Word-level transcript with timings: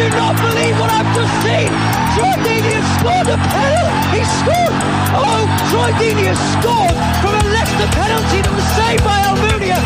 I 0.00 0.08
do 0.08 0.16
not 0.16 0.36
believe 0.40 0.80
what 0.80 0.88
I've 0.88 1.12
just 1.12 1.34
seen! 1.44 1.68
Troy 2.16 2.32
Deeney 2.40 2.72
has 2.72 2.88
scored 2.96 3.28
a 3.28 3.36
penalty! 3.36 4.16
He 4.16 4.24
scored! 4.40 4.74
Oh, 5.12 5.44
Troy 5.68 5.92
Deeney 6.00 6.24
has 6.32 6.40
scored 6.56 6.96
from 7.20 7.36
a 7.36 7.44
Leicester 7.52 7.88
penalty 7.92 8.40
that 8.40 8.54
was 8.56 8.64
saved 8.80 9.04
by 9.04 9.20
Almunia! 9.28 9.76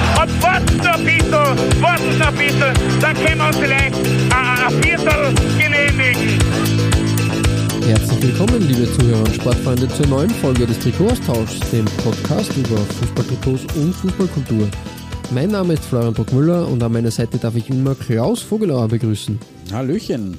Bisschen, 1.04 1.82
warten 1.82 2.18
noch 2.18 2.28
ein 2.28 2.36
bisschen, 2.36 3.00
dann 3.00 3.14
können 3.16 3.38
wir 3.38 3.46
uns 3.48 3.56
vielleicht 3.56 3.94
ein, 3.96 4.58
ein 4.62 4.82
Viertel 4.82 5.34
genehmigen. 5.58 6.38
Herzlich 7.84 8.22
willkommen, 8.22 8.68
liebe 8.68 8.90
Zuhörer 8.92 9.18
und 9.18 9.34
Sportfreunde, 9.34 9.88
zur 9.88 10.06
neuen 10.06 10.30
Folge 10.30 10.64
des 10.64 10.78
Trikotaustauschs, 10.78 11.58
dem 11.72 11.86
Podcast 11.86 12.56
über 12.56 12.78
Fußballtrikots 12.78 13.74
und 13.74 13.92
Fußballkultur. 13.92 14.68
Mein 15.30 15.50
Name 15.50 15.74
ist 15.74 15.84
Florian 15.84 16.14
Bruckmüller 16.14 16.68
und 16.68 16.82
an 16.82 16.92
meiner 16.92 17.10
Seite 17.10 17.38
darf 17.38 17.56
ich 17.56 17.68
immer 17.68 17.94
Klaus 17.94 18.40
Vogelauer 18.42 18.88
begrüßen. 18.88 19.38
Hallöchen. 19.72 20.36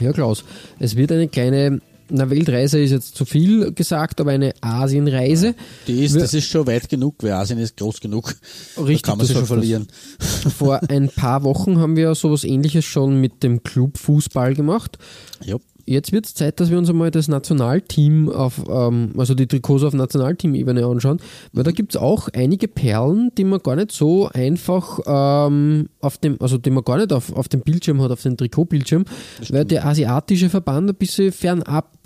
Ja, 0.00 0.12
Klaus, 0.12 0.44
es 0.78 0.96
wird 0.96 1.12
eine 1.12 1.28
kleine, 1.28 1.80
na, 2.10 2.28
Weltreise 2.28 2.78
ist 2.80 2.90
jetzt 2.90 3.16
zu 3.16 3.24
viel 3.24 3.72
gesagt, 3.72 4.20
aber 4.20 4.32
eine 4.32 4.52
Asienreise. 4.60 5.54
Die 5.86 6.04
ist, 6.04 6.16
das 6.16 6.34
ist 6.34 6.48
schon 6.48 6.66
weit 6.66 6.88
genug, 6.88 7.14
weil 7.22 7.32
Asien 7.32 7.58
ist 7.58 7.76
groß 7.78 8.00
genug. 8.00 8.34
Richtig, 8.76 9.02
da 9.02 9.10
kann 9.10 9.18
man 9.18 9.26
sich 9.26 9.36
schon 9.36 9.46
verlieren. 9.46 9.86
Vor 10.58 10.80
ein 10.88 11.08
paar 11.08 11.42
Wochen 11.44 11.78
haben 11.78 11.96
wir 11.96 12.14
sowas 12.14 12.44
ähnliches 12.44 12.84
schon 12.84 13.20
mit 13.20 13.42
dem 13.42 13.62
Club 13.62 13.96
Fußball 13.96 14.54
gemacht. 14.54 14.98
Ja. 15.44 15.56
Jetzt 15.86 16.10
wird 16.10 16.26
es 16.26 16.34
Zeit, 16.34 16.58
dass 16.58 16.70
wir 16.70 16.78
uns 16.78 16.90
einmal 16.90 17.12
das 17.12 17.28
Nationalteam 17.28 18.28
auf, 18.28 18.64
ähm, 18.68 19.12
also 19.16 19.34
die 19.34 19.46
Trikots 19.46 19.84
auf 19.84 19.94
Nationalteam-Ebene 19.94 20.84
anschauen, 20.84 21.20
weil 21.52 21.62
da 21.62 21.70
gibt 21.70 21.94
es 21.94 22.00
auch 22.00 22.28
einige 22.34 22.66
Perlen, 22.66 23.30
die 23.38 23.44
man 23.44 23.60
gar 23.60 23.76
nicht 23.76 23.92
so 23.92 24.28
einfach 24.28 24.98
ähm, 25.06 25.88
auf 26.00 26.18
dem, 26.18 26.40
also 26.40 26.58
die 26.58 26.70
man 26.70 26.82
gar 26.82 26.96
nicht 26.96 27.12
auf, 27.12 27.32
auf 27.32 27.48
dem 27.48 27.60
Bildschirm 27.60 28.02
hat, 28.02 28.10
auf 28.10 28.22
dem 28.22 28.36
Trikotbildschirm, 28.36 29.04
weil 29.50 29.64
der 29.64 29.86
asiatische 29.86 30.50
Verband 30.50 30.90
ein 30.90 30.96
bisschen 30.96 31.30
fernab 31.30 31.96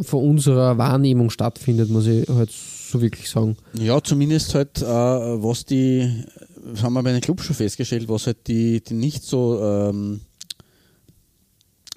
von 0.00 0.24
unserer 0.24 0.78
Wahrnehmung 0.78 1.28
stattfindet, 1.28 1.90
muss 1.90 2.06
ich 2.06 2.26
halt 2.28 2.50
so 2.50 3.00
wirklich 3.02 3.28
sagen. 3.28 3.56
ja, 3.74 4.02
zumindest 4.02 4.54
halt, 4.54 4.80
äh, 4.80 4.84
was 4.86 5.66
die, 5.66 6.24
das 6.72 6.82
haben 6.82 6.94
wir 6.94 7.02
bei 7.02 7.12
den 7.12 7.20
Clubs 7.20 7.44
schon 7.44 7.56
festgestellt, 7.56 8.08
was 8.08 8.26
halt 8.26 8.46
die, 8.46 8.80
die 8.82 8.94
nicht 8.94 9.22
so 9.24 9.60
ähm, 9.62 10.20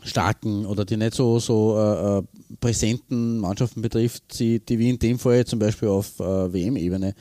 starken 0.03 0.65
oder 0.65 0.85
die 0.85 0.97
nicht 0.97 1.13
so, 1.13 1.39
so 1.39 1.77
äh, 1.77 2.17
äh, 2.17 2.23
präsenten 2.59 3.37
Mannschaften 3.37 3.81
betrifft, 3.81 4.39
die, 4.39 4.59
die 4.59 4.79
wie 4.79 4.89
in 4.89 4.99
dem 4.99 5.19
Fall 5.19 5.45
zum 5.45 5.59
Beispiel 5.59 5.89
auf 5.89 6.19
äh, 6.19 6.53
WM-Ebene 6.53 7.13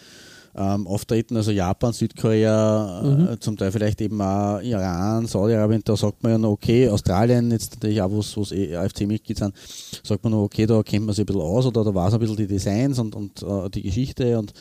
ähm, 0.56 0.86
auftreten, 0.86 1.36
also 1.36 1.52
Japan, 1.52 1.92
Südkorea, 1.92 3.32
äh, 3.32 3.38
zum 3.38 3.56
Teil 3.56 3.70
vielleicht 3.70 4.00
eben 4.00 4.20
auch 4.20 4.60
Iran, 4.60 5.26
Saudi-Arabien, 5.26 5.82
da 5.84 5.96
sagt 5.96 6.22
man 6.22 6.32
ja 6.32 6.38
noch, 6.38 6.50
okay, 6.50 6.88
Australien, 6.88 7.50
jetzt 7.52 7.74
natürlich 7.74 8.02
auch, 8.02 8.10
wo 8.10 8.20
es 8.20 8.52
eh 8.52 8.74
AFC-Mitglied 8.76 9.38
sind, 9.38 9.54
sagt 10.02 10.24
man 10.24 10.32
noch, 10.32 10.42
okay, 10.42 10.66
da 10.66 10.82
kennt 10.82 11.06
man 11.06 11.14
sich 11.14 11.22
ein 11.22 11.26
bisschen 11.26 11.42
aus 11.42 11.66
oder 11.66 11.84
da 11.84 11.94
weiß 11.94 12.14
ein 12.14 12.20
bisschen 12.20 12.36
die 12.36 12.46
Designs 12.48 12.98
und, 12.98 13.14
und 13.14 13.42
äh, 13.42 13.70
die 13.70 13.82
Geschichte 13.82 14.38
und 14.38 14.52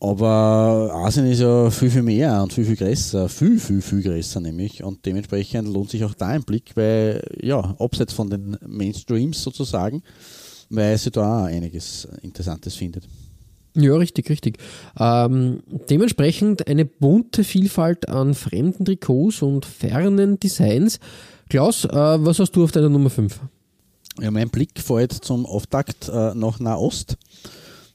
aber 0.00 0.90
Asien 0.94 1.26
ist 1.26 1.40
ja 1.40 1.70
viel, 1.70 1.90
viel 1.90 2.02
mehr 2.02 2.42
und 2.42 2.52
viel, 2.52 2.64
viel 2.64 2.76
größer, 2.76 3.28
viel, 3.28 3.58
viel, 3.60 3.82
viel 3.82 4.02
größer 4.02 4.40
nämlich 4.40 4.82
und 4.82 5.04
dementsprechend 5.04 5.68
lohnt 5.68 5.90
sich 5.90 6.04
auch 6.04 6.14
da 6.14 6.28
ein 6.28 6.42
Blick, 6.42 6.72
weil, 6.74 7.22
ja, 7.40 7.76
abseits 7.78 8.14
von 8.14 8.30
den 8.30 8.56
Mainstreams 8.66 9.42
sozusagen, 9.42 10.02
weil 10.70 10.96
sie 10.96 11.10
da 11.10 11.42
auch 11.42 11.44
einiges 11.44 12.08
Interessantes 12.22 12.76
findet. 12.76 13.04
Ja, 13.74 13.94
richtig, 13.94 14.30
richtig. 14.30 14.58
Ähm, 14.98 15.62
dementsprechend 15.88 16.66
eine 16.66 16.84
bunte 16.84 17.44
Vielfalt 17.44 18.08
an 18.08 18.34
fremden 18.34 18.84
Trikots 18.84 19.42
und 19.42 19.64
fernen 19.64 20.40
Designs. 20.40 20.98
Klaus, 21.48 21.84
äh, 21.84 21.90
was 21.90 22.38
hast 22.38 22.52
du 22.52 22.64
auf 22.64 22.72
deiner 22.72 22.88
Nummer 22.88 23.10
5? 23.10 23.38
Ja, 24.20 24.30
mein 24.30 24.50
Blick 24.50 24.80
fällt 24.80 25.12
zum 25.12 25.46
Auftakt 25.46 26.08
äh, 26.08 26.34
nach 26.34 26.58
Nahost, 26.58 27.16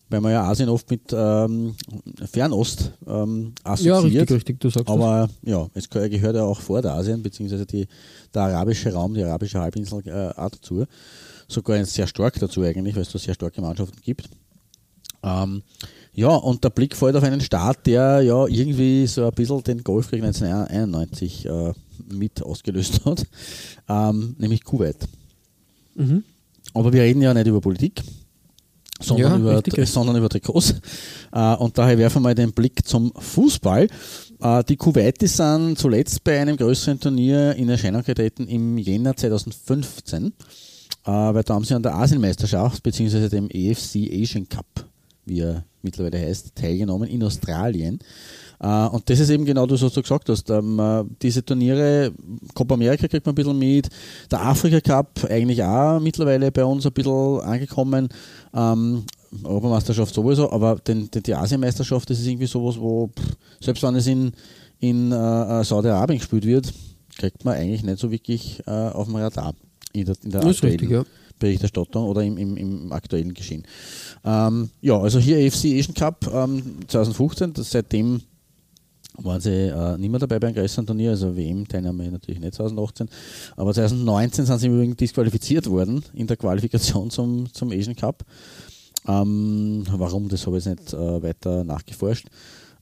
weil 0.09 0.21
man 0.21 0.31
ja 0.31 0.43
Asien 0.43 0.69
oft 0.69 0.89
mit 0.91 1.01
ähm, 1.13 1.75
Fernost 2.31 2.91
ähm, 3.07 3.53
Ja, 3.65 3.71
assoziiert. 3.71 4.03
richtig, 4.21 4.31
richtig, 4.31 4.59
du 4.59 4.69
sagst 4.69 4.87
Aber 4.89 5.29
ja, 5.43 5.67
es 5.73 5.89
gehört 5.89 6.11
gehört 6.11 6.35
ja 6.35 6.43
auch 6.43 6.61
Vorderasien, 6.61 7.23
beziehungsweise 7.23 7.65
die, 7.65 7.87
der 8.33 8.43
arabische 8.43 8.93
Raum, 8.93 9.13
die 9.13 9.23
arabische 9.23 9.59
Halbinsel 9.59 10.01
äh, 10.05 10.29
auch 10.39 10.49
dazu. 10.49 10.85
Sogar 11.47 11.83
sehr 11.85 12.07
stark 12.07 12.39
dazu 12.39 12.61
eigentlich, 12.61 12.95
weil 12.95 13.03
es 13.03 13.11
da 13.11 13.19
sehr 13.19 13.33
starke 13.33 13.61
Mannschaften 13.61 13.99
gibt. 14.01 14.29
Ähm, 15.23 15.63
ja, 16.13 16.29
und 16.29 16.63
der 16.63 16.69
Blick 16.69 16.95
fällt 16.95 17.15
auf 17.15 17.23
einen 17.23 17.41
Staat, 17.41 17.85
der 17.87 18.21
ja 18.21 18.45
irgendwie 18.47 19.05
so 19.07 19.25
ein 19.25 19.33
bisschen 19.33 19.63
den 19.63 19.83
Golfkrieg 19.83 20.23
1991 20.23 21.45
äh, 21.45 21.73
mit 22.13 22.41
ausgelöst 22.43 23.03
hat, 23.05 23.25
ähm, 23.89 24.35
nämlich 24.37 24.63
Kuwait. 24.63 24.97
Mhm. 25.95 26.23
Aber 26.73 26.93
wir 26.93 27.01
reden 27.01 27.21
ja 27.21 27.33
nicht 27.33 27.47
über 27.47 27.59
Politik, 27.61 28.03
sondern, 29.01 29.45
Ja, 29.45 29.59
über, 29.59 29.85
sondern 29.85 30.15
über 30.15 30.29
Trikots. 30.29 30.75
Äh, 31.31 31.55
und 31.55 31.77
daher 31.77 31.97
werfen 31.97 32.17
wir 32.17 32.29
mal 32.29 32.35
den 32.35 32.53
Blick 32.53 32.85
zum 32.87 33.11
Fußball. 33.15 33.87
Äh, 34.41 34.63
die 34.63 34.77
Kuwaitis 34.77 35.37
sind 35.37 35.77
zuletzt 35.77 36.23
bei 36.23 36.39
einem 36.39 36.57
größeren 36.57 36.99
Turnier 36.99 37.55
in 37.55 37.69
Erscheinung 37.69 38.03
getreten 38.03 38.47
im 38.47 38.77
Jänner 38.77 39.15
2015, 39.15 40.27
äh, 40.27 40.31
weil 41.11 41.43
da 41.43 41.55
haben 41.55 41.65
sie 41.65 41.73
an 41.73 41.83
der 41.83 41.95
Asienmeisterschaft 41.95 42.83
bzw. 42.83 43.29
dem 43.29 43.49
EFC 43.49 44.09
Asian 44.11 44.47
Cup, 44.47 44.85
wie 45.25 45.41
er 45.41 45.65
mittlerweile 45.81 46.19
heißt, 46.19 46.55
teilgenommen 46.55 47.09
in 47.09 47.23
Australien. 47.23 47.99
Äh, 48.59 48.87
und 48.87 49.09
das 49.09 49.19
ist 49.19 49.29
eben 49.29 49.45
genau 49.45 49.65
das, 49.65 49.81
was 49.81 49.93
du 49.93 50.01
gesagt 50.01 50.29
hast. 50.29 50.49
Ähm, 50.49 50.79
äh, 50.79 51.03
diese 51.21 51.43
Turniere, 51.43 52.11
Copa 52.53 52.75
America 52.75 53.07
kriegt 53.07 53.25
man 53.25 53.33
ein 53.33 53.35
bisschen 53.35 53.57
mit, 53.59 53.89
der 54.31 54.45
Afrika 54.45 54.81
Cup 54.81 55.25
eigentlich 55.29 55.63
auch 55.63 55.99
mittlerweile 55.99 56.51
bei 56.51 56.65
uns 56.65 56.85
ein 56.85 56.93
bisschen 56.93 57.41
angekommen. 57.41 58.09
Ähm, 58.53 59.03
Europameisterschaft 59.43 60.13
sowieso, 60.13 60.51
aber 60.51 60.75
den, 60.75 61.09
den, 61.11 61.23
die 61.23 61.35
Asienmeisterschaft, 61.35 62.09
das 62.09 62.19
ist 62.19 62.27
irgendwie 62.27 62.45
sowas, 62.45 62.79
wo, 62.79 63.07
pff, 63.07 63.35
selbst 63.59 63.83
wenn 63.83 63.95
es 63.95 64.07
in, 64.07 64.31
in 64.79 65.11
äh, 65.11 65.63
Saudi-Arabien 65.63 66.19
gespielt 66.19 66.45
wird, 66.45 66.73
kriegt 67.17 67.43
man 67.43 67.55
eigentlich 67.55 67.83
nicht 67.83 67.99
so 67.99 68.11
wirklich 68.11 68.61
äh, 68.65 68.71
auf 68.71 69.07
dem 69.07 69.15
Radar 69.15 69.53
in 69.93 70.05
der, 70.05 70.15
in 70.23 70.31
der 70.31 70.45
aktuellen 70.45 70.71
richtig, 70.71 70.89
ja. 70.89 71.03
Berichterstattung 71.39 72.07
oder 72.07 72.23
im, 72.23 72.37
im, 72.37 72.57
im 72.57 72.91
aktuellen 72.91 73.33
Geschehen. 73.33 73.63
Ähm, 74.23 74.69
ja, 74.81 74.99
also 74.99 75.19
hier 75.19 75.37
AFC 75.37 75.77
Asian 75.77 75.93
Cup 75.93 76.29
ähm, 76.33 76.79
2015, 76.87 77.53
das, 77.53 77.71
seitdem 77.71 78.21
waren 79.17 79.41
sie 79.41 79.67
äh, 79.67 79.97
nicht 79.97 80.09
mehr 80.09 80.19
dabei 80.19 80.39
beim 80.39 80.53
größeren 80.53 80.85
Turnier, 80.85 81.11
also 81.11 81.35
WM-Teilnahme 81.35 82.11
natürlich 82.11 82.39
nicht 82.39 82.55
2018, 82.55 83.09
aber 83.55 83.73
2019 83.73 84.45
sind 84.45 84.59
sie 84.59 84.67
im 84.67 84.75
Übrigen 84.75 84.97
disqualifiziert 84.97 85.69
worden 85.69 86.03
in 86.13 86.27
der 86.27 86.37
Qualifikation 86.37 87.09
zum, 87.09 87.51
zum 87.53 87.71
Asian 87.71 87.95
Cup. 87.95 88.23
Ähm, 89.07 89.83
warum, 89.91 90.29
das 90.29 90.45
habe 90.47 90.57
ich 90.57 90.65
nicht 90.65 90.93
äh, 90.93 91.23
weiter 91.23 91.63
nachgeforscht. 91.63 92.27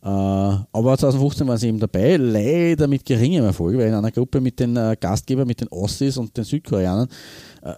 Äh, 0.03 0.07
aber 0.07 0.97
2015 0.97 1.47
waren 1.47 1.57
sie 1.57 1.69
eben 1.69 1.79
dabei, 1.79 2.17
leider 2.17 2.88
mit 2.88 3.05
geringem 3.05 3.45
Erfolg, 3.45 3.77
weil 3.77 3.88
in 3.88 3.93
einer 3.93 4.11
Gruppe 4.11 4.41
mit 4.41 4.59
den 4.59 4.75
äh, 4.75 4.97
Gastgebern, 4.99 5.47
mit 5.47 5.61
den 5.61 5.69
Ossis 5.69 6.17
und 6.17 6.35
den 6.35 6.43
Südkoreanern, 6.43 7.07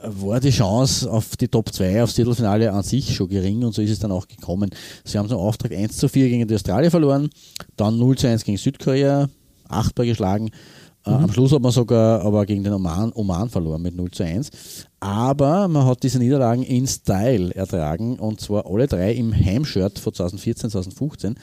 war 0.04 0.40
die 0.40 0.50
Chance 0.50 1.10
auf 1.12 1.38
die 1.38 1.48
Top 1.48 1.72
2, 1.72 2.02
aufs 2.02 2.16
Titelfinale 2.16 2.72
an 2.72 2.84
sich 2.84 3.16
schon 3.16 3.30
gering 3.30 3.64
und 3.64 3.74
so 3.76 3.82
ist 3.82 3.92
es 3.92 4.00
dann 4.00 4.12
auch 4.12 4.28
gekommen. 4.28 4.70
Sie 5.04 5.18
haben 5.18 5.30
zum 5.30 5.38
Auftrag 5.38 5.72
1 5.72 5.98
zu 5.98 6.10
4 6.10 6.28
gegen 6.30 6.48
die 6.48 6.56
Australier 6.56 6.90
verloren, 6.90 7.30
dann 7.76 7.98
0 7.98 8.18
zu 8.18 8.28
1 8.28 8.44
gegen 8.44 8.58
Südkorea, 8.58 9.30
achtbar 9.68 10.06
geschlagen. 10.08 10.50
Äh, 11.06 11.12
Am 11.12 11.32
Schluss 11.32 11.52
hat 11.52 11.62
man 11.62 11.72
sogar 11.72 12.22
aber 12.26 12.48
gegen 12.48 12.64
den 12.64 12.74
Oman, 12.74 13.12
Oman 13.14 13.48
verloren 13.50 13.84
mit 13.84 13.96
0 13.96 14.10
zu 14.10 14.24
1. 14.24 14.50
Aber 15.00 15.68
man 15.68 15.86
hat 15.86 16.02
diese 16.02 16.18
Niederlagen 16.18 16.64
in 16.64 16.88
Style 16.88 17.54
ertragen 17.54 18.18
und 18.18 18.42
zwar 18.42 18.66
alle 18.66 18.88
drei 18.88 19.14
im 19.14 19.34
Heimshirt 19.36 20.00
von 20.00 20.14
2014, 20.14 20.72
2015. 20.72 21.36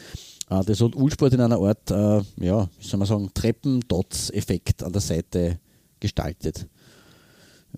Äh, 0.51 0.65
Das 0.65 0.81
hat 0.81 0.97
Ulsport 0.97 1.33
in 1.35 1.41
einer 1.43 1.61
Art, 1.61 1.91
äh, 1.93 2.45
ja, 2.45 2.69
wie 2.81 2.87
soll 2.87 2.99
man 2.99 3.07
sagen, 3.07 3.31
Treppendots-Effekt 3.33 4.83
an 4.83 4.93
der 4.93 5.01
Seite 5.01 5.59
gestaltet. 6.01 6.67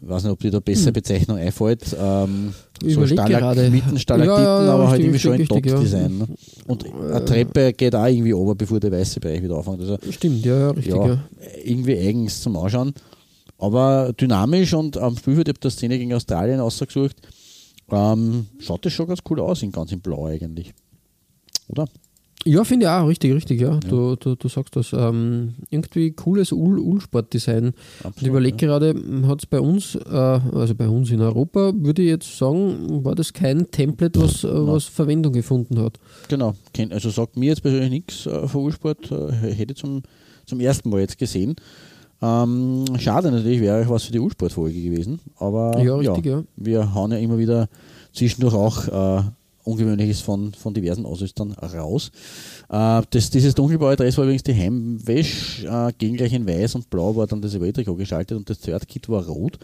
Ich 0.00 0.08
weiß 0.08 0.24
nicht, 0.24 0.32
ob 0.32 0.40
dir 0.40 0.50
da 0.50 0.60
bessere 0.60 0.92
Bezeichnung 0.92 1.38
einfällt. 1.38 1.96
Ähm, 1.98 2.52
so 2.84 3.00
Hm. 3.00 3.06
Stalagmiten, 3.06 3.98
Stalaktiten, 3.98 4.42
Ja, 4.44 4.64
ja, 4.64 4.74
aber 4.74 4.88
halt 4.90 5.00
irgendwie 5.00 5.18
schon 5.18 5.32
ein. 5.34 5.46
Dot-Design. 5.46 6.18
Ne? 6.18 6.26
Und 6.66 6.84
eine 6.92 7.24
Treppe 7.24 7.72
geht 7.72 7.94
auch 7.94 8.06
irgendwie 8.06 8.32
runter, 8.32 8.54
bevor 8.56 8.80
der 8.80 8.92
weiße 8.92 9.20
Bereich 9.20 9.42
wieder 9.42 9.56
anfängt. 9.56 9.80
Also, 9.80 9.98
Stimmt, 10.10 10.44
ja, 10.44 10.58
ja, 10.58 10.70
richtig, 10.70 10.94
irgendwie 11.64 11.96
eigens 11.96 12.42
zum 12.42 12.56
Anschauen. 12.56 12.92
Aber 13.58 14.12
dynamisch 14.12 14.74
und 14.74 14.96
am 14.98 15.16
Spielfeld, 15.16 15.48
ich 15.48 15.52
habe 15.54 15.60
da 15.60 15.70
Szene 15.70 15.96
gegen 15.98 16.12
Australien 16.12 16.60
ausgesucht. 16.60 17.16
Ähm, 17.90 18.46
schaut 18.58 18.84
das 18.84 18.92
schon 18.92 19.06
ganz 19.06 19.20
cool 19.30 19.40
aus, 19.40 19.62
in 19.62 19.70
ganz 19.70 19.92
in 19.92 20.00
Blau 20.00 20.26
eigentlich. 20.26 20.74
Oder? 21.68 21.86
Ja, 22.46 22.62
finde 22.64 22.86
ich 22.86 22.90
auch, 22.90 23.08
richtig, 23.08 23.34
richtig, 23.34 23.60
ja. 23.60 23.78
Du, 23.80 24.16
du, 24.16 24.34
du 24.34 24.48
sagst 24.48 24.76
das. 24.76 24.92
Ähm, 24.92 25.54
irgendwie 25.70 26.10
cooles 26.12 26.52
Ul-Sport-Design. 26.52 27.72
Ich 28.20 28.26
überlege 28.26 28.56
gerade, 28.56 28.94
hat 29.26 29.40
es 29.40 29.46
bei 29.46 29.60
uns, 29.60 29.94
äh, 29.94 30.08
also 30.10 30.74
bei 30.74 30.88
uns 30.88 31.10
in 31.10 31.20
Europa, 31.22 31.72
würde 31.74 32.02
ich 32.02 32.08
jetzt 32.08 32.36
sagen, 32.36 33.04
war 33.04 33.14
das 33.14 33.32
kein 33.32 33.70
Template, 33.70 34.20
was, 34.20 34.44
äh, 34.44 34.48
was 34.50 34.84
Verwendung 34.84 35.32
gefunden 35.32 35.78
hat. 35.80 35.98
Genau, 36.28 36.54
also 36.90 37.10
sagt 37.10 37.36
mir 37.36 37.46
jetzt 37.46 37.62
persönlich 37.62 37.90
nichts 37.90 38.26
äh, 38.26 38.46
von 38.46 38.64
Ursport, 38.64 39.10
äh, 39.10 39.32
hätte 39.32 39.72
ich 39.72 39.78
zum, 39.78 40.02
zum 40.44 40.60
ersten 40.60 40.90
Mal 40.90 41.00
jetzt 41.00 41.18
gesehen. 41.18 41.56
Ähm, 42.20 42.84
schade 42.98 43.30
natürlich, 43.30 43.60
wäre 43.60 43.88
was 43.88 44.04
für 44.04 44.12
die 44.12 44.20
Ursport-Folge 44.20 44.80
gewesen, 44.80 45.20
aber 45.38 45.78
Ja, 45.82 45.96
richtig, 45.96 46.26
ja. 46.26 46.42
wir 46.56 46.94
hauen 46.94 47.12
ja 47.12 47.18
immer 47.18 47.38
wieder 47.38 47.68
zwischendurch 48.12 48.54
auch 48.54 48.88
äh, 49.18 49.22
Ungewöhnliches 49.64 50.20
von, 50.20 50.52
von 50.54 50.74
diversen 50.74 51.06
Ausrüstern 51.06 51.52
raus. 51.52 52.10
Äh, 52.68 53.02
das, 53.10 53.30
dieses 53.30 53.54
dunkelblaue 53.54 53.96
Dress 53.96 54.16
war 54.16 54.24
übrigens 54.24 54.42
die 54.42 54.54
Heimwäsch, 54.54 55.64
äh, 55.64 55.92
gegengleich 55.98 56.32
in 56.32 56.46
weiß 56.46 56.74
und 56.76 56.90
blau 56.90 57.16
war 57.16 57.26
dann 57.26 57.42
das 57.42 57.54
Away-Trikot 57.54 57.96
geschaltet 57.96 58.36
und 58.36 58.48
das 58.48 58.60
Third-Kit 58.60 59.08
war 59.08 59.26
rot. 59.26 59.58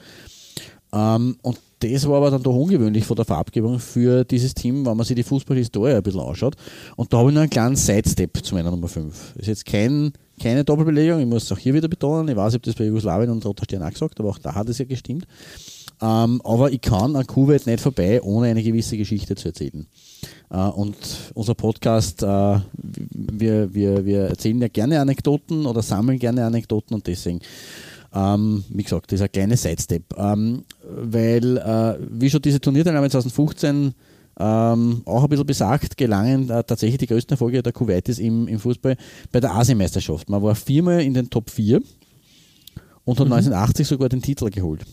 Ähm, 0.92 1.36
und 1.42 1.58
das 1.80 2.06
war 2.06 2.18
aber 2.18 2.30
dann 2.30 2.42
doch 2.42 2.54
ungewöhnlich 2.54 3.04
von 3.04 3.16
der 3.16 3.24
Farbgebung 3.24 3.78
für 3.78 4.24
dieses 4.24 4.54
Team, 4.54 4.84
wenn 4.84 4.96
man 4.96 5.06
sich 5.06 5.16
die 5.16 5.22
Fußballhistorie 5.22 5.94
ein 5.94 6.02
bisschen 6.02 6.20
anschaut. 6.20 6.54
Und 6.96 7.12
da 7.12 7.18
habe 7.18 7.30
ich 7.30 7.34
noch 7.34 7.42
einen 7.42 7.50
kleinen 7.50 7.76
Sidestep 7.76 8.44
zu 8.44 8.54
meiner 8.54 8.70
Nummer 8.70 8.88
5. 8.88 9.36
Ist 9.36 9.46
jetzt 9.46 9.64
kein, 9.64 10.12
keine 10.40 10.64
Doppelbelegung, 10.64 11.20
ich 11.20 11.26
muss 11.26 11.44
es 11.44 11.52
auch 11.52 11.58
hier 11.58 11.72
wieder 11.72 11.88
betonen. 11.88 12.28
Ich 12.28 12.36
weiß, 12.36 12.52
ich 12.52 12.54
habe 12.54 12.66
das 12.66 12.74
bei 12.74 12.84
Jugoslawien 12.84 13.30
und 13.30 13.44
Roter 13.46 13.64
Stern 13.64 13.82
auch 13.82 13.90
gesagt, 13.90 14.20
aber 14.20 14.28
auch 14.28 14.38
da 14.38 14.54
hat 14.54 14.68
es 14.68 14.78
ja 14.78 14.84
gestimmt. 14.84 15.26
Ähm, 16.02 16.40
aber 16.44 16.72
ich 16.72 16.80
kann 16.80 17.14
an 17.14 17.26
Kuwait 17.26 17.66
nicht 17.66 17.80
vorbei, 17.80 18.22
ohne 18.22 18.48
eine 18.48 18.62
gewisse 18.62 18.96
Geschichte 18.96 19.34
zu 19.34 19.48
erzählen. 19.48 19.86
Äh, 20.50 20.56
und 20.56 20.96
unser 21.34 21.54
Podcast, 21.54 22.22
äh, 22.22 22.26
wir, 22.72 23.74
wir, 23.74 24.04
wir 24.04 24.20
erzählen 24.28 24.60
ja 24.60 24.68
gerne 24.68 25.00
Anekdoten 25.00 25.66
oder 25.66 25.82
sammeln 25.82 26.18
gerne 26.18 26.44
Anekdoten 26.46 26.94
und 26.94 27.06
deswegen 27.06 27.40
ähm, 28.12 28.64
wie 28.68 28.82
gesagt, 28.82 29.12
das 29.12 29.20
ist 29.20 29.24
ein 29.24 29.32
kleiner 29.32 29.56
Sidestep. 29.56 30.02
Ähm, 30.16 30.64
weil, 30.82 31.58
äh, 31.58 31.96
wie 32.10 32.28
schon 32.28 32.42
diese 32.42 32.60
Turnierteilnahme 32.60 33.08
2015 33.08 33.94
ähm, 34.38 35.02
auch 35.04 35.22
ein 35.22 35.28
bisschen 35.28 35.46
besagt, 35.46 35.96
gelangen 35.96 36.50
äh, 36.50 36.64
tatsächlich 36.64 36.98
die 36.98 37.06
größten 37.06 37.34
Erfolge 37.34 37.62
der 37.62 37.72
Kuwaitis 37.72 38.18
im, 38.18 38.48
im 38.48 38.58
Fußball 38.58 38.96
bei 39.30 39.40
der 39.40 39.54
Asienmeisterschaft. 39.54 40.28
Man 40.28 40.42
war 40.42 40.54
viermal 40.54 41.02
in 41.02 41.14
den 41.14 41.30
Top 41.30 41.50
4 41.50 41.80
und 43.04 43.20
hat 43.20 43.26
1980 43.26 43.86
sogar 43.86 44.08
den 44.08 44.22
Titel 44.22 44.48
geholt. 44.50 44.84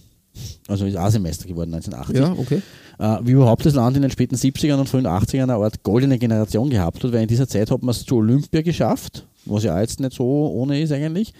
Also 0.67 0.85
ist 0.85 0.97
Asienmeister 0.97 1.47
geworden 1.47 1.73
1980 1.73 2.21
Ja, 2.21 2.33
okay. 2.37 2.61
äh, 2.99 3.25
wie 3.25 3.31
überhaupt 3.31 3.65
das 3.65 3.73
Land 3.73 3.95
in 3.95 4.01
den 4.01 4.11
späten 4.11 4.35
70ern 4.35 4.79
und 4.79 4.89
frühen 4.89 5.07
80ern 5.07 5.43
eine 5.43 5.55
Art 5.55 5.83
goldene 5.83 6.17
Generation 6.17 6.69
gehabt 6.69 7.03
hat, 7.03 7.11
weil 7.11 7.21
in 7.21 7.27
dieser 7.27 7.47
Zeit 7.47 7.71
hat 7.71 7.81
man 7.81 7.89
es 7.89 8.05
zu 8.05 8.17
Olympia 8.17 8.61
geschafft, 8.61 9.25
was 9.45 9.63
ja 9.63 9.79
jetzt 9.79 9.99
nicht 9.99 10.13
so 10.13 10.25
ohne 10.25 10.79
ist 10.81 10.91
eigentlich. 10.91 11.33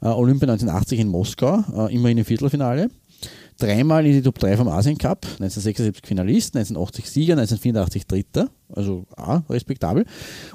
Äh, 0.00 0.08
Olympia 0.08 0.48
1980 0.48 1.00
in 1.00 1.08
Moskau, 1.08 1.64
äh, 1.76 1.94
immerhin 1.94 2.18
im 2.18 2.24
Viertelfinale. 2.24 2.88
Dreimal 3.60 4.06
in 4.06 4.12
die 4.12 4.22
Top 4.22 4.38
3 4.38 4.56
vom 4.56 4.68
Asien 4.68 4.96
Cup, 4.96 5.24
1976 5.24 6.06
Finalist, 6.06 6.54
1980 6.54 7.10
Sieger, 7.10 7.32
1984 7.32 8.06
Dritter, 8.06 8.50
also 8.72 9.04
auch 9.16 9.40
respektabel. 9.50 10.04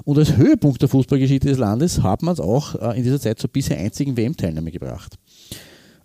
Und 0.04 0.16
als 0.16 0.38
Höhepunkt 0.38 0.80
der 0.80 0.88
Fußballgeschichte 0.88 1.48
des 1.48 1.58
Landes 1.58 2.02
hat 2.02 2.22
man 2.22 2.32
es 2.32 2.40
auch 2.40 2.74
äh, 2.76 2.96
in 2.96 3.02
dieser 3.04 3.20
Zeit 3.20 3.38
zur 3.38 3.50
bisher 3.50 3.76
einzigen 3.76 4.16
WM-Teilnahme 4.16 4.70
gebracht. 4.70 5.18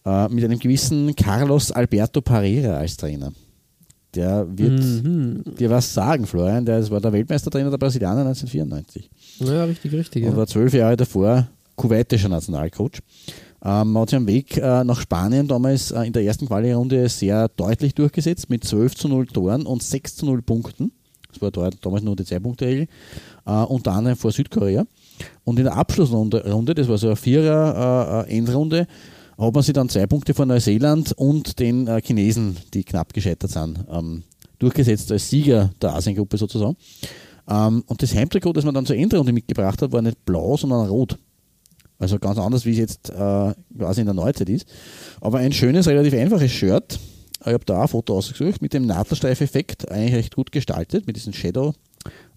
Äh, 0.10 0.30
mit 0.30 0.44
einem 0.44 0.58
gewissen 0.58 1.16
Carlos 1.16 1.72
Alberto 1.72 2.22
Pereira 2.22 2.78
als 2.78 2.98
Trainer. 2.98 3.32
Der 4.16 4.48
wird 4.50 5.60
dir 5.60 5.70
was 5.70 5.94
sagen, 5.94 6.26
Florian. 6.26 6.66
Der 6.66 6.90
war 6.90 7.00
der 7.00 7.14
Weltmeistertrainer 7.14 7.70
der 7.70 7.78
Brasilianer 7.78 8.22
1994 8.22 9.08
Ja, 9.40 9.66
richtig, 9.66 9.92
richtig. 9.94 10.26
und 10.26 10.36
war 10.36 10.48
zwölf 10.48 10.74
Jahre 10.74 10.98
davor 10.98 11.48
kuwaitischer 11.76 12.28
Nationalcoach. 12.30 13.02
Ähm, 13.64 13.92
man 13.92 14.02
hat 14.02 14.10
sich 14.10 14.18
am 14.18 14.26
Weg 14.26 14.58
äh, 14.58 14.84
nach 14.84 15.00
Spanien 15.00 15.48
damals 15.48 15.92
äh, 15.92 16.04
in 16.04 16.14
der 16.14 16.24
ersten 16.24 16.48
Quali-Runde 16.48 17.08
sehr 17.08 17.48
deutlich 17.50 17.94
durchgesetzt 17.94 18.50
mit 18.50 18.64
12 18.64 18.96
zu 18.96 19.08
0 19.10 19.28
Toren 19.28 19.66
und 19.68 19.84
6 19.84 20.16
zu 20.16 20.26
0 20.26 20.42
Punkten. 20.42 20.92
Das 21.32 21.42
war 21.42 21.52
dort 21.52 21.86
damals 21.86 22.04
nur 22.04 22.16
die 22.16 22.26
Zwei-Punkte-Regel. 22.26 22.88
Äh, 23.46 23.52
unter 23.52 23.92
anderem 23.92 24.18
vor 24.18 24.32
Südkorea. 24.32 24.86
Und 25.44 25.60
in 25.60 25.66
der 25.66 25.76
Abschlussrunde, 25.76 26.52
Runde, 26.52 26.74
das 26.74 26.88
war 26.88 26.98
so 26.98 27.08
eine 27.08 27.16
Vierer-Endrunde, 27.16 28.88
hat 29.48 29.54
man 29.54 29.64
sich 29.64 29.74
dann 29.74 29.90
zwei 29.90 30.06
Punkte 30.06 30.34
vor 30.34 30.46
Neuseeland 30.46 31.14
und 31.14 31.60
den 31.60 31.88
äh, 31.88 32.02
Chinesen, 32.02 32.58
die 32.74 32.84
knapp 32.84 33.14
gescheitert 33.14 33.52
sind, 33.52 33.86
ähm, 33.90 34.24
durchgesetzt 34.60 35.12
als 35.12 35.30
Sieger 35.30 35.72
der 35.82 35.94
Asiengruppe 35.94 36.38
sozusagen. 36.38 36.76
Ähm, 37.50 37.84
und 37.88 38.02
das 38.02 38.14
Heimtrikot, 38.14 38.54
das 38.54 38.66
man 38.66 38.74
dann 38.74 38.86
zur 38.86 38.96
Endrunde 38.96 39.32
mitgebracht 39.32 39.82
hat, 39.82 39.92
war 39.92 40.02
nicht 40.02 40.26
blau, 40.26 40.58
sondern 40.58 40.88
rot. 40.90 41.18
Also 41.98 42.18
ganz 42.20 42.38
anders, 42.38 42.66
wie 42.66 42.72
es 42.72 42.78
jetzt 42.78 43.10
äh, 43.10 43.54
quasi 43.78 44.02
in 44.02 44.08
der 44.08 44.14
Neuzeit 44.14 44.50
ist. 44.50 44.68
Aber 45.20 45.40
ein 45.40 45.52
schönes, 45.52 45.88
relativ 45.88 46.14
einfaches 46.14 46.52
Shirt. 46.52 47.00
Ich 47.42 47.54
habe 47.54 47.66
da 47.66 47.82
ein 47.82 47.88
Foto 47.88 48.18
ausgesucht 48.18 48.62
mit 48.62 48.74
dem 48.74 48.86
Nadelstreifeffekt, 48.86 49.90
eigentlich 49.90 50.16
recht 50.16 50.36
gut 50.36 50.52
gestaltet, 50.52 51.08
mit 51.08 51.16
diesen 51.16 51.34
Shadow. 51.34 51.74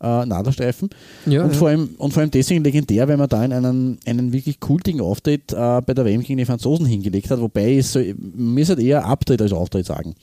Äh, 0.03 0.27
Nadelstreifen. 0.27 0.91
Ja, 1.27 1.45
und, 1.45 1.53
ja. 1.53 1.59
Vor 1.59 1.69
allem, 1.69 1.95
und 1.97 2.13
vor 2.13 2.23
allem 2.23 2.31
deswegen 2.33 2.65
legendär, 2.65 3.07
weil 3.07 3.17
man 3.17 3.29
da 3.29 3.45
in 3.45 3.53
einen, 3.53 3.99
einen 4.05 4.33
wirklich 4.33 4.59
kultigen 4.59 5.01
Auftritt 5.01 5.53
äh, 5.53 5.81
bei 5.81 5.95
der 5.95 6.05
WM 6.05 6.23
gegen 6.23 6.39
die 6.39 6.45
Franzosen 6.45 6.87
hingelegt 6.87 7.31
hat, 7.31 7.41
wobei 7.41 7.77
es 7.77 7.93
so, 7.93 8.01
mir 8.17 8.63
ist 8.63 8.71
halt 8.71 8.81
eher 8.81 9.05
Abtritt 9.05 9.41
als 9.41 9.53
Auftritt 9.53 9.87
sagen. 9.87 10.17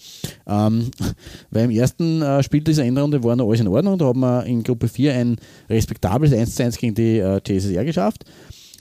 Ähm, 0.45 0.91
weil 1.51 1.65
im 1.65 1.71
ersten 1.71 2.21
äh, 2.21 2.43
Spiel 2.43 2.61
dieser 2.61 2.83
Endrunde 2.83 3.23
war 3.23 3.37
noch 3.37 3.47
alles 3.47 3.61
in 3.61 3.69
Ordnung, 3.69 3.97
da 3.97 4.05
haben 4.05 4.19
wir 4.19 4.43
in 4.45 4.63
Gruppe 4.63 4.89
4 4.89 5.13
ein 5.13 5.37
respektables 5.69 6.33
1 6.33 6.55
zu 6.55 6.63
1 6.63 6.77
gegen 6.77 6.95
die 6.95 7.19
äh, 7.19 7.39
CSSR 7.41 7.85
geschafft. 7.85 8.25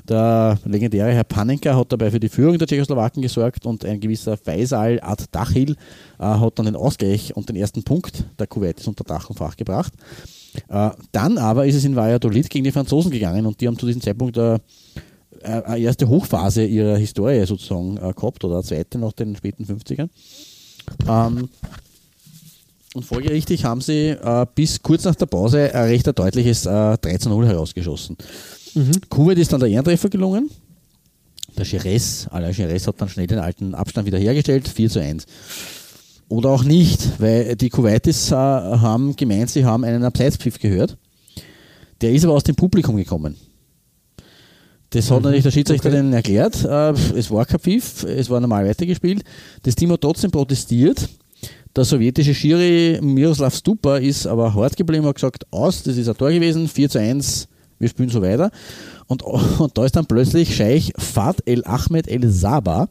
Der 0.09 0.59
legendäre 0.65 1.13
Herr 1.13 1.25
Panenka 1.25 1.77
hat 1.77 1.93
dabei 1.93 2.11
für 2.11 2.21
die 2.21 2.29
Führung 2.29 2.59
der 2.59 2.67
Tschechoslowaken 2.67 3.23
gesorgt 3.23 3.67
und 3.67 3.85
ein 3.85 4.01
gewisser 4.01 4.37
Faisal 4.37 5.01
Ad-Dachil 5.03 5.73
äh, 5.73 6.25
hat 6.25 6.59
dann 6.59 6.67
den 6.67 6.77
Ausgleich 6.77 7.37
und 7.37 7.49
den 7.49 7.57
ersten 7.57 7.85
Punkt 7.85 8.25
der 8.39 8.47
Kuwaitis 8.47 8.89
unter 8.89 9.05
Dach 9.05 9.29
und 9.31 9.37
Fach 9.37 9.57
gebracht. 9.57 9.93
Äh, 10.69 10.91
dann 11.13 11.39
aber 11.39 11.67
ist 11.67 11.75
es 11.75 11.85
in 11.85 11.97
Valladolid 11.97 12.49
gegen 12.51 12.65
die 12.65 12.73
Franzosen 12.73 13.11
gegangen 13.11 13.47
und 13.47 13.61
die 13.61 13.67
haben 13.67 13.79
zu 13.79 13.87
diesem 13.87 14.03
Zeitpunkt 14.03 14.37
äh, 14.37 14.55
äh, 14.55 14.59
eine 15.43 15.79
erste 15.79 16.09
Hochphase 16.09 16.65
ihrer 16.65 16.97
Historie 16.97 17.45
sozusagen 17.47 17.97
gehabt 17.97 18.45
oder 18.45 18.57
eine 18.57 18.65
zweite 18.65 18.99
nach 18.99 19.13
den 19.13 19.37
späten 19.37 19.65
50ern. 19.65 20.09
Ähm, 21.09 21.49
und 22.95 23.05
folgerichtig 23.05 23.65
haben 23.65 23.83
sie 23.83 24.17
bis 24.55 24.83
kurz 24.83 25.05
nach 25.05 25.15
der 25.15 25.27
Pause 25.27 25.73
ein 25.75 25.85
recht 25.85 26.07
deutliches 26.19 26.65
äh, 26.65 26.97
3 26.97 27.19
zu 27.19 27.29
0 27.29 27.47
herausgeschossen. 27.47 28.17
Kuwait 29.11 29.39
ist 29.39 29.53
dann 29.53 29.61
der 29.61 29.69
Ehrentreffer 29.69 30.09
gelungen. 30.09 30.51
Der 31.57 31.67
Jerez, 31.67 32.27
Alain 32.31 32.55
Jerez 32.55 32.87
hat 32.87 33.01
dann 33.01 33.09
schnell 33.09 33.27
den 33.27 33.39
alten 33.39 33.75
Abstand 33.75 34.07
wiederhergestellt, 34.07 34.69
4 34.69 34.91
zu 34.91 35.01
1. 35.01 35.27
Oder 36.29 36.51
auch 36.51 36.65
nicht, 36.65 37.21
weil 37.21 37.57
die 37.57 37.71
Kuwaitis 37.71 38.31
äh, 38.31 38.35
haben 38.35 39.17
gemeint, 39.17 39.51
sie 39.51 39.65
haben 39.65 39.85
einen 39.85 40.05
Abseitspfiff 40.05 40.59
gehört. 40.59 40.97
Der 42.01 42.13
ist 42.13 42.25
aber 42.25 42.35
aus 42.35 42.45
dem 42.45 42.55
Publikum 42.55 42.97
gekommen. 42.97 43.37
Das 44.91 45.11
hat 45.11 45.23
natürlich 45.23 45.43
der 45.43 45.51
Schiedsrichter 45.51 45.89
okay. 45.89 45.97
denen 45.99 46.13
erklärt. 46.13 46.65
Äh, 46.65 46.91
es 47.17 47.31
war 47.31 47.45
kein 47.45 47.61
Pfiff, 47.61 48.05
es 48.05 48.31
war 48.31 48.41
normal 48.41 48.67
weitergespielt. 48.67 49.23
Das 49.63 49.75
Team 49.75 49.93
hat 49.93 50.01
trotzdem 50.01 50.31
protestiert. 50.31 51.09
Der 51.77 51.85
sowjetische 51.85 52.35
Schiri 52.35 52.99
Miroslav 53.03 53.55
Stupa 53.55 53.99
ist 53.99 54.27
aber 54.27 54.55
hart 54.55 54.77
geblieben 54.77 55.05
und 55.05 55.11
hat 55.11 55.17
gesagt, 55.17 55.47
aus, 55.51 55.83
das 55.83 55.97
ist 55.97 56.09
ein 56.09 56.17
Tor 56.17 56.31
gewesen, 56.31 56.69
4 56.69 56.89
zu 56.89 56.99
1, 56.99 57.49
wir 57.79 57.89
spielen 57.89 58.09
so 58.09 58.23
weiter. 58.23 58.51
Und, 59.07 59.23
und 59.23 59.77
da 59.77 59.85
ist 59.85 59.95
dann 59.95 60.07
plötzlich 60.07 60.57
Scheich 60.57 60.93
Fad 60.97 61.43
El 61.47 61.65
Ahmed 61.65 62.09
El 62.09 62.29
Sabah, 62.31 62.89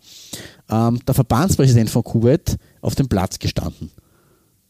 ähm, 0.69 0.99
der 1.05 1.15
Verbandspräsident 1.15 1.89
von 1.89 2.03
Kuwait, 2.03 2.57
auf 2.87 2.95
dem 2.95 3.09
Platz 3.09 3.37
gestanden. 3.37 3.91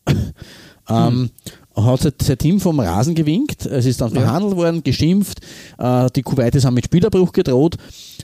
ähm, 0.89 1.29
hat 1.75 1.99
sein, 2.01 2.37
Team 2.39 2.59
vom 2.59 2.79
Rasen 2.79 3.13
gewinkt, 3.13 3.67
es 3.67 3.85
ist 3.85 4.01
dann 4.01 4.09
verhandelt 4.09 4.55
worden, 4.55 4.81
geschimpft, 4.81 5.39
äh, 5.77 6.09
die 6.15 6.23
Kuwaitis 6.23 6.65
haben 6.65 6.73
mit 6.73 6.85
Spielerbruch 6.85 7.31
gedroht. 7.31 7.75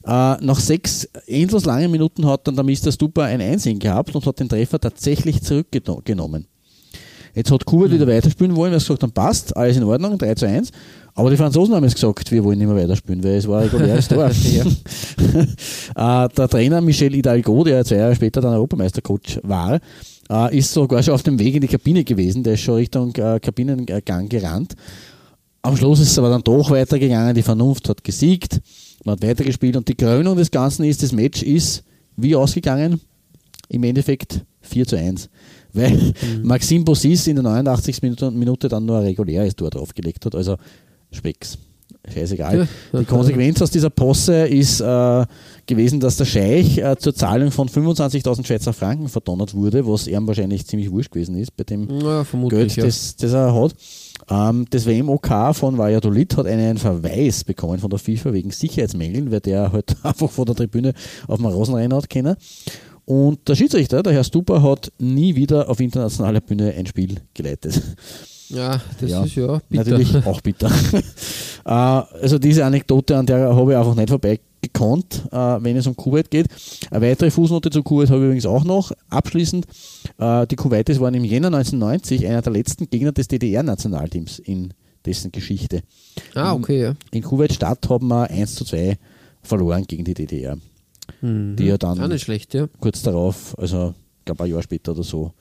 Äh, 0.03 0.09
nach 0.09 0.59
sechs 0.59 1.05
endlos 1.27 1.65
langen 1.65 1.91
Minuten 1.91 2.25
hat 2.25 2.47
dann 2.47 2.55
der 2.55 2.65
Mr. 2.65 2.91
Stupa 2.91 3.25
ein 3.25 3.41
Einsehen 3.41 3.77
gehabt 3.77 4.15
und 4.15 4.25
hat 4.25 4.39
den 4.39 4.49
Treffer 4.49 4.79
tatsächlich 4.79 5.43
zurückgenommen. 5.43 6.47
Jetzt 7.35 7.51
hat 7.51 7.65
Kuwait 7.65 7.91
wieder 7.91 8.07
weiterspielen 8.07 8.55
wollen, 8.55 8.71
weil 8.71 8.77
es 8.77 8.83
gesagt 8.83 9.03
haben, 9.03 9.11
passt, 9.11 9.55
alles 9.55 9.77
in 9.77 9.83
Ordnung, 9.83 10.17
3 10.17 10.35
zu 10.35 10.47
1. 10.47 10.71
Aber 11.15 11.29
die 11.29 11.37
Franzosen 11.37 11.75
haben 11.75 11.83
jetzt 11.83 11.95
gesagt, 11.95 12.31
wir 12.31 12.43
wollen 12.43 12.57
nicht 12.57 12.67
mehr 12.67 12.75
weiterspielen, 12.75 13.23
weil 13.23 13.35
es 13.35 13.47
war 13.47 13.61
ein 13.61 13.69
reguläres 13.69 14.07
Tor. 14.07 14.25
äh, 15.95 16.29
der 16.29 16.49
Trainer 16.49 16.81
Michel 16.81 17.13
Hidalgo, 17.13 17.63
der 17.63 17.85
zwei 17.85 17.97
Jahre 17.97 18.15
später 18.15 18.41
dann 18.41 18.53
Europameistercoach 18.53 19.39
war, 19.43 19.79
äh, 20.29 20.57
ist 20.57 20.73
sogar 20.73 21.03
schon 21.03 21.13
auf 21.13 21.23
dem 21.23 21.37
Weg 21.37 21.55
in 21.55 21.61
die 21.61 21.67
Kabine 21.67 22.03
gewesen, 22.03 22.43
der 22.43 22.53
ist 22.53 22.61
schon 22.61 22.75
Richtung 22.75 23.13
äh, 23.15 23.39
Kabinengang 23.39 24.27
gerannt. 24.27 24.73
Am 25.61 25.77
Schluss 25.77 25.99
ist 25.99 26.11
es 26.11 26.19
aber 26.19 26.29
dann 26.29 26.43
doch 26.43 26.71
weitergegangen, 26.71 27.35
die 27.35 27.43
Vernunft 27.43 27.87
hat 27.89 28.03
gesiegt, 28.03 28.59
man 29.05 29.15
hat 29.15 29.23
weitergespielt 29.23 29.77
und 29.77 29.87
die 29.87 29.95
Krönung 29.95 30.35
des 30.35 30.49
Ganzen 30.49 30.83
ist, 30.83 31.03
das 31.03 31.11
Match 31.11 31.43
ist 31.43 31.83
wie 32.15 32.35
ausgegangen? 32.35 33.01
Im 33.69 33.83
Endeffekt 33.83 34.41
4 34.61 34.85
zu 34.87 34.97
1. 34.97 35.29
weil 35.73 36.13
Maxim 36.43 36.85
Bossis 36.85 37.27
in 37.27 37.35
der 37.35 37.43
89. 37.43 38.01
Minute, 38.01 38.31
Minute 38.31 38.67
dann 38.67 38.85
nur 38.85 38.99
ein 38.99 39.05
reguläres 39.05 39.55
Tor 39.55 39.69
draufgelegt 39.69 40.25
hat. 40.25 40.35
Also 40.35 40.57
Specks. 41.13 41.57
Scheißegal. 42.11 42.67
Die 42.91 43.05
Konsequenz 43.05 43.61
aus 43.61 43.71
dieser 43.71 43.89
Posse 43.89 44.45
ist 44.47 44.81
äh, 44.81 45.25
gewesen, 45.65 46.01
dass 46.01 46.17
der 46.17 46.25
Scheich 46.25 46.77
äh, 46.77 46.97
zur 46.97 47.15
Zahlung 47.15 47.49
von 47.49 47.69
25.000 47.69 48.45
Schweizer 48.45 48.73
Franken 48.73 49.07
verdonnert 49.07 49.53
wurde, 49.53 49.87
was 49.87 50.07
ihm 50.07 50.27
wahrscheinlich 50.27 50.67
ziemlich 50.67 50.91
wurscht 50.91 51.11
gewesen 51.11 51.37
ist 51.37 51.55
bei 51.55 51.63
dem 51.63 51.89
Ja. 52.01 52.25
Geld, 52.49 52.75
ja. 52.75 52.83
das, 52.83 53.15
das 53.15 53.31
er 53.31 53.55
hat. 53.55 53.73
Ähm, 54.29 54.65
das 54.69 54.85
WMOK 54.85 55.55
von 55.55 55.77
Valladolid 55.77 56.35
hat 56.35 56.45
einen 56.45 56.77
Verweis 56.77 57.45
bekommen 57.45 57.79
von 57.79 57.89
der 57.89 57.99
FIFA 57.99 58.33
wegen 58.33 58.51
Sicherheitsmängeln, 58.51 59.31
weil 59.31 59.39
der 59.39 59.71
halt 59.71 59.95
einfach 60.03 60.29
vor 60.29 60.45
der 60.45 60.55
Tribüne 60.55 60.93
auf 61.27 61.37
dem 61.37 61.45
Rasenrennen 61.45 61.95
hat 61.95 62.09
können. 62.09 62.35
Und 63.05 63.47
der 63.47 63.55
Schiedsrichter, 63.55 64.03
der 64.03 64.13
Herr 64.13 64.23
Stuper, 64.25 64.61
hat 64.61 64.91
nie 64.97 65.35
wieder 65.35 65.69
auf 65.69 65.79
internationaler 65.79 66.41
Bühne 66.41 66.73
ein 66.73 66.85
Spiel 66.85 67.21
geleitet. 67.33 67.81
Ja, 68.49 68.81
das 68.99 69.09
Ja, 69.09 69.23
ist 69.23 69.35
ja 69.35 69.61
bitter. 69.69 69.83
Natürlich 69.91 70.25
auch 70.25 70.41
bitter. 70.41 70.71
äh, 71.65 71.69
also 71.69 72.39
diese 72.39 72.65
Anekdote, 72.65 73.17
an 73.17 73.25
der 73.25 73.55
habe 73.55 73.71
ich 73.71 73.77
einfach 73.77 73.95
nicht 73.95 74.09
vorbeigekonnt, 74.09 75.23
äh, 75.31 75.37
wenn 75.37 75.77
es 75.77 75.87
um 75.87 75.95
Kuwait 75.95 76.29
geht. 76.29 76.47
Eine 76.91 77.05
weitere 77.05 77.31
Fußnote 77.31 77.69
zu 77.69 77.83
Kuwait 77.83 78.09
habe 78.09 78.19
ich 78.19 78.25
übrigens 78.25 78.45
auch 78.45 78.63
noch. 78.63 78.91
Abschließend, 79.09 79.65
äh, 80.17 80.47
die 80.47 80.55
Kuwaitis 80.55 80.99
waren 80.99 81.13
im 81.13 81.23
Jänner 81.23 81.47
1990 81.47 82.27
einer 82.27 82.41
der 82.41 82.53
letzten 82.53 82.89
Gegner 82.89 83.11
des 83.11 83.27
DDR-Nationalteams 83.27 84.39
in 84.39 84.73
dessen 85.05 85.31
Geschichte. 85.31 85.81
Ah, 86.33 86.53
okay, 86.53 86.81
ja. 86.81 86.93
In 87.11 87.23
Kuwait-Stadt 87.23 87.89
haben 87.89 88.07
wir 88.07 88.29
1 88.29 88.55
zu 88.55 88.65
2 88.65 88.97
verloren 89.41 89.85
gegen 89.85 90.05
die 90.05 90.13
DDR. 90.13 90.57
Die 91.21 91.65
ja 91.65 91.77
dann 91.77 92.17
schlecht, 92.17 92.53
ja. 92.53 92.67
kurz 92.79 93.01
darauf, 93.01 93.57
also 93.57 93.93
ich 94.19 94.25
glaube 94.25 94.45
ein 94.45 94.51
Jahr 94.51 94.63
später 94.63 94.93
oder 94.93 95.03
so, 95.03 95.33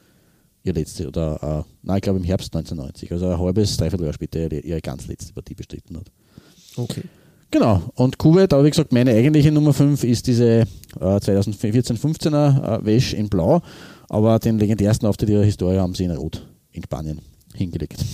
ihr 0.65 0.73
letzte, 0.73 1.09
oder 1.09 1.65
äh, 1.65 1.71
nein, 1.83 1.97
ich 1.97 2.03
glaube 2.03 2.19
im 2.19 2.25
Herbst 2.25 2.55
1990, 2.55 3.13
also 3.13 3.29
ein 3.29 3.39
halbes, 3.39 3.77
dreiviertel 3.77 4.05
Jahr 4.05 4.13
später 4.15 4.41
ihre, 4.41 4.61
ihre 4.61 4.81
ganz 4.81 5.07
letzte 5.07 5.33
Partie 5.33 5.55
bestritten 5.55 5.97
hat. 5.97 6.07
Okay. 6.77 7.03
Genau, 7.51 7.83
und 7.97 8.17
Kuwait, 8.17 8.53
aber 8.55 8.65
wie 8.65 8.71
gesagt, 8.71 8.93
meine 8.93 9.11
eigentliche 9.11 9.53
Nummer 9.53 9.75
5 9.75 10.05
ist 10.05 10.27
diese 10.27 10.61
äh, 10.61 10.65
2014-15er 11.01 12.81
äh, 12.81 12.87
Wäsch 12.87 13.13
in 13.13 13.29
Blau, 13.29 13.61
aber 14.09 14.39
den 14.39 14.59
legendärsten 14.59 15.07
Auftritt 15.07 15.29
ihrer 15.29 15.45
Historie 15.45 15.79
haben 15.79 15.95
sie 15.95 16.05
in 16.05 16.13
Rot 16.13 16.47
in 16.73 16.83
Spanien 16.83 17.21
hingelegt. 17.55 17.97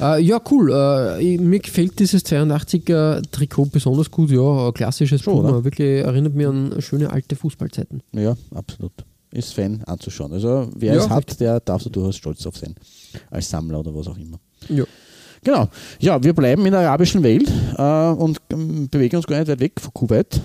Äh, 0.00 0.22
ja, 0.22 0.40
cool. 0.50 0.70
Äh, 0.72 1.38
mir 1.38 1.58
gefällt 1.58 1.98
dieses 1.98 2.24
82er 2.24 3.22
Trikot 3.30 3.66
besonders 3.66 4.10
gut. 4.10 4.30
Ja, 4.30 4.70
klassisches 4.72 5.22
Schon, 5.22 5.44
Puma. 5.44 5.64
Wirklich 5.64 6.04
erinnert 6.04 6.34
mich 6.34 6.46
an 6.46 6.80
schöne 6.80 7.10
alte 7.10 7.34
Fußballzeiten. 7.34 8.02
ja, 8.12 8.36
absolut. 8.54 8.92
Ist 9.30 9.54
fein 9.54 9.84
anzuschauen. 9.84 10.32
Also 10.32 10.70
wer 10.74 10.94
Ja, 10.94 11.00
es 11.04 11.08
hat, 11.10 11.38
der 11.40 11.60
darf 11.60 11.82
da 11.82 11.90
durchaus 11.90 12.16
stolz 12.16 12.46
auf 12.46 12.56
sein. 12.56 12.74
Als 13.30 13.48
Sammler 13.50 13.80
oder 13.80 13.94
was 13.94 14.08
auch 14.08 14.16
immer. 14.16 14.40
Ja. 14.68 14.84
Genau. 15.44 15.68
Ja, 16.00 16.22
wir 16.22 16.32
bleiben 16.32 16.64
in 16.66 16.72
der 16.72 16.80
arabischen 16.80 17.22
Welt 17.22 17.50
äh, 17.76 18.10
und 18.10 18.38
ähm, 18.50 18.88
bewegen 18.88 19.16
uns 19.16 19.26
gar 19.26 19.38
nicht 19.38 19.48
weit 19.48 19.60
weg 19.60 19.80
von 19.80 19.92
Kuwait. 19.94 20.40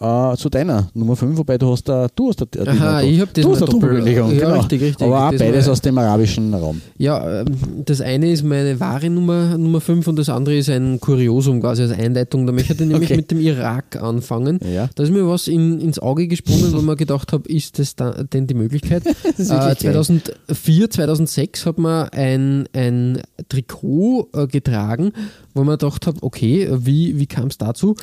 Äh, 0.00 0.36
zu 0.36 0.48
deiner 0.48 0.88
Nummer 0.94 1.16
5, 1.16 1.36
wobei 1.38 1.58
du 1.58 1.72
hast 1.72 1.88
da, 1.88 2.06
du 2.14 2.28
hast 2.28 2.40
da, 2.40 2.46
Aha, 2.66 3.02
ich 3.02 3.20
hab 3.20 3.34
das 3.34 3.44
du 3.44 3.50
hast 3.50 3.62
doppelt- 3.62 3.72
Doppelbelegung, 3.82 4.32
ja, 4.32 4.38
genau. 4.44 4.58
richtig, 4.60 4.80
richtig. 4.80 5.04
Aber 5.06 5.26
auch 5.28 5.32
beides 5.36 5.66
war- 5.66 5.72
aus 5.72 5.80
dem 5.80 5.98
arabischen 5.98 6.54
Raum. 6.54 6.80
Ja, 6.98 7.40
ähm, 7.40 7.46
das 7.84 8.00
eine 8.00 8.30
ist 8.30 8.44
meine 8.44 8.78
wahre 8.78 9.10
Nummer, 9.10 9.58
Nummer 9.58 9.80
5 9.80 10.06
und 10.06 10.16
das 10.16 10.28
andere 10.28 10.56
ist 10.56 10.70
ein 10.70 11.00
Kuriosum 11.00 11.60
quasi 11.60 11.82
als 11.82 11.90
Einleitung. 11.90 12.46
Da 12.46 12.52
möchte 12.52 12.74
ich 12.74 12.78
nämlich 12.88 13.08
Okay. 13.10 13.16
mit 13.16 13.30
dem 13.32 13.40
Irak 13.40 14.00
anfangen. 14.00 14.60
Ja. 14.72 14.88
Da 14.94 15.02
ist 15.02 15.10
mir 15.10 15.26
was 15.26 15.48
in, 15.48 15.80
ins 15.80 15.98
Auge 15.98 16.28
gesprungen, 16.28 16.72
wo 16.74 16.80
man 16.80 16.96
gedacht 16.96 17.32
habe, 17.32 17.48
ist 17.48 17.80
das 17.80 17.96
da, 17.96 18.12
denn 18.22 18.46
die 18.46 18.54
Möglichkeit? 18.54 19.04
äh, 19.06 19.12
wirklich 19.14 19.48
geil. 19.48 19.74
2004, 19.94 20.90
2006 20.90 21.66
hat 21.66 21.78
man 21.78 22.08
ein, 22.10 22.68
ein 22.72 23.20
Trikot 23.48 24.28
äh, 24.32 24.46
getragen, 24.46 25.10
wo 25.54 25.64
man 25.64 25.76
gedacht 25.76 26.06
habe, 26.06 26.18
okay, 26.22 26.68
wie, 26.70 27.18
wie 27.18 27.26
kam 27.26 27.48
es 27.48 27.58
dazu? 27.58 27.96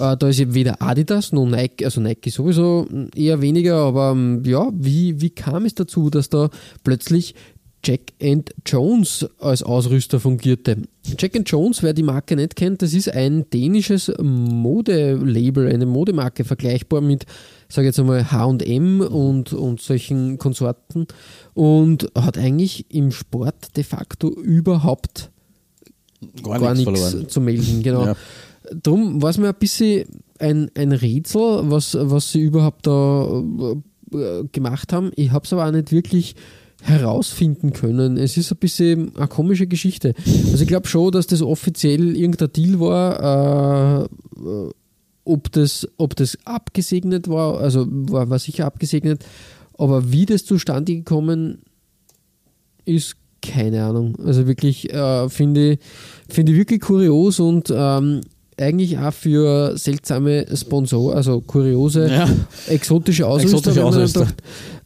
Äh, 0.00 0.16
da 0.16 0.28
ist 0.28 0.38
ja 0.40 0.54
weder 0.54 0.80
Adidas 0.80 1.30
noch 1.32 1.41
Nike, 1.46 1.84
also 1.84 2.00
Nike 2.00 2.30
sowieso 2.30 2.86
eher 3.14 3.40
weniger, 3.40 3.76
aber 3.76 4.12
ähm, 4.12 4.42
ja, 4.44 4.70
wie, 4.74 5.20
wie 5.20 5.30
kam 5.30 5.64
es 5.64 5.74
dazu, 5.74 6.10
dass 6.10 6.28
da 6.28 6.50
plötzlich 6.84 7.34
Jack 7.84 8.12
and 8.22 8.54
Jones 8.64 9.26
als 9.40 9.62
Ausrüster 9.62 10.20
fungierte. 10.20 10.76
Jack 11.18 11.34
and 11.34 11.50
Jones, 11.50 11.82
wer 11.82 11.92
die 11.92 12.04
Marke 12.04 12.36
nicht 12.36 12.54
kennt, 12.54 12.80
das 12.80 12.94
ist 12.94 13.12
ein 13.12 13.50
dänisches 13.50 14.12
Modelabel, 14.20 15.68
eine 15.68 15.86
Modemarke, 15.86 16.44
vergleichbar 16.44 17.00
mit, 17.00 17.26
sage 17.68 17.88
jetzt 17.88 17.98
einmal, 17.98 18.30
H&M 18.30 19.00
und, 19.00 19.52
und 19.52 19.80
solchen 19.80 20.38
Konsorten 20.38 21.08
und 21.54 22.08
hat 22.14 22.38
eigentlich 22.38 22.86
im 22.94 23.10
Sport 23.10 23.76
de 23.76 23.82
facto 23.82 24.30
überhaupt 24.30 25.30
Gar, 26.42 26.60
gar 26.60 26.74
nichts 26.74 27.14
nichts 27.14 27.32
zu 27.32 27.40
melden. 27.40 27.82
Genau. 27.82 28.06
Ja. 28.06 28.16
Darum 28.72 29.20
war 29.20 29.30
es 29.30 29.38
mir 29.38 29.48
ein 29.48 29.54
bisschen 29.58 30.04
ein, 30.42 30.70
ein 30.76 30.92
Rätsel, 30.92 31.70
was, 31.70 31.96
was 31.98 32.32
sie 32.32 32.40
überhaupt 32.40 32.86
da 32.86 33.42
äh, 34.12 34.44
gemacht 34.50 34.92
haben. 34.92 35.10
Ich 35.16 35.30
habe 35.30 35.44
es 35.44 35.52
aber 35.52 35.66
auch 35.66 35.72
nicht 35.72 35.92
wirklich 35.92 36.34
herausfinden 36.82 37.72
können. 37.72 38.16
Es 38.16 38.36
ist 38.36 38.50
ein 38.50 38.58
bisschen 38.58 39.16
eine 39.16 39.28
komische 39.28 39.68
Geschichte. 39.68 40.14
Also 40.50 40.62
ich 40.62 40.68
glaube 40.68 40.88
schon, 40.88 41.12
dass 41.12 41.28
das 41.28 41.40
offiziell 41.40 42.16
irgendein 42.16 42.52
Deal 42.52 42.80
war. 42.80 44.02
Äh, 44.02 44.70
ob, 45.24 45.52
das, 45.52 45.88
ob 45.96 46.16
das 46.16 46.36
abgesegnet 46.44 47.28
war, 47.28 47.60
also 47.60 47.86
war, 47.88 48.28
war 48.28 48.40
sicher 48.40 48.66
abgesegnet, 48.66 49.24
aber 49.78 50.10
wie 50.10 50.26
das 50.26 50.44
zustande 50.44 50.96
gekommen 50.96 51.62
ist, 52.84 53.16
keine 53.40 53.84
Ahnung. 53.84 54.16
Also 54.24 54.48
wirklich 54.48 54.92
äh, 54.92 55.28
finde 55.28 55.78
finde 56.28 56.52
ich 56.52 56.58
wirklich 56.58 56.80
kurios 56.80 57.38
und 57.38 57.72
ähm, 57.74 58.22
eigentlich 58.62 58.98
auch 58.98 59.12
für 59.12 59.76
seltsame 59.76 60.46
Sponsor, 60.56 61.14
also 61.14 61.40
kuriose, 61.40 62.08
Ja. 62.08 62.28
exotische 62.68 63.26
Ausrüster. 63.26 63.56
Exotische 63.58 63.84
Ausrüster. 63.84 64.20
sagt, 64.20 64.42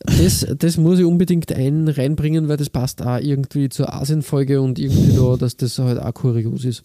das, 0.06 0.46
das 0.58 0.76
muss 0.76 0.98
ich 0.98 1.04
unbedingt 1.04 1.52
ein 1.52 1.88
reinbringen, 1.88 2.48
weil 2.48 2.56
das 2.56 2.70
passt 2.70 3.02
auch 3.02 3.18
irgendwie 3.18 3.68
zur 3.68 3.92
Asienfolge 3.92 4.60
und 4.60 4.78
irgendwie 4.78 5.16
da, 5.16 5.36
dass 5.36 5.56
das 5.56 5.78
halt 5.78 6.00
auch 6.00 6.14
kurios 6.14 6.64
ist. 6.64 6.82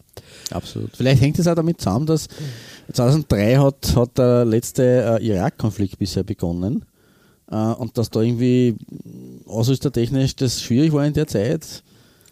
Absolut. 0.51 0.89
Vielleicht 0.95 1.21
hängt 1.21 1.37
es 1.39 1.47
auch 1.47 1.55
damit 1.55 1.79
zusammen, 1.81 2.05
dass 2.05 2.27
2003 2.93 3.57
hat, 3.57 3.95
hat 3.95 4.17
der 4.17 4.45
letzte 4.45 5.19
äh, 5.19 5.25
Irak-Konflikt 5.27 5.97
bisher 5.99 6.23
begonnen 6.23 6.85
äh, 7.51 7.55
und 7.55 7.97
dass 7.97 8.09
da 8.09 8.21
irgendwie 8.21 8.75
ausrüstertechnisch 9.45 10.35
das 10.35 10.61
schwierig 10.61 10.91
war 10.93 11.05
in 11.05 11.13
der 11.13 11.27
Zeit. 11.27 11.83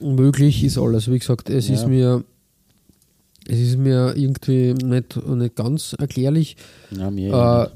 Möglich 0.02 0.64
ist 0.64 0.78
alles. 0.78 1.10
Wie 1.12 1.20
gesagt, 1.20 1.50
es 1.50 1.68
Ja. 1.68 1.76
ist 1.76 1.88
mir 1.88 2.24
es 3.50 3.60
ist 3.60 3.78
mir 3.78 4.14
irgendwie 4.16 4.74
nicht, 4.74 5.16
nicht 5.28 5.56
ganz 5.56 5.94
erklärlich. 6.00 6.56
Ja, 6.92 7.10
mir 7.10 7.72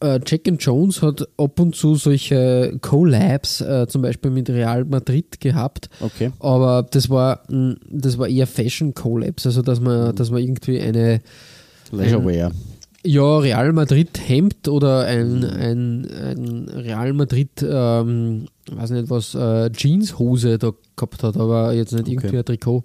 Äh, 0.00 0.16
äh, 0.16 0.20
Jack 0.26 0.48
and 0.48 0.62
Jones 0.62 1.02
hat 1.02 1.28
ab 1.36 1.60
und 1.60 1.76
zu 1.76 1.94
solche 1.96 2.78
Collabs, 2.80 3.60
äh, 3.60 3.86
zum 3.88 4.02
Beispiel 4.02 4.30
mit 4.30 4.48
Real 4.48 4.84
Madrid 4.84 5.40
gehabt, 5.40 5.90
okay. 6.00 6.30
aber 6.40 6.82
das 6.90 7.10
war, 7.10 7.42
mh, 7.48 7.76
das 7.90 8.16
war 8.18 8.28
eher 8.28 8.46
Fashion 8.46 8.94
Collabs, 8.94 9.46
also 9.46 9.62
dass 9.62 9.80
man, 9.80 10.14
dass 10.16 10.30
man 10.30 10.42
irgendwie 10.42 10.80
eine 10.80 11.20
Leisureware. 11.92 12.52
ja, 13.04 13.38
Real 13.38 13.72
Madrid 13.72 14.18
Hemd 14.26 14.68
oder 14.68 15.04
ein, 15.06 15.44
ein, 15.44 16.06
ein 16.10 16.68
Real 16.68 17.12
Madrid, 17.12 17.50
ähm, 17.62 18.46
weiß 18.70 18.90
nicht 18.90 19.08
was, 19.10 19.34
äh, 19.34 19.70
Jeanshose 19.72 20.58
da 20.58 20.72
gehabt 20.96 21.22
hat, 21.22 21.36
aber 21.36 21.72
jetzt 21.74 21.92
nicht 21.92 22.08
irgendwie 22.08 22.28
Okay. 22.28 22.38
ein 22.38 22.44
Trikot. 22.44 22.84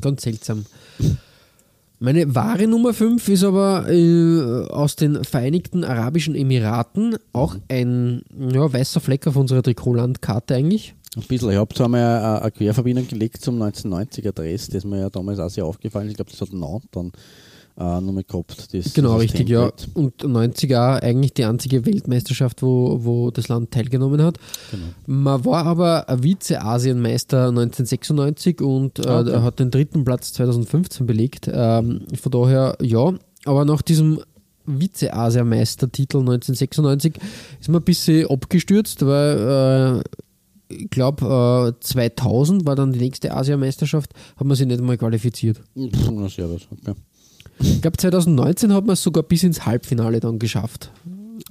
Ganz 0.00 0.22
seltsam. 0.22 0.64
Meine 2.00 2.34
wahre 2.34 2.66
Nummer 2.66 2.92
5 2.92 3.28
ist 3.28 3.44
aber 3.44 3.88
äh, 3.88 4.66
aus 4.68 4.96
den 4.96 5.24
Vereinigten 5.24 5.84
Arabischen 5.84 6.34
Emiraten, 6.34 7.16
auch 7.32 7.56
ein 7.68 8.22
ja, 8.52 8.70
weißer 8.70 9.00
Fleck 9.00 9.26
auf 9.26 9.36
unserer 9.36 9.62
Trikotlandkarte 9.62 10.54
eigentlich. 10.54 10.94
Ein 11.16 11.22
bisschen. 11.22 11.52
Ich 11.52 11.56
habe 11.56 11.74
zwar 11.74 11.88
mal 11.88 12.18
eine, 12.18 12.42
eine 12.42 12.50
Querverbindung 12.50 13.06
gelegt 13.06 13.40
zum 13.40 13.62
1990er 13.62 14.32
Dress, 14.32 14.68
das 14.68 14.84
mir 14.84 15.00
ja 15.00 15.10
damals 15.10 15.38
auch 15.38 15.48
sehr 15.48 15.64
aufgefallen 15.64 16.06
ist. 16.06 16.12
Ich 16.12 16.16
glaube, 16.16 16.30
das 16.32 16.40
hat 16.40 16.52
Nantes 16.52 16.90
dann 16.90 17.12
äh, 17.76 18.00
nur 18.00 18.12
mal 18.12 18.22
gehabt. 18.24 18.72
Das, 18.72 18.94
Genau, 18.94 19.14
das 19.14 19.22
richtig, 19.22 19.48
ja. 19.48 19.70
Und 19.94 20.22
90er 20.22 21.02
eigentlich 21.02 21.34
die 21.34 21.44
einzige 21.44 21.84
Weltmeisterschaft, 21.86 22.62
wo, 22.62 23.00
wo 23.02 23.30
das 23.30 23.48
Land 23.48 23.72
teilgenommen 23.72 24.22
hat. 24.22 24.38
Genau. 24.70 24.84
Man 25.06 25.44
war 25.44 25.66
aber 25.66 26.06
Vize-Asienmeister 26.22 27.48
1996 27.48 28.60
und 28.60 28.98
äh, 29.00 29.08
Ah, 29.08 29.20
okay. 29.20 29.40
hat 29.42 29.58
den 29.58 29.70
dritten 29.70 30.04
Platz 30.04 30.32
2015 30.34 31.06
belegt. 31.06 31.50
Ähm, 31.52 32.02
von 32.20 32.32
daher, 32.32 32.76
ja. 32.80 33.12
Aber 33.44 33.64
nach 33.64 33.82
diesem 33.82 34.20
Vize-Asienmeistertitel 34.66 36.18
1996 36.18 37.14
ist 37.60 37.68
man 37.68 37.80
ein 37.82 37.84
bisschen 37.84 38.28
abgestürzt, 38.28 39.04
weil 39.04 40.02
äh, 40.02 40.74
ich 40.74 40.90
glaube, 40.90 41.74
äh, 41.76 41.80
2000 41.84 42.66
war 42.66 42.74
dann 42.74 42.92
die 42.92 42.98
nächste 42.98 43.34
Asiameisterschaft, 43.36 44.12
hat 44.36 44.46
man 44.46 44.56
sich 44.56 44.66
nicht 44.66 44.80
mal 44.80 44.96
qualifiziert. 44.96 45.58
Pff, 45.78 46.10
na, 46.12 46.28
servus. 46.28 46.66
Okay. 46.70 46.94
Ich 47.60 47.82
glaube, 47.82 47.96
2019 47.96 48.72
hat 48.72 48.86
man 48.86 48.94
es 48.94 49.02
sogar 49.02 49.22
bis 49.22 49.42
ins 49.42 49.66
Halbfinale 49.66 50.20
dann 50.20 50.38
geschafft. 50.38 50.90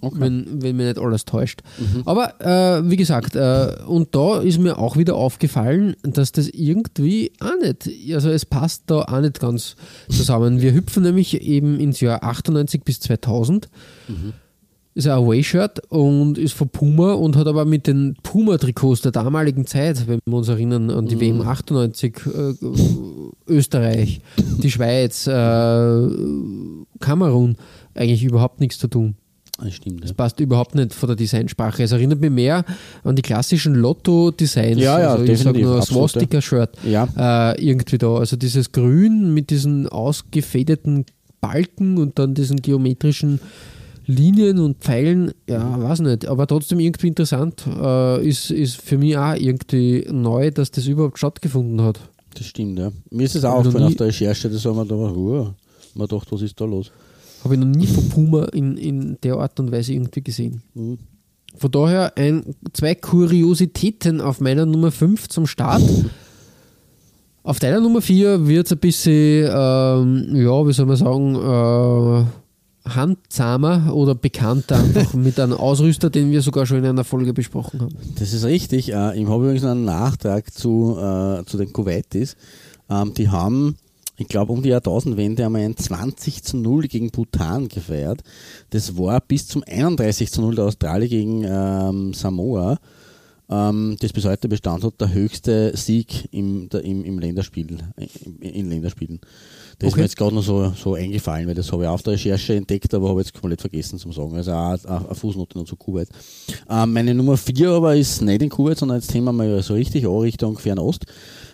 Okay. 0.02 0.20
wenn, 0.20 0.62
wenn 0.62 0.76
mir 0.76 0.88
nicht 0.88 0.98
alles 0.98 1.24
täuscht. 1.24 1.62
Aber 2.06 2.42
äh, 2.42 2.90
wie 2.90 2.98
gesagt, 2.98 3.36
äh, 3.36 3.76
und 3.88 4.14
da 4.14 4.42
ist 4.42 4.60
mir 4.60 4.78
auch 4.78 4.98
wieder 4.98 5.16
aufgefallen, 5.16 5.96
dass 6.04 6.34
das 6.34 6.50
irgendwie 6.50 7.32
auch 7.40 7.58
nicht, 7.62 7.90
also 8.14 8.30
es 8.30 8.46
passt 8.46 8.84
da 8.88 9.04
auch 9.04 9.22
nicht 9.22 9.40
ganz 9.40 9.78
zusammen. 10.10 10.62
Wir 10.62 10.74
hüpfen 10.74 11.04
nämlich 11.04 11.42
eben 11.42 11.80
ins 11.80 12.02
Jahr 12.02 12.24
98 12.24 12.84
bis 12.84 13.00
2000. 13.00 13.70
Ist 14.96 15.08
ein 15.08 15.14
Away-Shirt 15.14 15.82
und 15.90 16.38
ist 16.38 16.54
von 16.54 16.70
Puma 16.70 17.14
und 17.14 17.36
hat 17.36 17.48
aber 17.48 17.66
mit 17.66 17.88
den 17.88 18.16
Puma-Trikots 18.22 19.02
der 19.02 19.12
damaligen 19.12 19.66
Zeit, 19.66 20.08
wenn 20.08 20.20
wir 20.26 20.38
uns 20.38 20.50
erinnern 20.50 20.92
an 20.92 21.08
die 21.08 21.20
WM 21.20 21.42
98, 21.42 22.16
äh, 22.28 22.54
Österreich, 23.48 24.22
die 24.38 24.70
Schweiz, 24.70 25.26
äh, 25.26 26.08
Kamerun, 27.00 27.58
eigentlich 27.96 28.24
überhaupt 28.24 28.60
nichts 28.60 28.78
zu 28.78 28.88
tun. 28.88 29.16
Das 29.60 29.74
stimmt. 29.76 30.02
Ja. 30.02 30.02
Das 30.02 30.14
passt 30.14 30.40
überhaupt 30.40 30.76
nicht 30.76 30.94
von 30.94 31.08
der 31.08 31.16
Designsprache. 31.16 31.84
Es 31.84 31.92
erinnert 31.92 32.20
mich 32.20 32.32
mehr 32.32 32.66
an 33.04 33.16
die 33.16 33.22
klassischen 33.22 33.76
Lotto-Designs. 33.76 34.80
Ja, 34.80 35.00
ja, 35.00 35.12
also 35.14 35.24
ich 35.24 35.40
sage 35.40 35.60
definitiv, 35.60 35.66
nur 35.66 35.82
Swastika-Shirt. 35.82 36.78
Ja. 36.84 37.08
Äh, 37.54 37.64
irgendwie 37.64 37.98
da. 37.98 38.16
Also 38.16 38.36
dieses 38.36 38.72
Grün 38.72 39.34
mit 39.34 39.52
diesen 39.52 39.88
ausgefädeten 39.88 41.06
Balken 41.40 41.98
und 41.98 42.18
dann 42.18 42.34
diesen 42.34 42.62
geometrischen 42.62 43.40
Linien 44.06 44.60
und 44.60 44.78
Pfeilen, 44.78 45.32
ja, 45.48 45.82
weiß 45.82 46.02
nicht, 46.02 46.26
aber 46.26 46.48
trotzdem 46.48 46.80
irgendwie 46.80 47.08
interessant. 47.08 47.64
Äh, 47.68 48.28
ist, 48.28 48.52
ist 48.52 48.82
für 48.82 48.98
mich 48.98 49.18
auch 49.18 49.36
irgendwie 49.36 50.06
neu, 50.12 50.52
dass 50.52 50.72
das 50.72 50.88
überhaupt 50.88 51.18
stattgefunden 51.18 51.82
hat. 51.82 52.00
Das 52.36 52.46
stimmt, 52.48 52.80
ja. 52.80 52.92
Mir 53.12 53.24
ist 53.24 53.36
es 53.36 53.46
auch 53.46 53.56
aufgefallen 53.56 53.86
auf 53.86 53.96
der 53.96 54.08
Recherche, 54.08 54.50
da 54.50 54.58
sagen 54.58 54.76
wir 54.76 54.86
da, 54.86 54.96
Ruhe. 54.96 55.56
Man 55.96 56.08
dachte, 56.08 56.32
was 56.32 56.42
ist 56.42 56.60
da 56.60 56.66
los? 56.66 56.92
Habe 57.44 57.56
ich 57.56 57.60
noch 57.60 57.68
nie 57.68 57.88
von 57.88 58.10
Puma 58.10 58.46
in, 58.46 58.78
in 58.78 59.18
der 59.22 59.36
Art 59.36 59.60
und 59.60 59.72
Weise 59.72 59.94
irgendwie 59.94 60.22
gesehen. 60.22 60.62
Mhm. 60.74 60.98
Von 61.56 61.72
daher 61.72 62.18
ein, 62.18 62.56
zwei 62.74 62.96
Kuriositäten 62.96 64.22
auf 64.22 64.40
meiner 64.40 64.66
Nummer 64.66 64.92
5 64.92 65.30
zum 65.30 65.46
Start. 65.46 65.84
Auf 67.44 67.60
deiner 67.60 67.80
Nummer 67.80 68.02
4 68.02 68.48
wird 68.48 68.66
es 68.66 68.72
ein 68.72 68.80
bisschen, 68.80 69.50
ähm, 69.52 70.36
ja, 70.36 70.68
wie 70.68 70.74
soll 70.74 70.86
man 70.86 70.96
sagen, 70.96 71.36
äh, 71.36 72.26
handzahmer 72.86 73.94
oder 73.94 74.16
bekannter, 74.16 74.78
einfach 74.78 75.13
mit 75.13 75.40
einem 75.40 75.54
Ausrüster, 75.54 76.10
den 76.10 76.32
wir 76.32 76.42
sogar 76.42 76.66
schon 76.66 76.78
in 76.78 76.86
einer 76.86 77.04
Folge 77.04 77.34
besprochen 77.34 77.82
haben. 77.82 77.96
Das 78.20 78.34
ist 78.34 78.44
richtig. 78.44 78.92
Äh, 78.92 79.20
ich 79.20 79.28
habe 79.28 79.44
übrigens 79.44 79.63
einen 79.63 79.86
Nachtrag 79.86 80.54
zu, 80.54 80.98
äh, 80.98 81.46
zu 81.46 81.58
den 81.58 81.72
Kuwaitis. 81.72 82.36
Ähm, 82.90 83.13
die 83.13 83.30
haben, 83.30 83.78
ich 84.18 84.28
glaube, 84.28 84.52
um 84.52 84.62
die 84.62 84.70
Jahrtausendwende 84.70 85.46
einmal 85.46 85.62
ein 85.62 85.78
20 85.78 86.44
zu 86.44 86.58
0 86.58 86.88
gegen 86.88 87.12
Bhutan 87.12 87.70
gefeiert. 87.70 88.22
Das 88.72 88.98
war 88.98 89.22
bis 89.22 89.48
zum 89.48 89.63
31 89.66 90.32
zu 90.32 90.42
0 90.42 90.56
der 90.56 90.66
Australier 90.66 91.08
gegen 91.08 91.44
ähm, 91.46 92.13
Samoa. 92.13 92.80
Ähm, 93.50 93.98
das 94.00 94.13
bis 94.13 94.25
heute 94.25 94.50
Bestand 94.50 94.84
hat, 94.84 95.00
der 95.00 95.13
höchste 95.13 95.75
Sieg 95.75 96.28
im, 96.32 96.70
der, 96.70 96.84
im, 96.84 97.04
im 97.06 97.20
Länderspiel, 97.20 97.78
in, 97.96 98.42
in 98.42 98.70
Länderspielen. 98.70 99.22
Das 99.84 99.88
ist 99.90 99.94
Okay. 99.94 100.00
mir 100.02 100.06
jetzt 100.06 100.18
gerade 100.18 100.36
noch 100.36 100.44
so, 100.44 100.72
so 100.82 100.94
eingefallen, 100.96 101.48
weil 101.48 101.56
das 101.56 101.72
habe 101.72 101.84
ich 101.84 101.90
auf 101.90 102.02
der 102.04 102.13
Recherche 102.13 102.56
entdeckt, 102.56 102.94
aber 102.94 103.10
habe 103.10 103.20
jetzt 103.22 103.34
komplett 103.34 103.62
vergessen 103.62 104.00
zu 104.00 104.12
sagen. 104.12 104.36
Also 104.36 104.52
auch 104.52 104.78
eine 104.88 105.16
Fußnote 105.16 105.58
noch 105.58 105.66
zu 105.66 105.75
Kuwait. 105.75 106.10
Ähm, 106.70 106.94
meine 106.94 107.13
Nummer 107.13 107.38
4 107.38 107.70
aber 107.70 107.96
ist 107.96 108.22
nicht 108.22 108.42
in 108.42 108.50
Kuwait, 108.50 108.78
sondern 108.78 109.00
jetzt 109.00 109.12
Thema 109.12 109.32
mal 109.34 109.62
so 109.62 109.74
richtig 109.74 110.06
auch 110.08 110.22
Richtung 110.22 110.58
Fernost, 110.58 111.06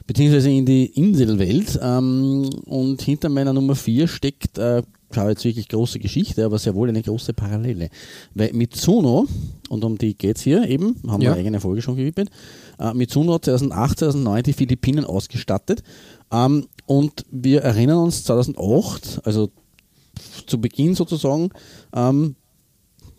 beziehungsweise 0.06 0.50
in 0.52 0.66
die 0.66 0.86
Inselwelt. 0.86 1.80
Ähm, 1.82 2.50
und 2.66 3.02
hinter 3.02 3.30
meiner 3.30 3.54
Nummer 3.54 3.76
4 3.76 4.08
steckt, 4.08 4.58
äh, 4.58 4.84
schau 5.12 5.28
jetzt 5.28 5.44
wirklich 5.44 5.68
große 5.68 5.98
Geschichte, 5.98 6.46
aber 6.46 6.60
sehr 6.60 6.76
wohl 6.76 6.88
eine 6.90 7.02
große 7.02 7.34
Parallele. 7.34 7.90
Weil 8.36 8.54
Mitsuno, 8.54 9.26
und 9.70 9.84
um 9.84 9.98
die 9.98 10.16
geht's 10.16 10.42
hier 10.42 10.68
eben, 10.68 10.98
haben 11.08 11.22
Ja. 11.22 11.30
wir 11.30 11.32
eine 11.32 11.40
eigene 11.40 11.60
Folge 11.60 11.82
schon 11.82 11.96
gewidmet, 11.96 12.30
äh, 12.80 12.94
Mitsuno 12.94 13.34
hat 13.34 13.46
2008, 13.46 13.98
2009 14.00 14.44
die 14.44 14.54
Philippinen 14.54 15.06
ausgestattet. 15.06 15.82
Ähm, 16.32 16.68
und 16.90 17.24
wir 17.30 17.62
erinnern 17.62 18.00
uns 18.00 18.24
2008, 18.24 19.22
also 19.24 19.52
zu 20.48 20.60
Beginn 20.60 20.96
sozusagen, 20.96 21.52
ähm, 21.94 22.36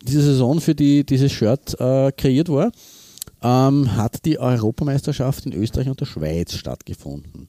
diese 0.03 0.21
Saison, 0.23 0.59
für 0.59 0.75
die 0.75 1.05
dieses 1.05 1.31
Shirt 1.31 1.79
äh, 1.79 2.11
kreiert 2.11 2.49
war, 2.49 2.73
ähm, 3.41 3.95
hat 3.95 4.25
die 4.25 4.37
Europameisterschaft 4.37 5.45
in 5.45 5.53
Österreich 5.53 5.87
und 5.87 6.01
der 6.01 6.05
Schweiz 6.05 6.53
stattgefunden. 6.53 7.47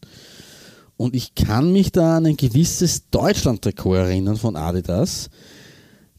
Und 0.97 1.17
ich 1.17 1.35
kann 1.35 1.73
mich 1.73 1.91
da 1.91 2.19
an 2.19 2.27
ein 2.27 2.37
gewisses 2.37 3.11
Deutschland-Trikot 3.11 3.95
erinnern 3.95 4.37
von 4.37 4.55
Adidas, 4.55 5.29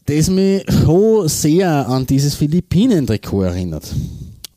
das 0.04 0.28
mich 0.28 0.66
schon 0.70 1.28
sehr 1.28 1.88
an 1.88 2.04
dieses 2.04 2.34
Philippinen-Trikot 2.34 3.44
erinnert. 3.44 3.90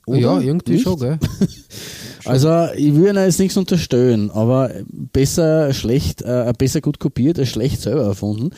Oder? 0.07 0.19
ja, 0.19 0.39
irgendwie 0.41 0.73
Nicht? 0.73 0.83
schon, 0.83 0.99
gell? 0.99 1.19
Also 2.27 2.67
ich 2.75 2.93
würde 2.93 3.09
ihnen 3.11 3.25
jetzt 3.25 3.39
nichts 3.39 3.57
unterstellen, 3.57 4.31
aber 4.31 4.71
besser 4.89 5.73
schlecht, 5.73 6.21
äh, 6.21 6.51
besser 6.57 6.81
gut 6.81 6.99
kopiert 6.99 7.39
als 7.39 7.49
schlecht 7.49 7.81
selber 7.81 8.03
erfunden. 8.03 8.51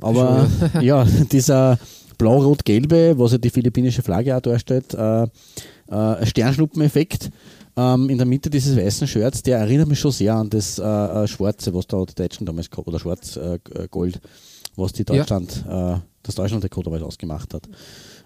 Aber 0.00 0.48
schon, 0.72 0.82
ja, 0.82 1.04
dieser 1.04 1.78
blau-rot-gelbe, 2.18 3.18
was 3.18 3.32
ja 3.32 3.38
die 3.38 3.50
philippinische 3.50 4.02
Flagge 4.02 4.36
auch 4.36 4.40
darstellt, 4.40 4.94
äh, 4.94 5.22
äh, 5.22 6.26
Sternschnuppeneffekt 6.26 7.30
ähm, 7.76 8.10
in 8.10 8.18
der 8.18 8.26
Mitte 8.26 8.50
dieses 8.50 8.76
weißen 8.76 9.06
Shirts, 9.06 9.42
der 9.42 9.58
erinnert 9.58 9.88
mich 9.88 10.00
schon 10.00 10.12
sehr 10.12 10.34
an 10.34 10.50
das 10.50 10.78
äh, 10.78 10.82
äh, 10.84 11.26
Schwarze, 11.26 11.72
was 11.74 11.86
da 11.86 12.04
die 12.04 12.14
Deutschen 12.14 12.46
damals 12.46 12.70
gehabt 12.70 12.88
oder 12.88 12.98
Schwarz-Gold, 12.98 14.20
was 14.76 14.92
die 14.92 15.04
Ja. 15.08 15.16
Deutschland, 15.16 15.64
äh, 15.68 15.94
das 16.22 16.34
Deutschland-Trikot 16.34 16.82
damals 16.82 17.02
ausgemacht 17.02 17.54
hat. 17.54 17.68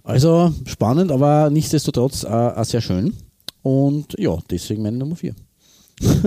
Also 0.03 0.53
spannend, 0.67 1.11
aber 1.11 1.51
nichtsdestotrotz 1.51 2.25
äh, 2.25 2.29
auch 2.29 2.65
sehr 2.65 2.81
schön. 2.81 3.15
Und 3.64 4.14
ja, 4.18 4.38
deswegen 4.50 4.83
meine 4.83 4.98
Nummer 4.98 5.16
4. 5.16 5.35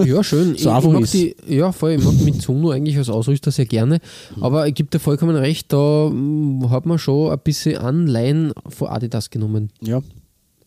Ja, 0.04 0.24
schön. 0.24 0.56
So 0.58 0.72
ich, 0.72 0.78
ich 0.78 0.92
mag 0.92 1.02
ist. 1.04 1.14
die, 1.14 1.36
ja, 1.48 1.72
voll. 1.72 1.92
Ich 1.92 2.04
mag 2.04 2.16
Mitsuno 2.22 2.72
eigentlich 2.72 2.98
als 2.98 3.10
Ausrüster 3.10 3.52
sehr 3.52 3.66
gerne. 3.66 4.00
Mhm. 4.36 4.44
Aber 4.44 4.68
ich 4.68 4.74
gebe 4.74 4.90
dir 4.90 5.00
vollkommen 5.00 5.36
recht, 5.36 5.72
da 5.72 6.10
mm, 6.10 6.70
hat 6.72 6.86
man 6.86 6.98
schon 6.98 7.32
ein 7.32 7.40
bisschen 7.44 7.78
Anleihen 7.78 8.54
von 8.68 8.88
Adidas 8.88 9.30
genommen. 9.30 9.70
Ja, 9.82 10.02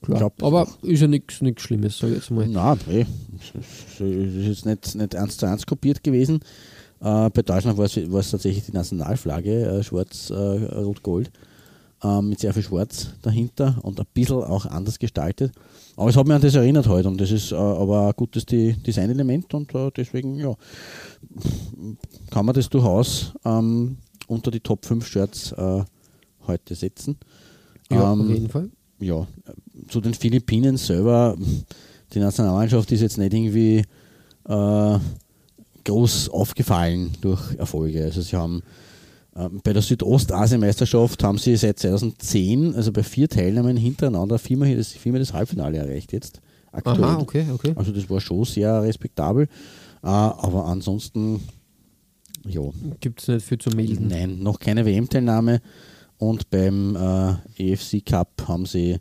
Klar. 0.02 0.18
glaub 0.18 0.42
Aber 0.42 0.68
ist 0.83 1.00
ja 1.00 1.09
nichts 1.09 1.35
Schlimmes, 1.59 1.98
sag 1.98 2.11
ich 2.11 2.16
jetzt 2.16 2.30
mal. 2.30 2.46
Na, 2.46 2.76
eh. 2.88 3.04
Es 3.40 4.00
ist 4.00 4.46
jetzt 4.46 4.66
nicht, 4.66 4.94
nicht 4.94 5.16
eins 5.16 5.37
zu 5.37 5.46
eins 5.46 5.66
kopiert 5.66 6.04
gewesen. 6.04 6.40
Äh, 7.00 7.30
bei 7.30 7.42
Deutschland 7.42 7.78
war 7.78 7.87
es, 7.87 8.30
tatsächlich 8.30 8.64
die 8.64 8.72
Nationalflagge, 8.72 9.78
äh, 9.78 9.83
schwarz, 9.83 10.30
äh, 10.30 10.35
rot-gold, 10.35 11.30
äh, 12.02 12.22
mit 12.22 12.38
sehr 12.38 12.54
viel 12.54 12.62
Schwarz 12.62 13.09
dahinter 13.22 13.78
und 13.83 13.98
ein 13.98 14.06
bisschen 14.14 14.42
auch 14.42 14.66
anders 14.66 14.98
gestaltet. 14.98 15.52
Aber 16.01 16.09
es 16.09 16.17
hat 16.17 16.27
mich 16.27 16.35
an 16.35 16.41
das 16.41 16.55
erinnert 16.55 16.89
heute 16.89 17.09
und 17.09 17.21
das 17.21 17.31
ist 17.31 17.53
äh, 17.53 17.57
aber 17.57 18.07
ein 18.07 18.15
gutes 18.17 18.47
De 18.47 18.73
Designelement 18.73 19.53
und 19.53 19.75
äh, 19.75 19.91
deswegen, 19.95 20.39
ja, 20.39 20.55
kann 22.31 22.47
man 22.47 22.55
das 22.55 22.71
durchaus 22.71 23.35
ähm, 23.45 23.99
unter 24.27 24.51
die 24.51 24.61
Top 24.61 24.87
5 24.87 25.07
Shirts 25.07 25.53
äh, 25.53 25.85
heute 26.47 26.75
setzen. 26.75 27.19
Ja, 27.91 28.15
Ähm, 28.15 28.21
auf 28.23 28.29
jeden 28.31 28.49
Fall. 28.49 28.71
ja, 28.99 29.27
zu 29.89 30.01
den 30.01 30.15
Philippinen 30.15 30.79
selber, 30.79 31.37
die 32.15 32.19
Nationalmannschaft 32.19 32.91
ist 32.93 33.03
jetzt 33.03 33.19
nicht 33.19 33.35
irgendwie 33.35 33.85
äh, 34.49 34.99
groß 35.85 36.31
aufgefallen 36.31 37.13
durch 37.21 37.57
Erfolge. 37.57 38.05
Also 38.05 38.23
sie 38.23 38.37
haben 38.37 38.63
bei 39.33 39.73
der 39.73 39.83
Südostasien-Meisterschaft 39.83 41.23
haben 41.23 41.38
sie 41.38 41.57
seit 41.57 41.79
2010, 41.79 42.75
also 42.75 42.93
bei 42.93 43.03
vier 43.03 43.29
Teilnahmen 43.29 43.77
hintereinander, 43.77 44.38
viermal 44.38 44.77
das, 44.77 44.88
viermal 44.88 45.21
das 45.21 45.33
Halbfinale 45.33 45.79
erreicht 45.79 46.12
jetzt. 46.12 46.40
Aktuell. 46.73 47.05
Aha, 47.05 47.19
okay, 47.19 47.47
okay. 47.53 47.73
Also 47.77 47.93
das 47.93 48.09
war 48.11 48.21
schon 48.21 48.45
sehr 48.45 48.83
respektabel. 48.83 49.45
Äh, 50.03 50.07
aber 50.07 50.66
ansonsten, 50.66 51.40
ja, 52.47 52.62
Gibt 53.01 53.23
es 53.23 53.29
nicht 53.29 53.47
viel 53.47 53.59
zu 53.59 53.71
melden. 53.71 54.09
Nein, 54.09 54.38
noch 54.38 54.59
keine 54.59 54.85
WM-Teilnahme. 54.85 55.61
Und 56.19 56.51
beim 56.51 56.97
äh, 56.97 57.73
EFC 57.73 58.05
Cup 58.05 58.45
haben 58.47 58.66
sie 58.66 58.99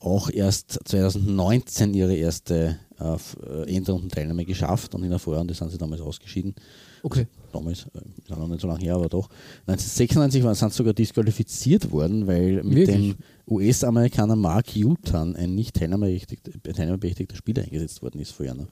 auch 0.00 0.30
erst 0.30 0.80
2019 0.84 1.94
ihre 1.94 2.14
erste 2.14 2.78
äh, 2.98 3.14
äh, 3.14 3.76
Endrundenteilnahme 3.76 4.44
geschafft 4.44 4.94
und 4.94 5.04
in 5.04 5.10
der 5.10 5.18
Vorrunde 5.18 5.54
sind 5.54 5.70
sie 5.70 5.78
damals 5.78 6.00
ausgeschieden. 6.00 6.54
Okay. 7.02 7.26
Damals, 7.52 7.86
äh, 7.94 7.98
ist 8.18 8.30
noch 8.30 8.48
nicht 8.48 8.60
so 8.60 8.66
lange 8.68 8.80
her, 8.80 8.94
aber 8.94 9.08
doch. 9.08 9.28
1996 9.66 10.42
waren, 10.42 10.54
sind 10.54 10.72
sie 10.72 10.76
sogar 10.76 10.94
disqualifiziert 10.94 11.90
worden, 11.90 12.26
weil 12.26 12.62
mit 12.64 12.88
Wirklich? 12.88 12.96
dem 12.96 13.16
US-Amerikaner 13.48 14.36
Mark 14.36 14.66
Utan 14.76 15.36
ein 15.36 15.54
nicht 15.54 15.76
teilnahmeberechtigter, 15.76 16.52
teilnahmeberechtigter 16.72 17.36
Spieler 17.36 17.62
eingesetzt 17.62 18.02
worden 18.02 18.20
ist 18.20 18.32
vorher. 18.32 18.54
noch. 18.54 18.68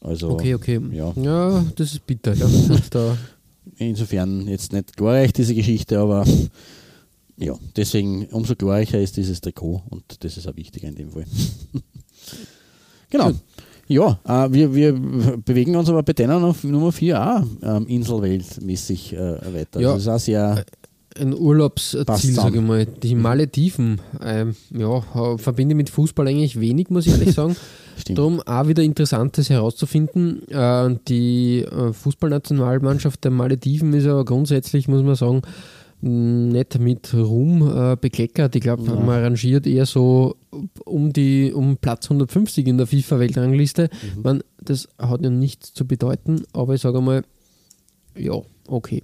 Also, 0.00 0.30
Okay, 0.30 0.54
okay. 0.54 0.80
Ja. 0.92 1.12
Ja, 1.16 1.64
das 1.76 1.92
ist 1.92 2.06
bitter. 2.06 2.34
Ja. 2.34 2.48
da, 2.90 3.16
Insofern 3.76 4.48
jetzt 4.48 4.72
nicht 4.72 4.96
glorreich, 4.96 5.32
diese 5.32 5.54
Geschichte, 5.54 5.98
aber 5.98 6.24
ja, 7.36 7.56
deswegen 7.76 8.26
umso 8.26 8.56
glorreicher 8.56 8.98
ist 9.00 9.16
dieses 9.16 9.40
Trikot 9.40 9.82
und 9.90 10.24
das 10.24 10.36
ist 10.36 10.46
auch 10.48 10.56
wichtiger 10.56 10.88
in 10.88 10.94
dem 10.96 11.10
Fall. 11.10 11.26
genau. 13.10 13.32
Ja, 13.88 14.18
äh, 14.24 14.52
wir, 14.52 14.74
wir 14.74 14.92
bewegen 15.44 15.74
uns 15.76 15.88
aber 15.88 16.02
bei 16.02 16.12
deiner 16.12 16.42
auf 16.44 16.62
Nummer 16.62 16.92
4 16.92 17.20
auch 17.20 17.42
ähm, 17.62 17.86
Inselweltmäßig 17.86 19.14
äh, 19.14 19.54
weiter. 19.54 19.80
Ja. 19.80 19.94
Das 19.94 20.02
ist 20.02 20.08
auch 20.08 20.18
sehr, 20.18 20.64
ein 21.18 21.34
Urlaubsziel, 21.34 22.04
sage 22.32 22.58
ich 22.58 22.64
mal. 22.64 22.86
Die 22.86 23.14
Malediven, 23.14 24.00
ähm, 24.22 24.54
ja, 24.70 25.02
verbinde 25.36 25.74
mit 25.74 25.90
Fußball 25.90 26.28
eigentlich 26.28 26.60
wenig, 26.60 26.90
muss 26.90 27.06
ich 27.06 27.12
ehrlich 27.12 27.34
sagen. 27.34 27.56
Stimmt. 27.96 28.18
Darum 28.18 28.40
auch 28.40 28.68
wieder 28.68 28.82
Interessantes 28.82 29.50
herauszufinden. 29.50 30.46
Äh, 30.48 30.96
die 31.08 31.62
äh, 31.62 31.92
Fußballnationalmannschaft 31.92 33.24
der 33.24 33.32
Malediven 33.32 33.92
ist 33.92 34.06
aber 34.06 34.24
grundsätzlich, 34.24 34.86
muss 34.86 35.02
man 35.02 35.16
sagen, 35.16 35.42
nicht 36.00 36.78
mit 36.78 37.12
Ruhm 37.12 37.62
äh, 37.68 37.96
bekleckert. 37.96 38.54
Ich 38.54 38.62
glaube, 38.62 38.84
man 38.84 39.22
rangiert 39.22 39.66
eher 39.66 39.86
so 39.86 40.36
um 40.84 41.12
die 41.12 41.52
um 41.52 41.76
Platz 41.76 42.06
150 42.06 42.66
in 42.66 42.78
der 42.78 42.86
FIFA-Weltrangliste. 42.86 43.90
Man, 44.22 44.42
Das 44.62 44.88
hat 44.98 45.22
ja 45.22 45.30
nichts 45.30 45.74
zu 45.74 45.86
bedeuten, 45.86 46.42
aber 46.52 46.74
ich 46.74 46.80
sage 46.80 47.00
mal, 47.00 47.22
ja, 48.16 48.40
okay. 48.68 49.02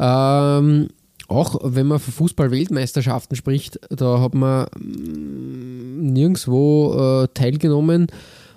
ähm, 0.00 0.88
auch 1.28 1.58
wenn 1.62 1.86
man 1.86 1.98
von 1.98 2.12
Fußball-Weltmeisterschaften 2.14 3.36
spricht, 3.36 3.80
da 3.90 4.20
hat 4.20 4.34
man 4.34 4.66
mm, 4.78 6.12
nirgendwo 6.12 7.24
äh, 7.24 7.28
teilgenommen. 7.34 8.06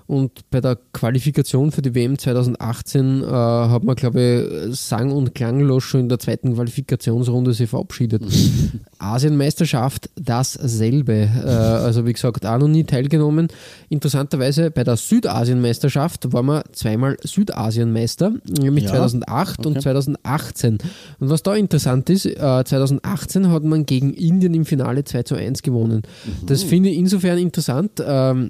Und 0.09 0.49
bei 0.49 0.59
der 0.59 0.75
Qualifikation 0.91 1.71
für 1.71 1.83
die 1.83 1.93
WM 1.93 2.17
2018 2.17 3.21
äh, 3.21 3.27
hat 3.27 3.83
man, 3.83 3.95
glaube 3.95 4.69
ich, 4.71 4.75
sang- 4.79 5.11
und 5.11 5.35
klanglos 5.35 5.83
schon 5.83 5.99
in 5.99 6.09
der 6.09 6.17
zweiten 6.17 6.55
Qualifikationsrunde 6.55 7.53
sich 7.53 7.69
verabschiedet. 7.69 8.23
Asienmeisterschaft 8.97 10.09
dasselbe. 10.15 11.13
Äh, 11.13 11.47
also 11.47 12.07
wie 12.07 12.13
gesagt, 12.13 12.43
auch 12.47 12.57
noch 12.57 12.67
nie 12.67 12.85
teilgenommen. 12.85 13.49
Interessanterweise 13.89 14.71
bei 14.71 14.83
der 14.83 14.97
Südasienmeisterschaft 14.97 16.33
waren 16.33 16.47
wir 16.47 16.63
zweimal 16.71 17.15
Südasienmeister, 17.23 18.33
nämlich 18.59 18.85
Ja, 18.85 18.93
2008 18.93 19.63
und 19.67 19.73
okay. 19.73 19.81
2018. 19.81 20.79
Und 21.19 21.29
was 21.29 21.43
da 21.43 21.53
interessant 21.53 22.09
ist, 22.09 22.25
äh, 22.25 22.63
2018 22.65 23.51
hat 23.51 23.63
man 23.63 23.85
gegen 23.85 24.15
Indien 24.15 24.55
im 24.55 24.65
Finale 24.65 25.03
2 25.03 25.21
zu 25.21 25.35
1 25.35 25.61
gewonnen. 25.61 26.01
Das 26.47 26.63
finde 26.63 26.89
ich 26.89 26.97
insofern 26.97 27.37
interessant. 27.37 28.03
Ähm, 28.03 28.49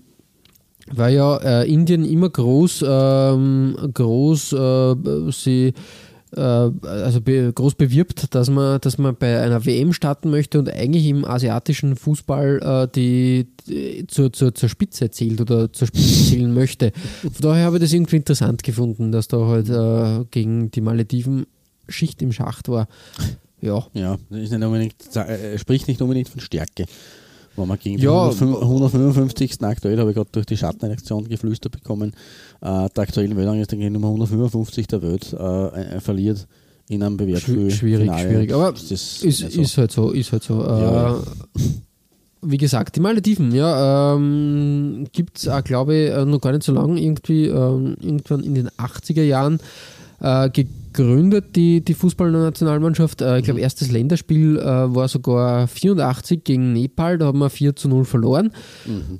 weil 0.93 1.15
ja 1.15 1.38
äh, 1.38 1.71
Indien 1.71 2.06
immer 2.06 2.30
groß, 2.30 2.84
ähm, 2.88 3.75
groß 3.93 4.54
äh, 4.54 5.32
sie 5.32 5.73
äh, 6.36 6.39
also 6.39 7.21
be 7.21 7.52
groß 7.54 7.75
bewirbt, 7.75 8.36
dass 8.36 8.49
man, 8.49 8.80
dass 8.82 8.97
man 8.97 9.15
bei 9.15 9.41
einer 9.41 9.65
WM 9.65 9.93
starten 9.93 10.30
möchte 10.30 10.60
und 10.60 10.69
eigentlich 10.69 11.08
im 11.08 11.25
asiatischen 11.25 11.95
Fußball 11.95 12.60
äh, 12.62 12.88
die, 12.93 13.47
die 13.67 14.06
zur, 14.08 14.32
zur, 14.32 14.54
zur 14.54 14.69
Spitze 14.69 15.10
zählt 15.10 15.41
oder 15.41 15.71
zur 15.73 15.88
Spitze 15.88 16.30
zählen 16.30 16.54
möchte. 16.54 16.91
Von 17.21 17.32
daher 17.41 17.65
habe 17.65 17.78
ich 17.78 17.84
das 17.84 17.93
irgendwie 17.93 18.17
interessant 18.17 18.63
gefunden, 18.63 19.12
dass 19.12 19.28
da 19.28 19.38
halt 19.47 19.69
äh, 19.69 20.25
gegen 20.32 20.69
die 20.71 20.82
Malediven 20.82 21.45
Schicht 21.88 22.21
im 22.21 22.32
Schacht 22.32 22.69
war. 22.69 22.88
Ja, 23.62 23.88
Ja, 23.93 24.17
nicht 24.30 24.54
unbedingt, 24.54 24.95
spricht 25.58 25.88
nicht 25.88 26.02
unbedingt 26.02 26.30
von 26.30 26.39
Stärke. 26.39 26.86
Wenn 27.55 27.67
man 27.67 27.77
gegen 27.79 27.99
Ja, 27.99 28.29
den 28.29 28.53
155. 28.55 29.62
aktuell, 29.63 29.99
habe 29.99 30.12
ich 30.12 30.15
gerade 30.15 30.29
durch 30.31 30.45
die 30.45 30.55
Schattenreaktion 30.57 31.27
geflüstert 31.27 31.73
bekommen, 31.73 32.13
äh, 32.62 32.88
der 32.89 33.03
aktuellen 33.03 33.35
Weltrangliste 33.35 33.75
gegen 33.77 33.93
Nummer 33.93 34.07
155 34.07 34.88
der 34.88 35.01
Welt 35.01 35.33
äh, 35.33 35.99
verliert 35.99 36.47
in 36.88 37.03
einem 37.03 37.17
Bewertspiel. 37.17 37.67
Schwi- 37.67 37.71
schwierig, 37.71 38.05
Finale. 38.05 38.29
schwierig. 38.29 38.53
Aber 38.53 38.71
Das 38.71 38.83
ist, 38.91 39.23
ist, 39.23 39.39
so. 39.51 39.62
ist 39.62 39.77
halt 39.77 39.91
so, 39.91 40.12
ist 40.12 40.31
halt 40.31 40.43
so. 40.43 40.62
Ja. 40.62 41.17
Äh, 41.17 41.19
wie 42.41 42.57
gesagt, 42.57 42.95
die 42.95 43.01
Malediven, 43.01 43.53
ja, 43.53 44.15
ähm, 44.15 45.05
gibt 45.12 45.39
es 45.39 45.47
auch, 45.49 45.62
glaube 45.63 45.93
ich, 45.95 46.09
äh, 46.12 46.23
noch 46.25 46.39
gar 46.39 46.53
nicht 46.53 46.63
so 46.63 46.71
lange, 46.71 46.99
irgendwie, 47.01 47.47
ähm, 47.47 47.97
irgendwann 47.99 48.43
in 48.43 48.55
den 48.55 48.69
80er 48.69 49.23
Jahren 49.23 49.59
äh, 50.21 50.49
gegründet, 50.93 51.56
die, 51.56 51.82
die 51.82 51.93
Fußballnationalmannschaft. 51.93 53.21
Äh, 53.21 53.38
ich 53.38 53.41
Mhm. 53.41 53.45
glaube, 53.45 53.60
erstes 53.62 53.91
Länderspiel 53.91 54.58
äh, 54.58 54.63
war 54.63 55.08
sogar 55.08 55.67
84 55.67 56.43
gegen 56.43 56.73
Nepal, 56.73 57.17
da 57.17 57.25
haben 57.28 57.39
wir 57.39 57.49
4 57.49 57.75
zu 57.75 57.88
0 57.89 58.06
verloren. 58.06 58.52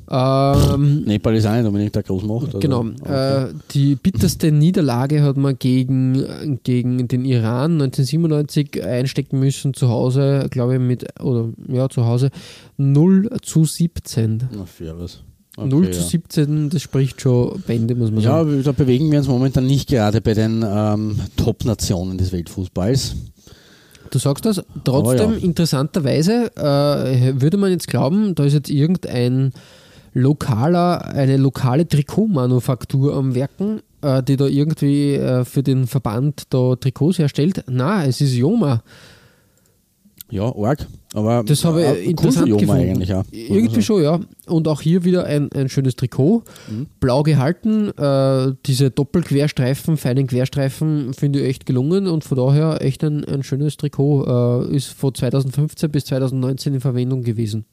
Ähm, 0.10 1.04
Nepal 1.06 1.36
ist 1.36 1.46
auch 1.46 1.54
nicht 1.56 1.66
unbedingt 1.66 1.96
der 1.96 2.04
Großmacht. 2.04 2.48
also- 2.48 2.60
Genau. 2.60 2.86
Okay. 3.02 3.44
Äh, 3.44 3.54
die 3.72 3.96
bitterste 3.96 4.52
Niederlage 4.52 5.22
hat 5.24 5.38
man 5.38 5.58
gegen, 5.58 6.60
gegen 6.64 7.08
den 7.08 7.26
Iran 7.26 7.74
1997 7.82 8.84
einstecken 8.84 9.40
müssen 9.40 9.74
zu 9.74 9.90
Hause, 9.90 10.48
glaube 10.50 10.76
ich, 10.76 10.80
mit, 10.80 11.06
oder 11.22 11.50
ja, 11.68 11.90
zu 11.90 12.06
Hause 12.06 12.30
0 12.78 13.30
zu 13.42 13.66
17. 13.66 14.44
Na, 14.56 14.66
faires. 14.66 15.22
0 15.24 15.29
Okay, 15.58 15.92
zu 15.92 16.00
ja. 16.00 16.06
17, 16.06 16.70
das 16.70 16.82
spricht 16.82 17.20
schon 17.22 17.62
Bände, 17.68 17.96
muss 17.96 18.12
man 18.12 18.22
Ja, 18.22 18.38
sagen. 18.40 18.52
wir- 18.56 18.64
da 18.64 18.72
bewegen 18.72 19.12
wir 19.12 19.20
uns 19.20 19.28
momentan 19.28 19.66
nicht 19.66 19.90
gerade 19.90 20.22
bei 20.22 20.34
den 20.34 20.64
ähm, 20.68 21.20
Top-Nationen 21.36 22.18
des 22.18 22.32
Weltfußballs. 22.32 23.16
Du 24.12 24.18
sagst 24.20 24.46
das. 24.46 24.64
Trotzdem, 24.86 25.30
Oh, 25.30 25.34
ja. 25.34 25.38
interessanterweise 25.40 26.52
äh, 26.56 27.42
würde 27.42 27.58
man 27.58 27.72
jetzt 27.72 27.88
glauben, 27.88 28.34
da 28.36 28.44
ist 28.46 28.54
jetzt 28.54 28.70
irgendein 28.70 29.52
lokaler, 30.14 31.06
eine 31.08 31.38
lokale 31.38 31.88
Trikotmanufaktur 31.88 33.16
am 33.16 33.36
Werken, 33.36 33.82
äh, 34.02 34.24
die 34.24 34.38
da 34.38 34.46
irgendwie 34.46 35.14
äh, 35.16 35.46
für 35.46 35.62
den 35.62 35.86
Verband 35.88 36.44
da 36.50 36.76
Trikots 36.76 37.20
herstellt. 37.20 37.64
Na, 37.68 38.06
es 38.06 38.22
ist 38.22 38.34
Joma. 38.34 38.82
Ja, 40.32 40.56
arg. 40.56 40.88
Aber 41.16 41.44
Das 41.44 41.66
habe 41.66 41.84
äh, 41.84 41.94
ich 42.00 42.06
cool 42.06 42.10
interessant 42.12 42.46
gefunden. 42.60 42.72
eigentlich 42.72 43.14
auch. 43.14 43.24
Irgendwie 43.32 43.82
schon, 43.82 44.04
ja. 44.04 44.20
Und 44.46 44.68
auch 44.68 44.82
hier 44.82 45.04
wieder 45.04 45.26
ein, 45.26 45.52
ein 45.54 45.68
schönes 45.70 45.96
Trikot. 45.96 46.44
Mhm. 46.70 46.86
Blau 47.00 47.24
gehalten. 47.24 47.90
Äh, 47.98 48.54
diese 48.66 48.92
Doppelquerstreifen, 48.92 49.98
feinen 49.98 50.28
Querstreifen 50.28 51.14
finde 51.14 51.40
ich 51.40 51.48
echt 51.48 51.66
gelungen 51.66 52.08
und 52.08 52.24
von 52.24 52.38
daher 52.38 52.82
echt 52.82 53.04
ein, 53.04 53.26
ein 53.26 53.42
schönes 53.44 53.78
Trikot. 53.78 54.68
Äh, 54.70 54.76
ist 54.76 54.88
von 54.90 55.16
2015 55.16 55.90
bis 55.90 56.06
2019 56.06 56.76
in 56.76 56.80
Verwendung 56.80 57.24
gewesen. 57.24 57.66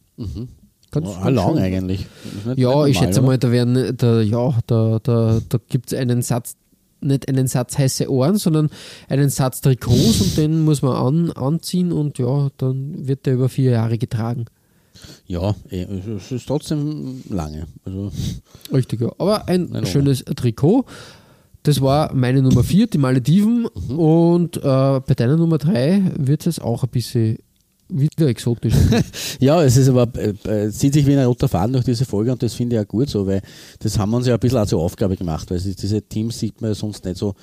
Ganz, 0.90 1.06
Ja, 1.08 1.22
auch 1.22 1.28
lang 1.30 1.58
eigentlich. 1.58 2.06
Ja, 2.44 2.44
nicht 2.46 2.56
ich 2.56 2.62
normal, 2.62 2.94
schätze 2.94 3.20
oder? 3.20 3.26
mal, 3.28 3.38
da 3.38 3.50
werden, 3.50 3.96
da, 3.98 4.20
ja, 4.22 4.58
da, 4.66 4.98
da, 5.02 5.40
da 5.46 5.58
gibt 5.68 5.92
es 5.92 5.98
einen 5.98 6.22
Satz, 6.22 6.56
nicht 7.00 7.28
einen 7.28 7.46
Satz 7.46 7.78
heiße 7.78 8.10
Ohren, 8.10 8.36
sondern 8.36 8.70
einen 9.08 9.30
Satz 9.30 9.60
Trikots 9.60 10.20
und 10.20 10.36
den 10.36 10.64
muss 10.64 10.82
man 10.82 10.96
an, 10.96 11.32
anziehen 11.32 11.92
und 11.92 12.18
ja, 12.18 12.48
dann 12.56 13.06
wird 13.06 13.26
der 13.26 13.34
über 13.34 13.48
vier 13.48 13.72
Jahre 13.72 13.98
getragen. 13.98 14.46
Ja, 15.26 15.54
eh, 15.70 15.82
es 15.82 16.32
ist 16.32 16.46
trotzdem 16.46 17.22
lange. 17.28 17.66
Also, 17.84 18.12
Richtig, 18.72 19.00
ja. 19.00 19.12
Aber 19.18 19.48
ein 19.48 19.68
Nein, 19.70 19.86
schönes 19.86 20.24
Trikot. 20.24 20.86
Das 21.64 21.80
war 21.80 22.14
meine 22.14 22.42
Nummer 22.42 22.62
4, 22.62 22.86
die 22.86 22.98
Malediven. 22.98 23.66
Mhm. 23.88 23.98
Und 23.98 24.56
äh, 24.56 24.60
bei 24.60 25.14
deiner 25.16 25.36
Nummer 25.36 25.58
3 25.58 26.12
wird 26.16 26.46
es 26.46 26.60
auch 26.60 26.84
ein 26.84 26.90
bisschen 26.90 27.38
wieder 27.88 28.26
exotisch. 28.28 28.74
ja, 29.40 29.62
es 29.62 29.76
ist 29.76 29.88
aber, 29.88 30.08
äh, 30.18 30.34
äh, 30.66 30.70
zieht 30.70 30.94
sich 30.94 31.06
wie 31.06 31.16
ein 31.16 31.24
roter 31.26 31.48
Faden 31.48 31.72
durch 31.74 31.84
diese 31.84 32.04
Folge 32.04 32.32
und 32.32 32.42
das 32.42 32.54
finde 32.54 32.76
ich 32.76 32.82
auch 32.82 32.88
gut 32.88 33.08
so, 33.08 33.26
weil 33.26 33.40
das 33.78 33.98
haben 33.98 34.10
wir 34.10 34.16
uns 34.16 34.26
ja 34.26 34.34
ein 34.34 34.40
bisschen 34.40 34.58
auch 34.58 34.66
zur 34.66 34.82
Aufgabe 34.82 35.16
gemacht, 35.16 35.50
weil 35.50 35.58
es- 35.58 35.76
diese 35.76 36.02
Teams 36.02 36.38
sieht 36.38 36.60
man 36.60 36.74
sonst 36.74 37.04
nicht 37.04 37.16
so 37.16 37.34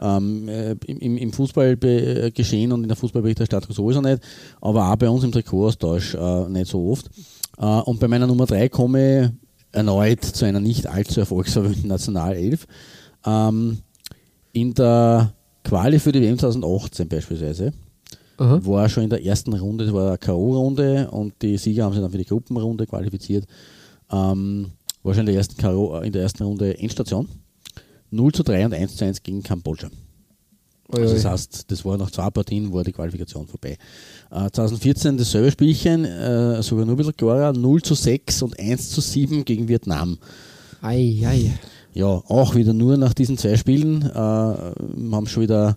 ähm, 0.00 0.48
äh, 0.48 0.72
im, 0.86 1.16
im 1.18 1.32
Fußballgeschehen 1.32 2.72
und 2.72 2.82
in 2.82 2.88
der 2.88 2.96
Fußballberichterstattung 2.96 3.74
sowieso 3.74 4.00
nicht, 4.00 4.22
aber 4.60 4.90
auch 4.90 4.96
bei 4.96 5.08
uns 5.08 5.24
im 5.24 5.32
Trikotaustausch 5.32 6.14
äh, 6.14 6.48
nicht 6.48 6.70
so 6.70 6.90
oft. 6.90 7.10
Äh, 7.58 7.64
und 7.66 8.00
bei 8.00 8.08
meiner 8.08 8.26
Nummer 8.26 8.46
3 8.46 8.68
komme 8.68 9.24
ich 9.24 9.76
erneut 9.76 10.24
zu 10.24 10.44
einer 10.46 10.60
nicht 10.60 10.86
allzu 10.86 11.20
erfolgsverwöhnten 11.20 11.88
Nationalelf. 11.88 12.66
Ähm, 13.24 13.78
in 14.52 14.74
der 14.74 15.32
Quali 15.62 15.98
für 15.98 16.10
die 16.10 16.22
WM 16.22 16.38
2018 16.38 17.06
beispielsweise 17.08 17.72
Aha. 18.40 18.58
war 18.64 18.88
schon 18.88 19.04
in 19.04 19.10
der 19.10 19.22
ersten 19.22 19.52
Runde, 19.52 19.84
das 19.84 19.92
war 19.92 20.08
eine 20.08 20.18
K.O.-Runde 20.18 21.08
und 21.08 21.34
die 21.42 21.58
Sieger 21.58 21.84
haben 21.84 21.92
sich 21.92 22.00
dann 22.00 22.10
für 22.10 22.16
die 22.16 22.24
Gruppenrunde 22.24 22.86
qualifiziert. 22.86 23.44
Ähm, 24.10 24.70
war 25.02 25.12
schon 25.12 25.20
in 25.20 25.26
der 25.26 25.34
ersten, 25.34 25.60
KO, 25.60 26.00
in 26.00 26.12
der 26.12 26.22
ersten 26.22 26.42
Runde 26.42 26.78
Endstation. 26.78 27.28
0 28.10 28.32
zu 28.32 28.42
3 28.42 28.64
und 28.64 28.74
1 28.74 28.96
zu 28.96 29.04
1 29.04 29.22
gegen 29.22 29.42
Kambodscha. 29.42 29.90
Also 30.90 31.14
das 31.14 31.24
heißt, 31.24 31.70
das 31.70 31.84
war 31.84 31.98
nach 31.98 32.10
zwei 32.10 32.30
Partien 32.30 32.72
war 32.72 32.82
die 32.82 32.92
Qualifikation 32.92 33.46
vorbei. 33.46 33.76
Äh, 34.30 34.50
2014 34.50 35.18
dasselbe 35.18 35.50
Spielchen, 35.50 36.06
äh, 36.06 36.62
sogar 36.62 36.86
nur 36.86 36.94
ein 36.94 36.96
bisschen 36.96 37.16
klarer, 37.16 37.52
0 37.52 37.82
zu 37.82 37.94
6 37.94 38.42
und 38.42 38.58
1 38.58 38.88
zu 38.88 39.02
7 39.02 39.44
gegen 39.44 39.68
Vietnam. 39.68 40.18
Ei, 40.80 41.22
ei. 41.26 41.52
Ja, 41.92 42.06
auch 42.06 42.54
wieder 42.54 42.72
nur 42.72 42.96
nach 42.96 43.12
diesen 43.12 43.36
zwei 43.36 43.56
Spielen 43.56 44.02
äh, 44.02 44.14
haben 44.14 45.26
schon 45.26 45.42
wieder 45.42 45.76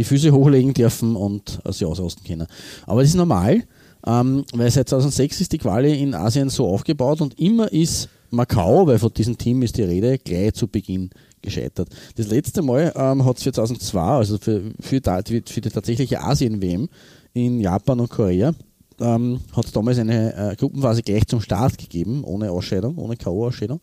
die 0.00 0.04
Füße 0.04 0.32
hochlegen 0.32 0.72
dürfen 0.72 1.14
und 1.14 1.60
äh, 1.62 1.72
sie 1.72 1.84
ausosten 1.84 2.24
können. 2.24 2.46
Aber 2.86 3.02
das 3.02 3.10
ist 3.10 3.16
normal, 3.16 3.64
ähm, 4.06 4.46
weil 4.54 4.70
seit 4.70 4.88
2006 4.88 5.42
ist 5.42 5.52
die 5.52 5.58
Quali 5.58 6.02
in 6.02 6.14
Asien 6.14 6.48
so 6.48 6.66
aufgebaut 6.66 7.20
und 7.20 7.38
immer 7.38 7.70
ist 7.70 8.08
Macau, 8.30 8.86
weil 8.86 8.98
von 8.98 9.12
diesem 9.12 9.36
Team 9.36 9.60
ist 9.60 9.76
die 9.76 9.82
Rede, 9.82 10.16
gleich 10.16 10.54
zu 10.54 10.68
Beginn 10.68 11.10
gescheitert. 11.42 11.90
Das 12.16 12.28
letzte 12.28 12.62
Mal 12.62 12.94
ähm, 12.96 13.26
hat 13.26 13.36
es 13.36 13.42
für 13.42 13.52
2002, 13.52 14.00
also 14.00 14.38
für, 14.38 14.62
für, 14.80 15.02
für 15.02 15.60
die 15.60 15.68
tatsächliche 15.68 16.22
Asien-WM 16.22 16.88
in 17.34 17.60
Japan 17.60 18.00
und 18.00 18.08
Korea, 18.08 18.54
ähm, 19.00 19.40
hat 19.52 19.66
es 19.66 19.72
damals 19.72 19.98
eine 19.98 20.52
äh, 20.52 20.56
Gruppenphase 20.56 21.02
gleich 21.02 21.26
zum 21.26 21.42
Start 21.42 21.76
gegeben, 21.76 22.24
ohne 22.24 22.50
Ausscheidung, 22.50 22.96
ohne 22.96 23.18
K.O.-Ausscheidung. 23.18 23.80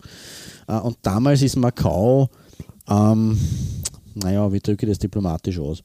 Äh, 0.66 0.78
und 0.78 0.96
damals 1.02 1.42
ist 1.42 1.54
Macau, 1.54 2.28
ähm, 2.88 3.38
naja, 4.16 4.52
wie 4.52 4.60
drücke 4.60 4.84
ich 4.84 4.90
das 4.90 4.98
diplomatisch 4.98 5.60
aus? 5.60 5.84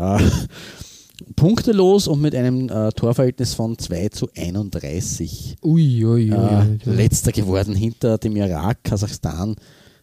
Äh, 0.00 0.18
punktelos 1.36 2.08
und 2.08 2.20
mit 2.20 2.34
einem 2.34 2.68
äh, 2.68 2.90
Torverhältnis 2.92 3.54
von 3.54 3.78
2 3.78 4.08
zu 4.08 4.28
31. 4.36 5.56
Ui, 5.62 6.04
ui, 6.04 6.32
ui. 6.32 6.36
Äh, 6.36 6.78
letzter 6.84 7.32
geworden 7.32 7.74
hinter 7.74 8.16
dem 8.18 8.36
Irak, 8.36 8.82
Kasachstan, 8.84 9.56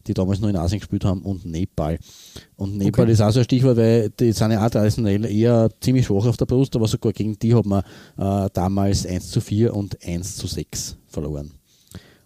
die 0.05 0.13
damals 0.13 0.39
nur 0.39 0.49
in 0.49 0.55
Asien 0.55 0.79
gespielt 0.79 1.03
haben, 1.03 1.23
und 1.23 1.45
Nepal. 1.45 1.97
Und 2.55 2.77
Nepal 2.77 3.03
Okay. 3.05 3.11
ist 3.11 3.21
auch 3.21 3.31
so 3.31 3.39
ein 3.39 3.45
Stichwort, 3.45 3.77
weil 3.77 4.09
die 4.11 4.31
sind 4.31 4.51
ja 4.51 4.65
auch 4.65 4.69
traditionell 4.69 5.25
eher 5.25 5.69
ziemlich 5.81 6.05
schwach 6.05 6.25
auf 6.25 6.37
der 6.37 6.45
Brust, 6.45 6.75
aber 6.75 6.87
sogar 6.87 7.11
gegen 7.13 7.37
die 7.39 7.53
hat 7.55 7.65
man 7.65 7.83
äh, 8.17 8.49
damals 8.53 9.05
1 9.05 9.31
zu 9.31 9.41
4 9.41 9.73
und 9.73 9.97
1 10.05 10.37
zu 10.37 10.47
6 10.47 10.97
verloren. 11.07 11.51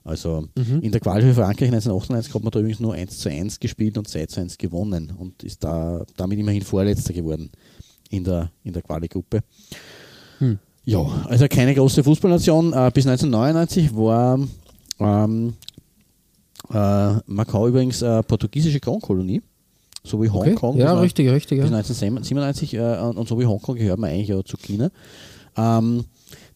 Also 0.04 0.48
Mhm. 0.58 0.80
in 0.82 0.92
der 0.92 1.00
Quali 1.00 1.22
für 1.22 1.34
Frankreich 1.36 1.70
1998 1.72 2.34
hat 2.34 2.44
man 2.44 2.52
da 2.52 2.60
übrigens 2.60 2.80
nur 2.80 2.94
1 2.94 3.20
zu 3.20 3.30
1 3.30 3.60
gespielt 3.60 3.98
und 3.98 4.08
2 4.08 4.26
zu 4.26 4.40
1 4.42 4.58
gewonnen 4.58 5.14
und 5.18 5.44
ist 5.44 5.64
da 5.64 6.04
damit 6.18 6.40
immerhin 6.40 6.64
Vorletzter 6.64 7.14
geworden 7.14 7.52
in 8.10 8.24
der, 8.24 8.52
in 8.64 8.74
der 8.74 8.82
Quali-Gruppe. 8.82 9.42
Hm. 10.40 10.58
Ja, 10.86 11.00
also 11.30 11.48
keine 11.48 11.76
große 11.76 12.04
Fußballnation. 12.04 12.74
Äh, 12.74 12.90
bis 12.94 13.06
1999 13.06 13.96
war 13.96 14.40
ähm, 15.00 15.54
äh, 16.74 17.14
Macau 17.28 17.68
übrigens 17.68 18.02
äh, 18.02 18.24
portugiesische 18.24 18.80
Kronkolonie, 18.80 19.42
so 20.04 20.22
wie 20.22 20.30
Okay. 20.30 20.50
Hongkong. 20.52 20.78
Ja, 20.78 20.86
Das 20.88 20.96
war- 20.96 21.02
richtig, 21.04 21.30
richtig. 21.30 21.60
bis 21.62 21.70
Ja. 21.70 21.78
1997 21.78 22.74
äh, 22.74 22.80
und 23.02 23.18
und 23.18 23.28
so 23.28 23.40
wie 23.40 23.46
Hongkong 23.46 23.76
gehört 23.76 24.00
man 24.00 24.10
eigentlich 24.10 24.34
auch 24.34 24.44
zu 24.44 24.58
China. 24.58 24.90
Ähm, 25.58 26.06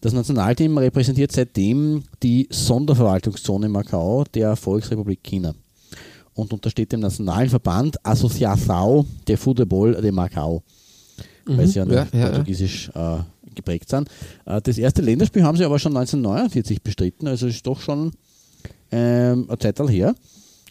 das 0.06 0.14
Nationalteam 0.14 0.78
repräsentiert 0.78 1.32
seitdem 1.32 2.04
die 2.22 2.48
Sonderverwaltungszone 2.52 3.68
Macau 3.70 4.24
der 4.36 4.56
Volksrepublik 4.56 5.24
China 5.24 5.56
und 6.36 6.54
untersteht 6.54 6.92
dem 6.92 7.00
nationalen 7.00 7.50
Verband 7.50 8.00
Associação 8.06 9.04
de 9.28 9.36
Futebol 9.36 10.00
de 10.00 10.12
Macau, 10.12 10.62
weil 11.46 11.66
sie 11.66 11.80
ja, 11.80 11.86
Mhm. 11.86 11.92
Ja, 11.92 12.08
ja, 12.14 12.30
portugiesisch 12.30 12.92
äh, 12.94 13.18
geprägt 13.56 13.90
sind. 13.90 14.08
Äh, 14.46 14.62
das 14.62 14.78
erste 14.78 15.02
Länderspiel 15.02 15.42
haben 15.42 15.58
sie 15.58 15.66
aber 15.66 15.80
schon 15.80 15.98
1949 15.98 16.84
bestritten, 16.84 17.28
also 17.28 17.48
ist 17.48 17.66
doch 17.66 17.82
schon 17.82 18.12
ähm, 18.92 19.46
eine 19.48 19.58
Zeit 19.58 19.80
her 19.90 20.14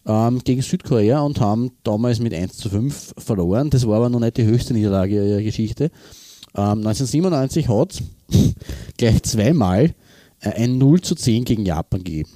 ähm, 0.06 0.42
gegen 0.44 0.62
Südkorea 0.62 1.22
und 1.22 1.40
haben 1.40 1.72
damals 1.82 2.20
mit 2.20 2.32
1 2.32 2.56
zu 2.56 2.70
5 2.70 3.14
verloren. 3.18 3.68
Das 3.70 3.84
war 3.84 3.96
aber 3.96 4.10
noch 4.10 4.20
nicht 4.20 4.36
die 4.36 4.44
höchste 4.44 4.74
Niederlage 4.74 5.28
ihrer 5.28 5.42
Geschichte. 5.42 5.90
Ähm, 6.54 6.86
1997 6.86 7.68
hat 7.68 8.00
gleich 8.96 9.22
zweimal 9.22 9.94
äh, 10.40 10.50
ein 10.50 10.78
0 10.78 11.00
zu 11.00 11.14
10 11.14 11.44
gegen 11.44 11.64
Japan 11.66 12.02
gegeben. 12.02 12.30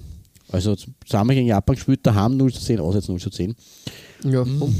Also 0.50 0.74
zusammen 0.74 1.34
gegen 1.34 1.46
Japan 1.46 1.76
gespielt, 1.76 2.00
da 2.02 2.14
haben 2.14 2.36
0 2.36 2.52
zu 2.52 2.60
10, 2.60 2.80
auswärts 2.80 3.08
0 3.08 3.20
zu 3.20 3.30
10 3.30 3.54
Ja. 4.24 4.44
Mhm. 4.44 4.74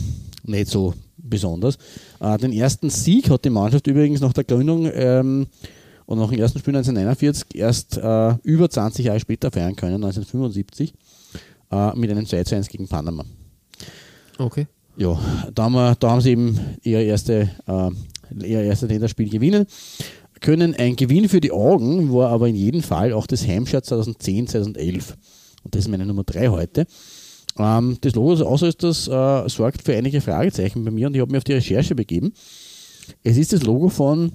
nicht 0.45 0.69
so 0.69 0.95
besonders. 1.19 1.77
Äh, 2.21 2.39
den 2.39 2.53
ersten 2.53 2.91
Sieg 2.91 3.29
hat 3.29 3.45
die 3.45 3.51
Mannschaft 3.51 3.87
übrigens 3.87 4.21
nach 4.21 4.33
der 4.33 4.45
Gründung 4.45 4.91
ähm, 4.93 5.47
und 6.07 6.19
nach 6.19 6.31
dem 6.31 6.39
ersten 6.41 6.59
Spiel 6.59 6.75
1949 6.75 7.55
erst 7.55 7.99
äh, 7.99 8.35
über 8.45 8.71
20 8.71 9.05
Jahre 9.05 9.21
später 9.21 9.51
feiern 9.51 9.77
können, 9.77 9.97
1975, 9.97 10.95
äh, 11.71 11.95
mit 11.97 12.11
einem 12.11 12.25
2 12.25 12.45
zu 12.45 12.57
1 12.57 12.69
gegen 12.69 12.89
Panama. 12.89 13.25
Okay. 14.39 14.67
Ja, 14.97 15.19
da 15.55 15.65
haben, 15.65 15.75
wir, 15.75 15.95
da 15.97 16.11
haben 16.11 16.21
sie 16.21 16.31
eben 16.31 16.59
ihr, 16.83 17.01
erste, 17.01 17.51
äh, 17.67 17.91
ihr 18.47 18.63
erstes 18.63 18.89
Länderspiel 18.89 19.29
gewinnen 19.29 19.67
können. 20.41 20.75
Ein 20.75 20.97
Gewinn 20.97 21.29
für 21.29 21.41
die 21.41 21.53
Augen 21.53 22.13
war 22.13 22.31
aber 22.31 22.49
in 22.49 22.57
jedem 22.57 22.83
Fall 22.83 23.13
auch 23.13 23.27
das 23.27 23.47
Heimspiel 23.47 23.83
2010, 23.83 24.47
2011. 24.49 25.17
Und 25.65 25.75
das 25.75 25.83
ist 25.85 25.89
meine 25.89 26.07
Nummer 26.07 26.25
3 26.25 26.49
heute. 26.49 26.87
Ähm, 27.59 27.97
das 28.01 28.15
Logo, 28.15 28.33
außer 28.45 28.69
ist 28.69 28.83
das, 28.83 29.09
äh, 29.09 29.49
sorgt 29.49 29.83
für 29.83 29.95
einige 29.97 30.21
Fragezeichen 30.21 30.85
bei 30.85 30.91
mir 30.91 31.09
und 31.09 31.15
ich 31.15 31.21
habe 31.21 31.31
mich 31.33 31.39
auf 31.39 31.45
die 31.45 31.55
Recherche 31.55 31.95
begeben. 31.95 32.33
Es 33.25 33.37
ist 33.37 33.53
das 33.53 33.63
Logo 33.65 33.89
von 33.89 34.33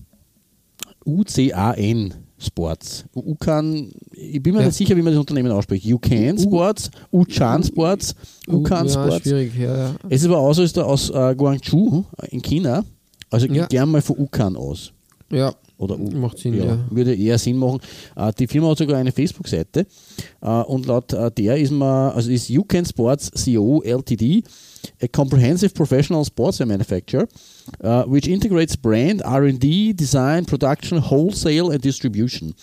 UCAN 1.05 2.13
Sports. 2.37 3.05
UCAN, 3.15 3.91
ich 4.11 4.41
bin 4.43 4.53
mir 4.53 4.61
Ja. 4.61 4.65
nicht 4.67 4.75
sicher, 4.77 4.95
wie 4.97 5.01
man 5.01 5.13
das 5.13 5.19
Unternehmen 5.19 5.51
ausspricht. 5.51 5.85
UCAN 5.85 6.37
Sports, 6.37 6.89
UCAN 7.11 7.63
Sports, 7.63 8.15
UCAN 8.47 8.87
ja, 8.87 8.91
Sports. 8.93 9.23
schwierig, 9.23 9.51
ja, 9.57 9.77
ja. 9.77 9.95
Es 10.09 10.21
ist 10.21 10.27
aber 10.27 10.39
auch 10.39 10.53
so, 10.53 10.63
ist 10.63 10.75
er 10.77 10.85
aus 10.87 11.09
äh, 11.09 11.35
Guangzhou 11.35 12.03
in 12.29 12.41
China. 12.41 12.83
Also 13.29 13.45
ich 13.45 13.53
Ja. 13.53 13.65
gern 13.67 13.89
mal 13.89 14.01
von 14.01 14.17
UCAN 14.17 14.57
aus. 14.57 14.91
Ja, 15.31 15.53
Oder 15.83 15.97
Macht 15.97 16.37
Sinn, 16.37 16.53
ja. 16.55 16.77
Würde 16.89 17.15
eher 17.15 17.37
Sinn 17.37 17.57
machen. 17.57 17.79
Äh, 18.15 18.31
die 18.37 18.47
Firma 18.47 18.69
hat 18.69 18.77
sogar 18.77 18.97
eine 18.97 19.11
Facebook-Seite 19.11 19.85
äh, 20.41 20.47
und 20.47 20.85
laut 20.85 21.13
äh, 21.13 21.31
der 21.31 21.57
ist 21.57 21.71
man, 21.71 22.11
also 22.11 22.31
ist 22.31 22.49
UCAN 22.49 22.85
Sports 22.85 23.31
CO 23.43 23.81
Ltd, 23.83 24.43
a 25.01 25.07
comprehensive 25.07 25.73
professional 25.73 26.25
sportswear 26.25 26.67
manufacturer, 26.67 27.27
which 28.05 28.27
integrates 28.27 28.75
brand, 28.75 29.21
R&D, 29.21 29.93
design, 29.93 30.45
production, 30.45 30.99
wholesale 30.99 31.71
and 31.71 31.81
distribution. 31.81 32.53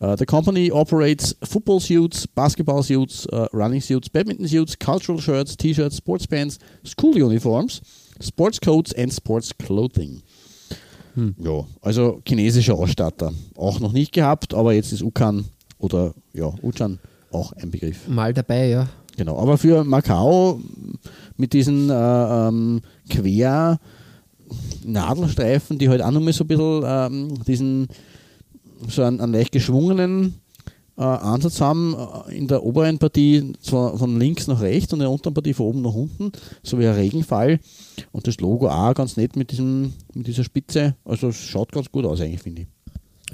Uh, 0.00 0.16
the 0.16 0.26
company 0.26 0.70
operates 0.70 1.34
football 1.44 1.80
suits, 1.80 2.26
basketball 2.26 2.82
suits, 2.82 3.26
uh, 3.32 3.48
running 3.52 3.80
suits, 3.80 4.08
badminton 4.08 4.48
suits, 4.48 4.76
cultural 4.76 5.20
shirts, 5.20 5.56
t-shirts, 5.56 5.96
sports 5.96 6.26
pants, 6.26 6.58
school 6.84 7.16
uniforms, 7.16 7.80
sports 8.20 8.58
coats 8.58 8.92
and 8.92 9.12
sports 9.12 9.52
clothing. 9.52 10.22
Ja, 11.14 11.64
also 11.80 12.20
chinesischer 12.26 12.74
Ausstatter. 12.74 13.32
Auch 13.56 13.80
noch 13.80 13.92
nicht 13.92 14.12
gehabt, 14.12 14.54
aber 14.54 14.72
jetzt 14.72 14.92
ist 14.92 15.02
Ukan 15.02 15.44
oder 15.78 16.14
ja, 16.32 16.52
Uchan 16.62 16.98
auch 17.30 17.52
ein 17.52 17.70
Begriff. 17.70 18.08
mal 18.08 18.32
dabei, 18.32 18.68
ja. 18.68 18.88
Genau, 19.16 19.38
aber 19.38 19.58
für 19.58 19.84
Macau 19.84 20.60
mit 21.36 21.52
diesen 21.52 21.90
äh, 21.90 21.94
ähm, 21.94 22.80
Quer 23.10 23.78
Nadelstreifen, 24.84 25.78
die 25.78 25.88
halt 25.88 26.02
auch 26.02 26.10
nochmal 26.10 26.32
so 26.32 26.44
ein 26.44 26.48
bisschen 26.48 26.82
ähm, 26.84 27.44
diesen 27.46 27.88
so 28.88 29.02
einen, 29.02 29.20
einen 29.20 29.32
leicht 29.32 29.52
geschwungenen 29.52 30.34
äh, 30.96 31.02
Ansatz 31.02 31.60
haben 31.60 31.96
äh, 32.28 32.36
in 32.36 32.48
der 32.48 32.62
oberen 32.62 32.98
Partie 32.98 33.52
zwar 33.60 33.96
von 33.98 34.18
links 34.18 34.46
nach 34.46 34.60
rechts 34.60 34.92
und 34.92 34.98
in 34.98 35.04
der 35.04 35.10
unteren 35.10 35.34
Partie 35.34 35.54
von 35.54 35.66
oben 35.66 35.82
nach 35.82 35.94
unten, 35.94 36.32
so 36.62 36.78
wie 36.78 36.86
ein 36.86 36.94
Regenfall 36.94 37.60
und 38.12 38.26
das 38.26 38.38
Logo 38.40 38.68
auch 38.68 38.94
ganz 38.94 39.16
nett 39.16 39.36
mit, 39.36 39.50
diesem, 39.50 39.92
mit 40.14 40.26
dieser 40.26 40.44
Spitze, 40.44 40.96
also 41.04 41.28
es 41.28 41.36
schaut 41.36 41.72
ganz 41.72 41.90
gut 41.90 42.04
aus 42.04 42.20
eigentlich, 42.20 42.42
finde 42.42 42.62
ich. 42.62 42.68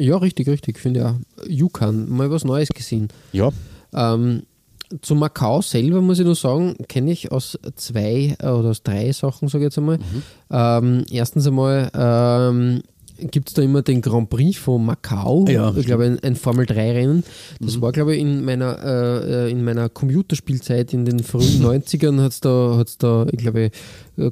Ja, 0.07 0.17
richtig, 0.17 0.49
richtig, 0.49 0.79
finde 0.79 1.01
ich 1.01 1.07
auch. 1.07 1.49
Yukon, 1.49 2.09
mal 2.09 2.31
was 2.31 2.45
Neues 2.45 2.69
gesehen. 2.69 3.09
Ja, 3.33 3.51
Ähm, 3.95 4.43
zu 5.03 5.15
Macau 5.15 5.61
selber 5.61 6.01
muss 6.01 6.19
ich 6.19 6.25
nur 6.25 6.35
sagen, 6.35 6.75
kenne 6.89 7.13
ich 7.13 7.31
aus 7.31 7.59
zwei 7.75 8.37
äh, 8.39 8.49
oder 8.49 8.71
aus 8.71 8.83
drei 8.83 9.13
Sachen, 9.13 9.49
sage 9.49 9.65
ich 9.65 9.67
jetzt 9.67 9.79
einmal. 9.79 9.99
Ähm, 10.51 11.05
erstens 11.11 11.47
einmal 11.47 11.91
ähm, 11.95 12.83
gibt 13.19 13.49
es 13.49 13.55
da 13.55 13.63
immer 13.63 13.83
den 13.83 14.01
Grand 14.01 14.31
Prix 14.31 14.57
von 14.59 14.85
Macau. 14.85 15.45
Ja, 15.49 15.73
ich 15.77 15.87
glaube, 15.87 16.05
ein, 16.05 16.19
ein 16.21 16.37
Formel-3-Rennen. 16.37 17.25
Das 17.61 17.81
war, 17.81 17.93
glaube 17.93 18.15
ich, 18.15 18.21
in 18.21 18.45
meiner, 18.45 18.79
äh, 18.83 19.47
äh, 19.47 19.51
in 19.51 19.65
meiner 19.65 19.89
Computerspielzeit 19.89 20.93
in 20.93 21.05
den 21.05 21.21
frühen 21.21 21.63
90ern 21.63 22.21
hat 22.21 22.33
es 22.33 22.41
da, 22.41 22.77
hat's 22.77 22.99
da, 22.99 23.27
ich 23.31 23.39
glaube, 23.39 23.71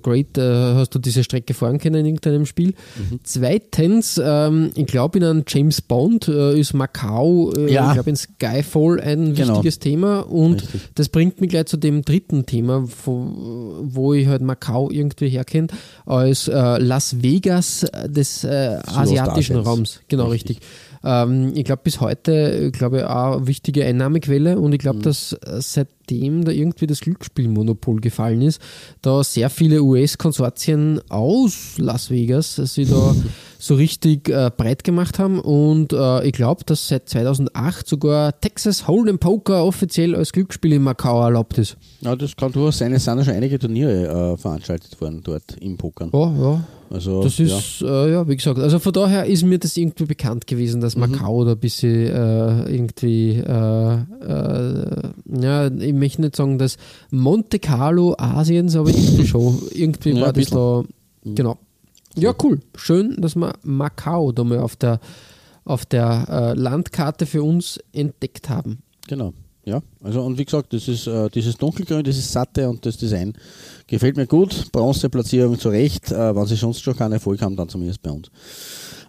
Great, 0.02 0.36
äh, 0.38 0.74
hast 0.74 0.94
du 0.94 0.98
diese 0.98 1.22
Strecke 1.24 1.54
fahren 1.54 1.78
können 1.78 1.96
in 2.00 2.06
irgendeinem 2.06 2.46
Spiel. 2.46 2.74
Zweitens, 3.22 4.20
ähm, 4.22 4.70
ich 4.74 4.86
glaube, 4.86 5.18
in 5.18 5.24
einem 5.24 5.44
James 5.46 5.80
Bond 5.80 6.28
äh, 6.28 6.58
ist 6.58 6.74
Macau, 6.74 7.52
äh, 7.52 7.72
Ja. 7.72 7.88
ich 7.88 7.94
glaube, 7.94 8.10
in 8.10 8.16
Skyfall 8.16 9.00
ein 9.00 9.34
Genau. 9.34 9.54
wichtiges 9.54 9.78
Thema 9.78 10.20
und 10.20 10.62
Richtig. 10.62 10.80
das 10.94 11.08
bringt 11.08 11.40
mich 11.40 11.50
gleich 11.50 11.66
zu 11.66 11.76
dem 11.76 12.02
dritten 12.02 12.46
Thema, 12.46 12.84
wo, 13.04 13.80
wo 13.82 14.14
ich 14.14 14.26
halt 14.26 14.42
Macau 14.42 14.90
irgendwie 14.90 15.28
herkenne, 15.28 15.68
als 16.04 16.48
äh, 16.48 16.78
Las 16.78 17.22
Vegas 17.22 17.86
des 18.06 18.44
äh, 18.44 18.78
asiatischen. 18.86 19.56
Raums. 19.56 20.00
Genau, 20.08 20.26
richtig. 20.28 20.60
Ähm, 21.04 21.52
ich 21.54 21.64
glaube, 21.64 21.82
bis 21.84 22.00
heute, 22.00 22.32
äh, 22.66 22.70
glaube 22.70 22.98
ich, 22.98 23.04
auch 23.04 23.36
eine 23.38 23.46
wichtige 23.46 23.84
Einnahmequelle 23.84 24.58
und 24.58 24.72
ich 24.72 24.78
Mhm. 24.78 24.82
glaube, 24.82 24.98
dass 25.00 25.32
äh, 25.32 25.60
seitdem 26.08 26.44
da 26.44 26.52
irgendwie 26.52 26.86
das 26.86 27.00
Glücksspielmonopol 27.00 28.00
gefallen 28.00 28.42
ist, 28.42 28.60
da 29.02 29.22
sehr 29.24 29.50
viele 29.50 29.82
US-Konsortien 29.82 31.00
aus 31.08 31.74
Las 31.78 32.10
Vegas 32.10 32.56
sich 32.56 32.88
da 32.88 33.14
so 33.58 33.74
richtig 33.74 34.28
äh, 34.28 34.50
breit 34.56 34.84
gemacht 34.84 35.18
haben 35.18 35.40
und 35.40 35.92
äh, 35.92 36.26
ich 36.26 36.32
glaube, 36.32 36.62
dass 36.64 36.88
seit 36.88 37.08
2008 37.08 37.88
sogar 37.88 38.38
Texas 38.40 38.86
Hold'em 38.86 39.18
Poker 39.18 39.64
offiziell 39.64 40.14
als 40.14 40.32
Glücksspiel 40.32 40.74
in 40.74 40.82
Macau 40.82 41.22
erlaubt 41.22 41.58
ist. 41.58 41.76
ja, 42.00 42.14
das 42.14 42.36
kann 42.36 42.52
durchaus 42.52 42.78
sein. 42.78 42.92
Es 42.92 43.04
sind 43.04 43.18
ja 43.18 43.24
schon 43.24 43.34
einige 43.34 43.58
Turniere 43.58 44.32
äh, 44.34 44.36
veranstaltet 44.36 45.00
worden 45.00 45.20
dort 45.24 45.56
im 45.60 45.76
Pokern. 45.76 46.10
Ja, 46.12 46.32
ja. 46.40 46.64
Also, 46.88 47.20
Das 47.20 47.38
ja. 47.38 47.46
ist, 47.58 47.82
äh, 47.82 48.12
ja, 48.12 48.28
wie 48.28 48.36
gesagt, 48.36 48.60
also 48.60 48.78
von 48.78 48.92
daher 48.92 49.24
ist 49.26 49.42
mir 49.42 49.58
das 49.58 49.76
irgendwie 49.76 50.04
bekannt 50.04 50.46
gewesen, 50.46 50.80
dass 50.80 50.94
Macau 50.96 51.44
da 51.44 51.52
ein 51.52 51.58
bisschen 51.58 52.06
äh, 52.06 52.70
irgendwie, 52.70 53.30
äh, 53.38 53.98
ja, 55.40 55.66
ich 55.66 55.92
möchte 55.96 56.22
nicht 56.22 56.36
sagen, 56.36 56.58
dass 56.58 56.76
Monte 57.10 57.58
Carlo 57.58 58.14
Asiens, 58.18 58.76
aber 58.76 58.90
irgendwie 58.90 59.26
schon. 59.26 59.62
Irgendwie 59.72 60.10
Ja, 60.10 60.26
war 60.26 60.32
das 60.32 60.46
da, 60.46 60.84
genau. 61.24 61.58
Ja, 62.16 62.34
cool. 62.42 62.60
Schön, 62.76 63.20
dass 63.20 63.36
wir 63.36 63.52
Macau 63.62 64.32
da 64.32 64.42
mal 64.44 64.60
auf 64.60 64.76
der, 64.76 65.00
auf 65.64 65.84
der 65.84 66.26
äh, 66.28 66.58
Landkarte 66.58 67.26
für 67.26 67.42
uns 67.42 67.78
entdeckt 67.92 68.48
haben. 68.48 68.78
Genau. 69.06 69.34
Ja, 69.66 69.82
also 70.00 70.22
und 70.22 70.38
wie 70.38 70.44
gesagt, 70.44 70.72
das 70.72 70.86
ist 70.86 71.08
äh, 71.08 71.28
dieses 71.28 71.56
dunkelgrün, 71.56 72.04
dieses 72.04 72.32
satte 72.32 72.70
und 72.70 72.86
das 72.86 72.96
Design 72.98 73.34
gefällt 73.88 74.16
mir 74.16 74.28
gut. 74.28 74.70
Bronzeplatzierung 74.70 75.58
zu 75.58 75.70
Recht, 75.70 76.12
äh, 76.12 76.36
wenn 76.36 76.46
sie 76.46 76.54
sonst 76.54 76.82
schon 76.82 76.96
keinen 76.96 77.14
Erfolg 77.14 77.42
haben, 77.42 77.56
dann 77.56 77.68
zumindest 77.68 78.00
bei 78.00 78.12
uns. 78.12 78.30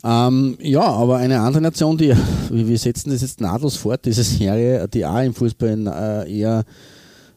Ähm, 0.08 0.58
ja, 0.62 0.84
aber 0.84 1.18
eine 1.18 1.42
andere 1.42 1.62
Nation, 1.62 1.98
die, 1.98 2.14
wir 2.50 2.78
setzen 2.78 3.10
das 3.10 3.22
jetzt 3.22 3.42
nahtlos 3.42 3.76
fort, 3.76 4.06
diese 4.06 4.24
Serie, 4.24 4.88
die 4.88 5.06
auch 5.06 5.22
im 5.22 5.34
Fußball 5.34 6.26
äh, 6.26 6.40
eher 6.40 6.64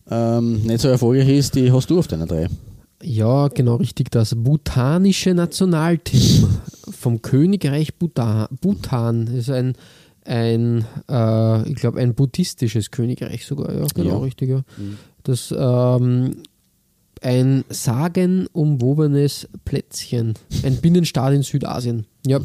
ähm, 0.09 0.63
nicht 0.63 0.81
so 0.81 0.89
erfolgreich 0.89 1.29
ist, 1.29 1.55
die 1.57 1.73
hast 1.73 1.91
du 1.91 1.99
auf 1.99 2.07
deiner 2.07 2.27
drei. 2.27 2.47
Ja, 3.03 3.49
genau 3.49 3.77
richtig. 3.77 4.11
Das 4.11 4.35
bhutanische 4.37 5.35
Nationalteam 5.35 6.49
vom 6.91 7.23
Königreich 7.23 7.95
Bhutan, 7.97 8.47
Bhutan 8.61 9.27
ist 9.29 9.51
ein, 9.51 9.75
ein 10.25 10.85
äh, 11.09 11.69
ich 11.69 11.77
glaube, 11.77 11.99
ein 11.99 12.15
buddhistisches 12.15 12.91
Königreich 12.91 13.47
sogar. 13.47 13.73
Ja, 13.73 13.87
genau 13.95 14.11
Ja. 14.11 14.19
richtig. 14.19 14.51
Ja. 14.51 14.63
Das 15.23 15.53
ähm, 15.57 16.43
ein 17.23 17.65
sagenumwobenes 17.69 19.49
Plätzchen, 19.65 20.35
ein 20.65 20.77
Binnenstaat 20.77 21.35
in 21.35 21.43
Südasien. 21.43 22.07
Ja, 22.27 22.41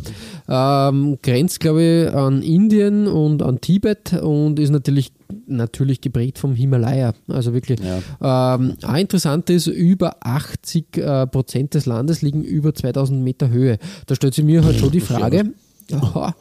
ähm, 0.48 1.18
grenzt 1.22 1.60
glaube 1.60 1.84
ich 1.84 2.14
an 2.14 2.42
Indien 2.42 3.08
und 3.08 3.42
an 3.42 3.60
Tibet 3.60 4.14
und 4.14 4.60
ist 4.60 4.70
natürlich 4.70 5.12
natürlich 5.48 6.02
geprägt 6.02 6.38
vom 6.40 6.56
Himalaya. 6.56 7.14
Also 7.28 7.54
wirklich. 7.54 7.80
Ähm, 8.22 8.76
auch 8.84 8.96
interessant 8.96 9.50
ist, 9.50 9.68
über 9.68 10.18
80 10.22 10.98
äh, 10.98 11.28
Prozent 11.28 11.74
des 11.74 11.86
Landes 11.86 12.22
liegen 12.22 12.44
über 12.44 12.74
2000 12.74 13.24
Meter 13.24 13.50
Höhe. 13.50 13.78
Da 14.08 14.16
stellt 14.16 14.34
sich 14.34 14.46
mir 14.46 14.64
halt 14.64 14.78
schon 14.78 14.92
die 14.92 15.02
Frage, 15.02 15.54
aha, 15.92 16.36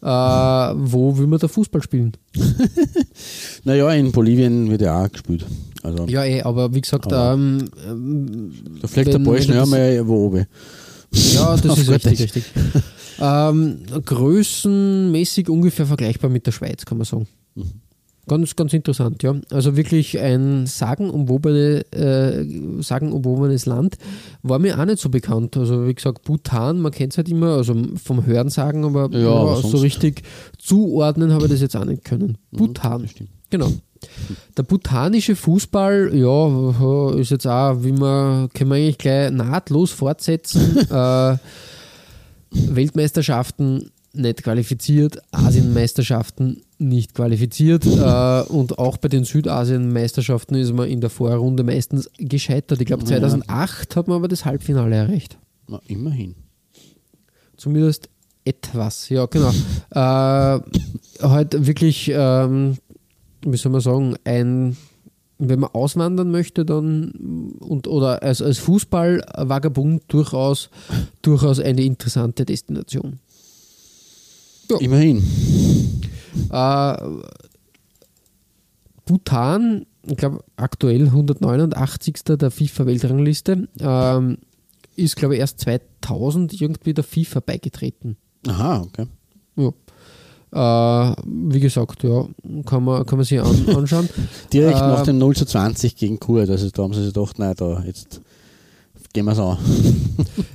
äh, 0.00 0.74
wo 0.76 1.16
will 1.18 1.26
man 1.26 1.38
da 1.38 1.48
Fußball 1.48 1.82
spielen? 1.82 2.12
Naja, 3.64 3.90
in 3.92 4.12
Bolivien 4.12 4.70
wird 4.70 4.80
ja 4.80 5.04
auch 5.04 5.10
gespielt. 5.10 5.44
Also 5.82 6.06
Ja, 6.06 6.24
eh, 6.24 6.42
aber 6.42 6.74
wie 6.74 6.80
gesagt, 6.80 7.06
Aber- 7.12 7.34
ähm, 7.34 7.68
da 8.80 8.88
fliegt 8.88 9.12
der 9.12 9.18
Ball 9.18 9.40
schnell 9.42 9.66
mal 9.66 10.06
wo 10.06 10.26
oben. 10.26 10.46
Ja, 11.12 11.56
das 11.62 11.78
ist 11.78 11.88
richtig, 11.90 12.20
richtig. 12.20 12.44
ähm, 13.20 13.78
größenmäßig 14.04 15.48
ungefähr 15.48 15.86
vergleichbar 15.86 16.30
mit 16.30 16.46
der 16.46 16.52
Schweiz, 16.52 16.84
kann 16.84 16.98
man 16.98 17.04
sagen. 17.04 17.26
Mhm. 17.54 17.64
Ganz, 18.28 18.54
ganz 18.56 18.74
interessant, 18.74 19.22
ja. 19.22 19.34
Also 19.50 19.74
wirklich 19.74 20.18
ein 20.18 20.66
sagenumwobene, 20.66 21.90
äh, 21.92 22.82
sagenumwobenes 22.82 23.64
Land. 23.64 23.96
War 24.42 24.58
mir 24.58 24.78
auch 24.78 24.84
nicht 24.84 24.98
so 24.98 25.08
bekannt. 25.08 25.56
Also 25.56 25.86
wie 25.86 25.94
gesagt, 25.94 26.24
Bhutan, 26.24 26.78
man 26.78 26.92
kennt 26.92 27.14
es 27.14 27.16
halt 27.16 27.30
immer, 27.30 27.56
also 27.56 27.74
vom 27.96 28.26
Hörensagen, 28.26 28.84
aber, 28.84 29.08
Ja, 29.16 29.30
aber 29.30 29.56
so 29.62 29.78
richtig 29.78 30.22
zuordnen 30.58 31.32
habe 31.32 31.46
ich 31.46 31.52
das 31.52 31.62
jetzt 31.62 31.74
auch 31.74 31.86
nicht 31.86 32.04
können. 32.04 32.36
Bhutan. 32.50 33.00
das 33.02 33.12
stimmt. 33.12 33.30
Genau. 33.48 33.72
Der 34.56 34.62
bhutanische 34.62 35.36
Fußball, 35.36 36.14
ja, 36.14 37.10
ist 37.18 37.30
jetzt 37.30 37.46
auch, 37.46 37.82
wie 37.82 37.92
man, 37.92 38.48
können 38.50 38.70
wir 38.70 38.76
eigentlich 38.76 38.98
gleich 38.98 39.30
nahtlos 39.30 39.90
fortsetzen. 39.90 40.78
äh, 40.90 41.36
Weltmeisterschaften 42.50 43.90
nicht 44.14 44.42
qualifiziert, 44.42 45.18
Asienmeisterschaften 45.32 46.62
nicht 46.78 47.14
qualifiziert 47.14 47.84
äh, 47.86 48.42
und 48.42 48.78
auch 48.78 48.96
bei 48.96 49.08
den 49.08 49.24
Südasien-Meisterschaften 49.24 50.54
ist 50.54 50.72
man 50.72 50.88
in 50.88 51.00
der 51.00 51.10
Vorrunde 51.10 51.62
meistens 51.62 52.10
gescheitert. 52.18 52.80
Ich 52.80 52.86
glaube 52.86 53.04
2008 53.04 53.96
hat 53.96 54.08
man 54.08 54.16
aber 54.16 54.28
das 54.28 54.44
Halbfinale 54.44 54.96
erreicht. 54.96 55.38
Na, 55.66 55.80
immerhin. 55.86 56.34
Zumindest 57.56 58.08
etwas, 58.44 59.08
ja 59.08 59.26
genau. 59.26 59.50
äh, 59.90 60.60
halt 61.22 61.66
wirklich, 61.66 62.10
ähm, 62.14 62.78
wie 63.42 63.56
soll 63.56 63.72
man 63.72 63.80
sagen, 63.80 64.16
ein, 64.24 64.76
wenn 65.38 65.60
man 65.60 65.70
auswandern 65.72 66.30
möchte, 66.30 66.64
dann 66.64 67.10
und 67.60 67.86
oder 67.86 68.22
als, 68.22 68.42
als 68.42 68.58
Fußball-Vagabund 68.58 70.02
durchaus, 70.08 70.70
durchaus 71.22 71.60
eine 71.60 71.82
interessante 71.82 72.44
Destination. 72.44 73.20
Immerhin. 74.80 75.24
Äh, 76.50 76.96
Bhutan, 79.06 79.86
ich 80.06 80.16
glaube 80.16 80.44
aktuell 80.56 81.06
189. 81.06 82.14
der 82.38 82.50
FIFA-Weltrangliste, 82.50 83.68
ähm, 83.80 84.38
ist 84.96 85.16
glaube 85.16 85.34
ich 85.34 85.40
erst 85.40 85.60
2000 85.60 86.60
irgendwie 86.60 86.92
der 86.92 87.04
FIFA 87.04 87.40
beigetreten. 87.40 88.16
Aha, 88.46 88.82
okay. 88.82 89.06
Ja. 89.56 89.72
Äh, 90.52 90.56
wie 91.26 91.60
gesagt, 91.60 92.02
ja, 92.04 92.24
kann 92.64 92.84
man, 92.84 93.04
kann 93.06 93.18
man 93.18 93.24
sich 93.24 93.40
an, 93.40 93.68
anschauen. 93.76 94.08
Direkt 94.52 94.78
Ähm, 94.80 94.88
nach 94.88 95.02
dem 95.02 95.18
0 95.18 95.36
zu 95.36 95.44
20 95.44 95.96
gegen 95.96 96.18
Kurt. 96.18 96.48
Also 96.50 96.68
da 96.70 96.82
haben 96.82 96.94
sie 96.94 97.04
sich 97.04 97.12
gedacht, 97.12 97.38
nein, 97.38 97.54
da 97.56 97.82
jetzt 97.86 98.20
gehen 99.12 99.24
wir 99.26 99.32
es 99.32 99.38
an. 99.38 99.56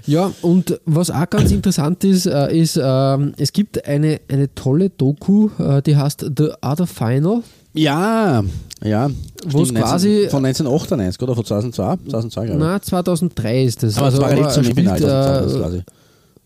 Ja, 0.06 0.32
und 0.42 0.80
was 0.86 1.10
auch 1.12 1.30
ganz 1.30 1.52
interessant 1.52 2.04
ist, 2.04 2.26
äh, 2.26 2.54
ist, 2.58 2.78
ähm, 2.82 3.34
es 3.38 3.54
gibt 3.54 3.88
eine, 3.88 4.20
eine 4.28 4.54
tolle 4.54 4.90
Doku, 4.90 5.48
äh, 5.58 5.82
die 5.82 5.96
heißt 5.96 6.26
The 6.38 6.50
Other 6.62 6.86
Final. 6.88 7.42
Ja, 7.74 8.44
ja. 8.84 9.10
Wo 9.46 9.62
es 9.62 9.70
stimmt, 9.70 9.80
19 9.80 9.82
quasi- 9.82 10.28
Von 10.30 10.46
1998 10.46 11.22
oder 11.22 11.36
von 11.36 11.46
2002? 11.46 11.96
2002 12.10 12.46
glaube 12.48 12.60
ich. 12.60 12.66
Na, 12.68 12.82
2003 12.82 13.64
ist 13.64 13.82
das. 13.84 13.98
aber 13.98 14.10
es 14.10 14.18
war 14.18 14.26
aber 14.26 14.36
direkt 14.36 14.52
zum 14.54 14.64
spielt, 14.66 14.78
Finale 14.80 15.00
2002 15.00 15.56
äh, 15.56 15.62
quasi. 15.62 15.84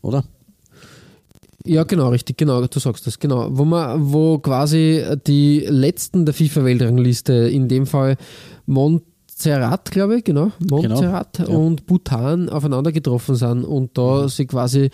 Oder? 0.03 0.23
Ja, 1.67 1.84
genau, 1.84 2.10
richtig, 2.10 2.38
genau, 2.38 2.65
du 2.65 2.80
sagst 2.80 3.06
das, 3.08 3.19
genau. 3.19 3.47
Wo 3.51 3.65
man, 3.65 4.12
wo 4.12 4.39
quasi 4.39 5.03
die 5.25 5.65
letzten 5.67 6.25
der 6.25 6.34
FIFA-Weltrangliste, 6.34 7.34
in 7.34 7.67
dem 7.67 7.86
Fall 7.86 8.17
Montserrat, 8.65 9.91
glaube 9.91 10.17
ich, 10.17 10.23
genau, 10.23 10.51
Montserrat 10.69 11.39
ja. 11.39 11.45
und 11.45 11.86
Bhutan 11.86 12.49
aufeinander 12.49 12.91
getroffen 12.91 13.36
sind 13.36 13.63
und 13.63 13.97
da 13.97 14.27
sie 14.27 14.45
quasi 14.45 14.89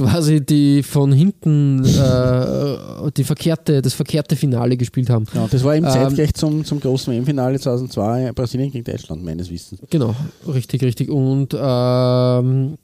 quasi 0.00 0.44
die 0.44 0.82
von 0.82 1.12
hinten 1.12 1.84
äh, 1.84 3.10
die 3.16 3.24
verkehrte, 3.24 3.82
das 3.82 3.94
verkehrte 3.94 4.36
Finale 4.36 4.76
gespielt 4.76 5.10
haben. 5.10 5.26
Ja, 5.34 5.46
das 5.50 5.62
war 5.62 5.76
eben 5.76 5.86
Ähm, 5.86 5.92
zeitgleich 5.92 6.34
zum, 6.34 6.64
zum 6.64 6.80
großen 6.80 7.12
WM-Finale 7.12 7.58
2002 7.58 8.32
Brasilien 8.32 8.70
gegen 8.70 8.84
Deutschland, 8.84 9.24
meines 9.24 9.50
Wissens. 9.50 9.80
Genau, 9.90 10.14
richtig, 10.46 10.82
richtig. 10.82 11.10
Und 11.10 11.54
ähm, 11.58 12.78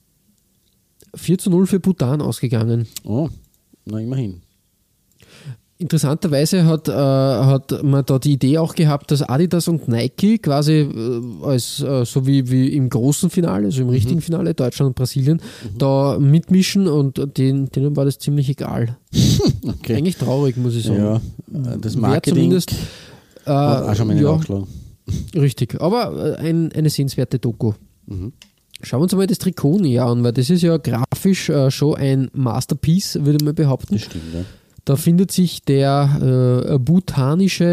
4 1.16 1.38
zu 1.38 1.50
0 1.50 1.66
für 1.66 1.80
Bhutan 1.80 2.20
ausgegangen. 2.20 2.86
Oh, 3.04 3.28
na 3.84 4.00
immerhin. 4.00 4.42
Interessanterweise 5.78 6.64
hat, 6.64 6.88
äh, 6.88 6.92
hat 6.92 7.82
man 7.82 8.02
da 8.06 8.18
die 8.18 8.32
Idee 8.32 8.56
auch 8.56 8.74
gehabt, 8.74 9.10
dass 9.10 9.20
Adidas 9.20 9.68
und 9.68 9.88
Nike 9.88 10.38
quasi 10.38 10.72
äh, 10.72 11.20
als 11.42 11.82
äh, 11.82 12.06
so 12.06 12.26
wie, 12.26 12.50
wie 12.50 12.68
im 12.68 12.88
großen 12.88 13.28
Finale, 13.28 13.66
also 13.66 13.82
im 13.82 13.90
richtigen 13.90 14.22
Finale, 14.22 14.54
Deutschland 14.54 14.88
und 14.88 14.96
Brasilien, 14.96 15.42
da 15.76 16.18
mitmischen 16.18 16.88
und 16.88 17.36
denen, 17.36 17.70
denen 17.70 17.94
war 17.94 18.06
das 18.06 18.18
ziemlich 18.18 18.48
egal. 18.48 18.96
Okay. 19.66 19.96
Eigentlich 19.96 20.16
traurig, 20.16 20.56
muss 20.56 20.76
ich 20.76 20.84
sagen. 20.84 20.98
Ja, 20.98 21.16
äh, 21.16 21.78
das 21.80 21.94
Wer 21.94 22.02
Marketing 22.02 22.34
zumindest, 22.34 22.72
äh, 23.44 23.50
auch 23.50 23.94
schon 23.96 24.06
mal 24.06 24.14
nicht 24.14 24.48
ja. 24.48 25.40
Richtig, 25.40 25.80
aber 25.80 26.36
äh, 26.38 26.48
ein, 26.48 26.70
eine 26.72 26.88
sehenswerte 26.88 27.40
Doku. 27.40 27.72
Mhm. 28.06 28.32
Schauen 28.86 29.00
wir 29.00 29.04
uns 29.04 29.16
mal 29.16 29.26
das 29.26 29.38
Trikot 29.38 29.80
näher 29.80 30.04
an, 30.04 30.22
weil 30.22 30.32
das 30.32 30.48
ist 30.48 30.62
ja 30.62 30.76
grafisch 30.76 31.48
äh, 31.48 31.72
schon 31.72 31.96
ein 31.96 32.30
Masterpiece, 32.34 33.18
würde 33.24 33.44
man 33.44 33.52
behaupten. 33.52 33.94
Das 33.94 34.04
stimmt, 34.04 34.32
ja. 34.32 34.44
Da 34.84 34.94
findet 34.94 35.32
sich 35.32 35.62
der 35.62 36.68
äh, 36.70 36.78
bhutanische 36.78 37.64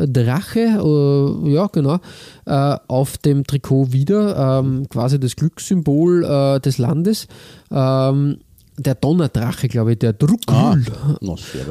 äh, 0.00 0.08
Drache, 0.08 0.58
äh, 0.58 1.48
ja 1.52 1.68
genau, 1.68 2.00
äh, 2.46 2.76
auf 2.88 3.18
dem 3.18 3.46
Trikot 3.46 3.92
wieder, 3.92 4.58
ähm, 4.58 4.88
quasi 4.88 5.20
das 5.20 5.36
Glückssymbol 5.36 6.24
äh, 6.24 6.58
des 6.58 6.78
Landes. 6.78 7.28
Ähm, 7.70 8.38
der 8.78 8.94
Donnerdrache, 8.94 9.68
glaube 9.68 9.92
ich, 9.92 9.98
der 9.98 10.12
Druckul. 10.14 10.46
Ah. 10.46 10.76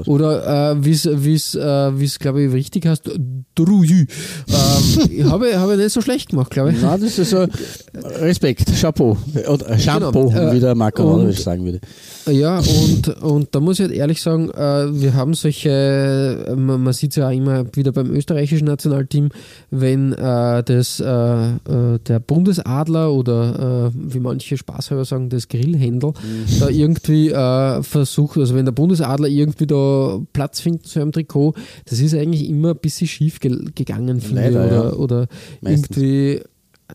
Oder 0.05 0.71
äh, 0.71 0.85
wie 0.85 0.91
es, 0.91 1.55
äh, 1.55 2.17
glaube 2.19 2.43
ich, 2.43 2.53
richtig 2.53 2.85
heißt, 2.85 3.09
Drujü. 3.55 4.05
ähm, 4.47 5.29
habe 5.31 5.49
ich 5.49 5.77
nicht 5.77 5.91
so 5.91 6.01
schlecht 6.01 6.29
gemacht, 6.29 6.51
glaube 6.51 6.71
ich. 6.71 6.77
Na, 6.81 6.97
das 6.97 7.17
ist 7.17 7.31
so 7.31 7.45
Respekt, 7.93 8.71
Chapeau. 8.79 9.17
Oder 9.47 9.69
äh, 9.69 9.79
Shampoo, 9.79 10.29
Genau, 10.29 10.49
äh, 10.49 10.53
wie 10.53 10.59
der 10.59 10.75
Marco 10.75 11.11
Radowitsch 11.11 11.39
sagen 11.39 11.65
würde. 11.65 11.81
Ja, 12.27 12.59
und, 12.59 13.09
und 13.23 13.55
da 13.55 13.59
muss 13.59 13.79
ich 13.79 13.87
halt 13.87 13.95
ehrlich 13.95 14.21
sagen, 14.21 14.49
äh, 14.51 15.01
wir 15.01 15.15
haben 15.15 15.33
solche, 15.33 16.53
man, 16.55 16.83
man 16.83 16.93
sieht 16.93 17.11
es 17.11 17.15
ja 17.17 17.27
auch 17.27 17.33
immer 17.33 17.65
wieder 17.75 17.91
beim 17.91 18.11
österreichischen 18.11 18.65
Nationalteam, 18.65 19.29
wenn 19.71 20.13
äh, 20.13 20.63
das, 20.63 20.99
äh, 20.99 21.05
äh, 21.05 21.99
der 22.07 22.19
Bundesadler 22.19 23.11
oder 23.11 23.91
äh, 23.91 23.91
wie 23.93 24.19
manche 24.19 24.55
Spaßhalber 24.55 25.03
sagen, 25.03 25.29
das 25.29 25.47
Grillhändel, 25.47 26.13
da 26.59 26.69
irgendwie 26.69 27.00
äh, 27.09 27.83
versucht, 27.83 28.37
also 28.37 28.55
wenn 28.55 28.65
der 28.65 28.71
Bundesadler 28.71 29.27
irgendwie 29.27 29.67
da 29.67 30.19
Platz 30.33 30.59
findet 30.59 30.87
zu 30.87 30.99
einem 30.99 31.11
Trikot, 31.11 31.53
das 31.85 31.99
ist 31.99 32.13
eigentlich 32.13 32.47
immer 32.47 32.71
ein 32.71 32.79
bisschen 32.81 33.07
schief 33.07 33.39
ge 33.39 33.57
gegangen, 33.75 34.21
finde 34.21 34.49
ich, 34.49 34.55
oder, 34.55 34.71
ja. 34.71 34.93
oder 34.93 35.27
irgendwie 35.61 36.41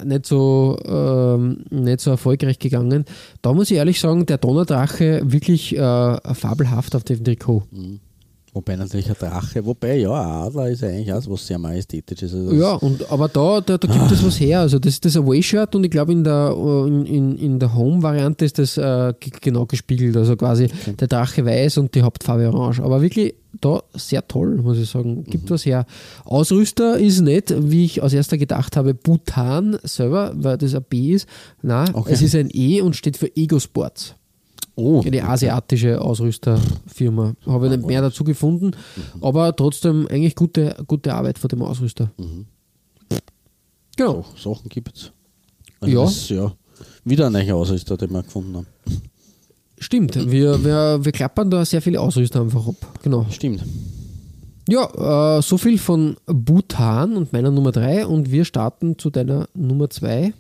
nicht 0.04 0.26
so, 0.26 0.78
ähm, 0.86 1.64
nicht 1.70 2.00
so 2.00 2.10
erfolgreich 2.10 2.58
gegangen. 2.58 3.04
Da 3.42 3.52
muss 3.52 3.70
ich 3.70 3.76
ehrlich 3.78 4.00
sagen, 4.00 4.26
der 4.26 4.38
Donnerdrache 4.38 5.22
wirklich 5.24 5.76
äh, 5.76 6.34
fabelhaft 6.34 6.94
auf 6.94 7.04
dem 7.04 7.24
Trikot. 7.24 7.62
Wobei 8.56 8.74
natürlich 8.74 9.10
ein 9.10 9.16
Drache, 9.18 9.66
wobei 9.66 9.98
ja, 9.98 10.14
ein 10.14 10.46
Adler 10.46 10.70
ist 10.70 10.82
eigentlich 10.82 11.12
auch 11.12 11.20
was 11.28 11.46
sehr 11.46 11.58
majestätisches. 11.58 12.32
Also 12.32 12.54
Ja, 12.54 12.72
und, 12.76 13.10
aber 13.12 13.28
da, 13.28 13.60
da, 13.60 13.76
da 13.76 13.86
gibt 13.86 14.10
es 14.10 14.24
was 14.24 14.40
her. 14.40 14.60
Also 14.60 14.78
das 14.78 14.94
ist 14.94 15.04
das 15.04 15.14
Away-Shirt 15.14 15.74
und 15.74 15.84
ich 15.84 15.90
glaube 15.90 16.12
in 16.12 16.24
der, 16.24 16.54
in, 16.56 17.36
in, 17.36 17.58
der 17.58 17.74
Home-Variante 17.74 18.46
ist 18.46 18.58
das 18.58 18.78
äh, 18.78 19.12
genau 19.42 19.66
gespiegelt. 19.66 20.16
Also 20.16 20.36
quasi 20.36 20.68
der 20.98 21.06
Drache 21.06 21.44
weiß 21.44 21.76
und 21.76 21.94
die 21.94 22.00
Hauptfarbe 22.00 22.48
orange. 22.50 22.80
Aber 22.82 23.02
wirklich 23.02 23.34
da 23.60 23.82
sehr 23.92 24.26
toll, 24.26 24.56
muss 24.56 24.78
ich 24.78 24.88
sagen. 24.88 25.24
Gibt 25.24 25.50
was 25.50 25.66
her. 25.66 25.84
Ausrüster 26.24 26.98
ist 26.98 27.20
nicht, 27.20 27.52
wie 27.58 27.84
ich 27.84 28.02
als 28.02 28.14
erster 28.14 28.38
gedacht 28.38 28.74
habe, 28.78 28.94
Bhutan 28.94 29.76
selber, 29.82 30.32
weil 30.34 30.56
das 30.56 30.74
ein 30.74 30.82
B 30.88 31.12
ist. 31.12 31.28
Nein, 31.60 31.90
Okay. 31.92 32.12
es 32.14 32.22
ist 32.22 32.34
ein 32.34 32.48
E 32.50 32.80
und 32.80 32.96
steht 32.96 33.18
für 33.18 33.36
Ego 33.36 33.60
Sports. 33.60 34.14
Oh, 34.78 35.00
Die 35.00 35.22
asiatische 35.22 36.00
Ausrüsterfirma. 36.02 37.34
Habe 37.46 37.66
ich 37.66 37.76
nicht 37.76 37.86
mehr 37.86 38.02
dazu 38.02 38.24
gefunden, 38.24 38.72
aber 39.22 39.56
trotzdem 39.56 40.06
eigentlich 40.06 40.34
gute, 40.34 40.76
gute 40.86 41.14
Arbeit 41.14 41.38
von 41.38 41.48
dem 41.48 41.62
Ausrüster. 41.62 42.10
Genau. 43.96 44.26
so, 44.36 44.52
Sachen 44.54 44.68
gibt 44.68 44.94
es. 44.94 45.12
Ja. 45.82 46.04
Das, 46.04 46.28
ja. 46.28 46.52
Wieder 47.04 47.26
ein 47.26 47.32
neuer 47.32 47.56
Ausrüster, 47.56 47.96
den 47.96 48.10
wir 48.10 48.22
gefunden 48.22 48.56
haben. 48.56 48.66
Stimmt, 49.78 50.30
wir, 50.30 50.62
wir, 50.62 51.04
wir 51.04 51.12
klappern 51.12 51.50
da 51.50 51.64
sehr 51.64 51.80
viele 51.80 52.00
Ausrüster 52.00 52.42
einfach 52.42 52.66
ab. 52.68 52.76
Genau. 53.02 53.26
Stimmt. 53.30 53.64
Ja, 54.68 55.38
äh, 55.38 55.42
so 55.42 55.56
viel 55.58 55.78
von 55.78 56.16
Bhutan 56.26 57.16
und 57.16 57.32
meiner 57.32 57.50
Nummer 57.50 57.72
3 57.72 58.06
und 58.06 58.30
wir 58.30 58.44
starten 58.44 58.98
zu 58.98 59.10
deiner 59.10 59.48
Nummer 59.54 59.88
2. 59.88 60.34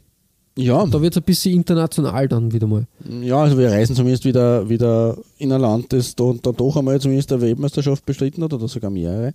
Ja, 0.58 0.86
Da 0.86 1.02
wird 1.02 1.12
es 1.14 1.18
ein 1.18 1.24
bisschen 1.24 1.52
international 1.54 2.28
dann 2.28 2.52
wieder 2.52 2.66
mal. 2.66 2.86
ja, 3.22 3.38
also 3.42 3.58
wir 3.58 3.70
reisen 3.70 3.94
zumindest 3.94 4.24
wieder, 4.24 4.68
wieder 4.68 5.16
in 5.38 5.52
ein 5.52 5.60
Land, 5.60 5.92
das 5.92 6.14
da, 6.14 6.32
da 6.42 6.52
doch 6.52 6.76
einmal 6.76 6.98
zumindest 7.00 7.30
eine 7.32 7.42
Weltmeisterschaft 7.42 8.06
bestritten 8.06 8.42
hat 8.42 8.52
oder 8.54 8.66
sogar 8.66 8.90
mehrere. 8.90 9.32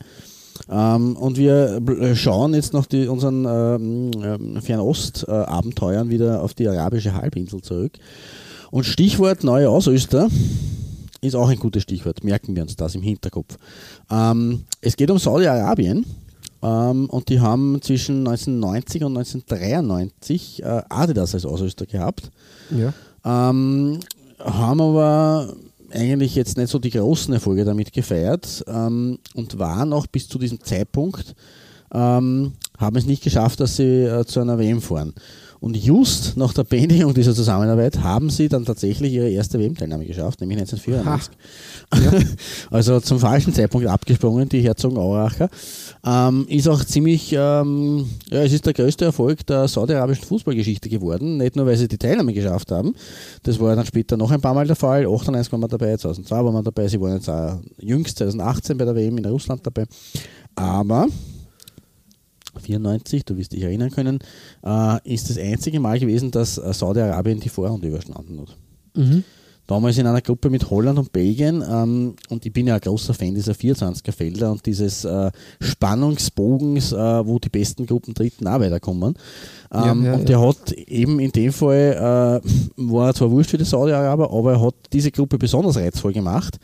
Ähm, 0.69 1.15
und 1.15 1.37
wir 1.37 1.79
bl- 1.79 2.15
schauen 2.15 2.53
jetzt 2.53 2.73
nach 2.73 2.85
die, 2.85 3.07
unseren 3.07 3.45
ähm, 3.47 4.11
ähm, 4.23 4.61
Fernost-Abenteuern 4.61 6.09
wieder 6.09 6.41
auf 6.43 6.53
die 6.53 6.67
arabische 6.67 7.13
Halbinsel 7.13 7.61
zurück. 7.61 7.93
Und 8.71 8.85
Stichwort 8.85 9.43
neue 9.43 9.69
Ausrüster 9.69 10.27
ist 11.21 11.35
auch 11.35 11.49
ein 11.49 11.57
gutes 11.59 11.83
Stichwort. 11.83 12.23
Merken 12.23 12.55
wir 12.55 12.63
uns 12.63 12.75
das 12.75 12.95
im 12.95 13.01
Hinterkopf. 13.01 13.57
Ähm, 14.11 14.63
es 14.81 14.95
geht 14.97 15.11
um 15.11 15.17
Saudi-Arabien. 15.19 16.05
Ähm, 16.61 17.09
und 17.09 17.29
die 17.29 17.39
haben 17.39 17.81
zwischen 17.81 18.27
1990 18.27 19.03
und 19.03 19.17
1993 19.17 20.63
äh, 20.63 20.81
Adidas 20.89 21.33
als 21.33 21.45
Ausrüster 21.45 21.85
gehabt. 21.85 22.31
Ja. 22.69 22.93
Ähm, 23.23 23.99
haben 24.39 24.81
aber 24.81 25.53
eigentlich 25.91 26.35
jetzt 26.35 26.57
nicht 26.57 26.69
so 26.69 26.79
die 26.79 26.89
großen 26.89 27.33
Erfolge 27.33 27.65
damit 27.65 27.91
gefeiert 27.91 28.63
ähm, 28.67 29.19
und 29.33 29.59
waren 29.59 29.93
auch 29.93 30.07
bis 30.07 30.27
zu 30.27 30.39
diesem 30.39 30.61
Zeitpunkt, 30.63 31.35
ähm, 31.93 32.53
haben 32.77 32.95
es 32.95 33.05
nicht 33.05 33.23
geschafft, 33.23 33.59
dass 33.59 33.75
sie 33.75 34.03
äh, 34.03 34.25
zu 34.25 34.39
einer 34.39 34.57
WM 34.57 34.81
fahren. 34.81 35.13
Und 35.61 35.77
just 35.77 36.37
nach 36.37 36.53
der 36.53 36.63
Beendigung 36.63 37.13
dieser 37.13 37.35
Zusammenarbeit 37.35 38.01
haben 38.01 38.31
sie 38.31 38.49
dann 38.49 38.65
tatsächlich 38.65 39.13
ihre 39.13 39.29
erste 39.29 39.59
WM-Teilnahme 39.59 40.07
geschafft, 40.07 40.41
nämlich 40.41 40.57
1994. 40.57 41.35
also 42.71 42.99
zum 42.99 43.19
falschen 43.19 43.53
Zeitpunkt 43.53 43.85
abgesprungen, 43.85 44.49
die 44.49 44.61
Herzogen 44.61 44.97
Auracher. 44.97 45.49
Ähm, 46.03 46.47
ist 46.49 46.67
auch 46.67 46.83
ziemlich, 46.83 47.31
ähm, 47.33 48.07
ja, 48.31 48.41
es 48.41 48.53
ist 48.53 48.65
der 48.65 48.73
größte 48.73 49.05
Erfolg 49.05 49.45
der 49.45 49.67
saudi-arabischen 49.67 50.25
Fußballgeschichte 50.25 50.89
geworden. 50.89 51.37
Nicht 51.37 51.55
nur, 51.55 51.67
weil 51.67 51.77
sie 51.77 51.87
die 51.87 51.99
Teilnahme 51.99 52.33
geschafft 52.33 52.71
haben, 52.71 52.95
das 53.43 53.59
war 53.59 53.75
dann 53.75 53.85
später 53.85 54.17
noch 54.17 54.31
ein 54.31 54.41
paar 54.41 54.55
Mal 54.55 54.65
der 54.65 54.75
Fall. 54.75 55.05
98 55.05 55.51
waren 55.51 55.61
wir 55.61 55.67
dabei, 55.67 55.95
2002 55.95 56.43
waren 56.43 56.53
wir 56.55 56.63
dabei, 56.63 56.87
sie 56.87 56.99
waren 56.99 57.17
jetzt 57.17 57.29
auch 57.29 57.59
jüngst 57.79 58.17
2018 58.17 58.79
bei 58.79 58.85
der 58.85 58.95
WM 58.95 59.15
in 59.19 59.25
Russland 59.25 59.63
dabei. 59.63 59.85
Aber 60.55 61.05
94, 62.59 63.25
du 63.25 63.37
wirst 63.37 63.53
dich 63.53 63.63
erinnern 63.63 63.91
können, 63.91 64.19
äh, 64.63 65.13
ist 65.13 65.29
das 65.29 65.37
einzige 65.37 65.79
Mal 65.79 65.99
gewesen, 65.99 66.31
dass 66.31 66.57
äh, 66.57 66.73
Saudi-Arabien 66.73 67.39
die 67.39 67.49
Vorrunde 67.49 67.87
überstanden 67.87 68.41
hat. 68.41 68.57
Mhm. 68.95 69.23
Damals 69.67 69.97
in 69.97 70.05
einer 70.05 70.21
Gruppe 70.21 70.49
mit 70.49 70.69
Holland 70.69 70.99
und 70.99 71.13
Belgien 71.13 71.63
ähm, 71.65 72.15
und 72.27 72.45
ich 72.45 72.51
bin 72.51 72.67
ja 72.67 72.75
ein 72.75 72.81
großer 72.81 73.13
Fan 73.13 73.35
dieser 73.35 73.53
24er 73.53 74.11
Felder 74.11 74.51
und 74.51 74.65
dieses 74.65 75.05
äh, 75.05 75.31
Spannungsbogens, 75.61 76.91
äh, 76.91 77.25
wo 77.25 77.39
die 77.39 77.47
besten 77.47 77.85
Gruppen 77.85 78.13
dritten 78.13 78.47
auch 78.47 78.59
weiterkommen. 78.59 79.15
Ähm, 79.71 80.03
Ja, 80.03 80.11
ja, 80.11 80.13
und 80.17 80.27
der 80.27 80.41
hat 80.41 80.73
eben 80.73 81.19
in 81.19 81.31
dem 81.31 81.53
Fall, 81.53 82.41
äh, 82.43 82.49
war 82.75 83.13
zwar 83.13 83.31
wurscht 83.31 83.51
für 83.51 83.57
die 83.57 83.63
Saudi-Araber, 83.63 84.33
aber 84.33 84.53
er 84.53 84.61
hat 84.61 84.75
diese 84.91 85.09
Gruppe 85.09 85.37
besonders 85.37 85.77
reizvoll 85.77 86.11
gemacht. 86.11 86.59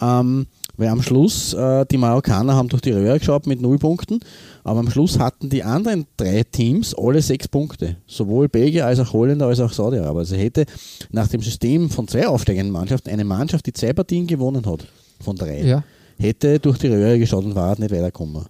Ähm, 0.00 0.46
weil 0.78 0.88
am 0.88 1.02
Schluss, 1.02 1.52
äh, 1.54 1.84
die 1.90 1.98
Marokkaner 1.98 2.54
haben 2.54 2.68
durch 2.68 2.80
die 2.82 2.92
Röhre 2.92 3.18
geschaut 3.18 3.46
mit 3.46 3.60
null 3.60 3.78
Punkten, 3.78 4.20
aber 4.64 4.80
am 4.80 4.90
Schluss 4.90 5.18
hatten 5.18 5.50
die 5.50 5.62
anderen 5.64 6.06
drei 6.16 6.44
Teams 6.44 6.94
alle 6.94 7.20
sechs 7.20 7.48
Punkte. 7.48 7.96
Sowohl 8.06 8.48
Belgier 8.48 8.86
als 8.86 9.00
auch 9.00 9.12
Holländer 9.12 9.46
als 9.48 9.60
auch 9.60 9.72
Saudi-Araber. 9.72 10.20
Also 10.20 10.36
hätte 10.36 10.64
nach 11.10 11.26
dem 11.28 11.40
System 11.42 11.90
von 11.90 12.06
zwei 12.08 12.26
aufsteigenden 12.28 12.72
Mannschaften 12.72 13.10
eine 13.10 13.24
Mannschaft, 13.24 13.66
die 13.66 13.72
zwei 13.72 13.92
Partien 13.92 14.26
gewonnen 14.26 14.64
hat, 14.64 14.86
von 15.20 15.36
drei, 15.36 15.62
Ja. 15.62 15.82
hätte 16.18 16.58
durch 16.60 16.78
die 16.78 16.86
Röhre 16.88 17.18
geschaut 17.18 17.44
und 17.44 17.54
war 17.54 17.78
nicht 17.78 17.90
weitergekommen. 17.90 18.46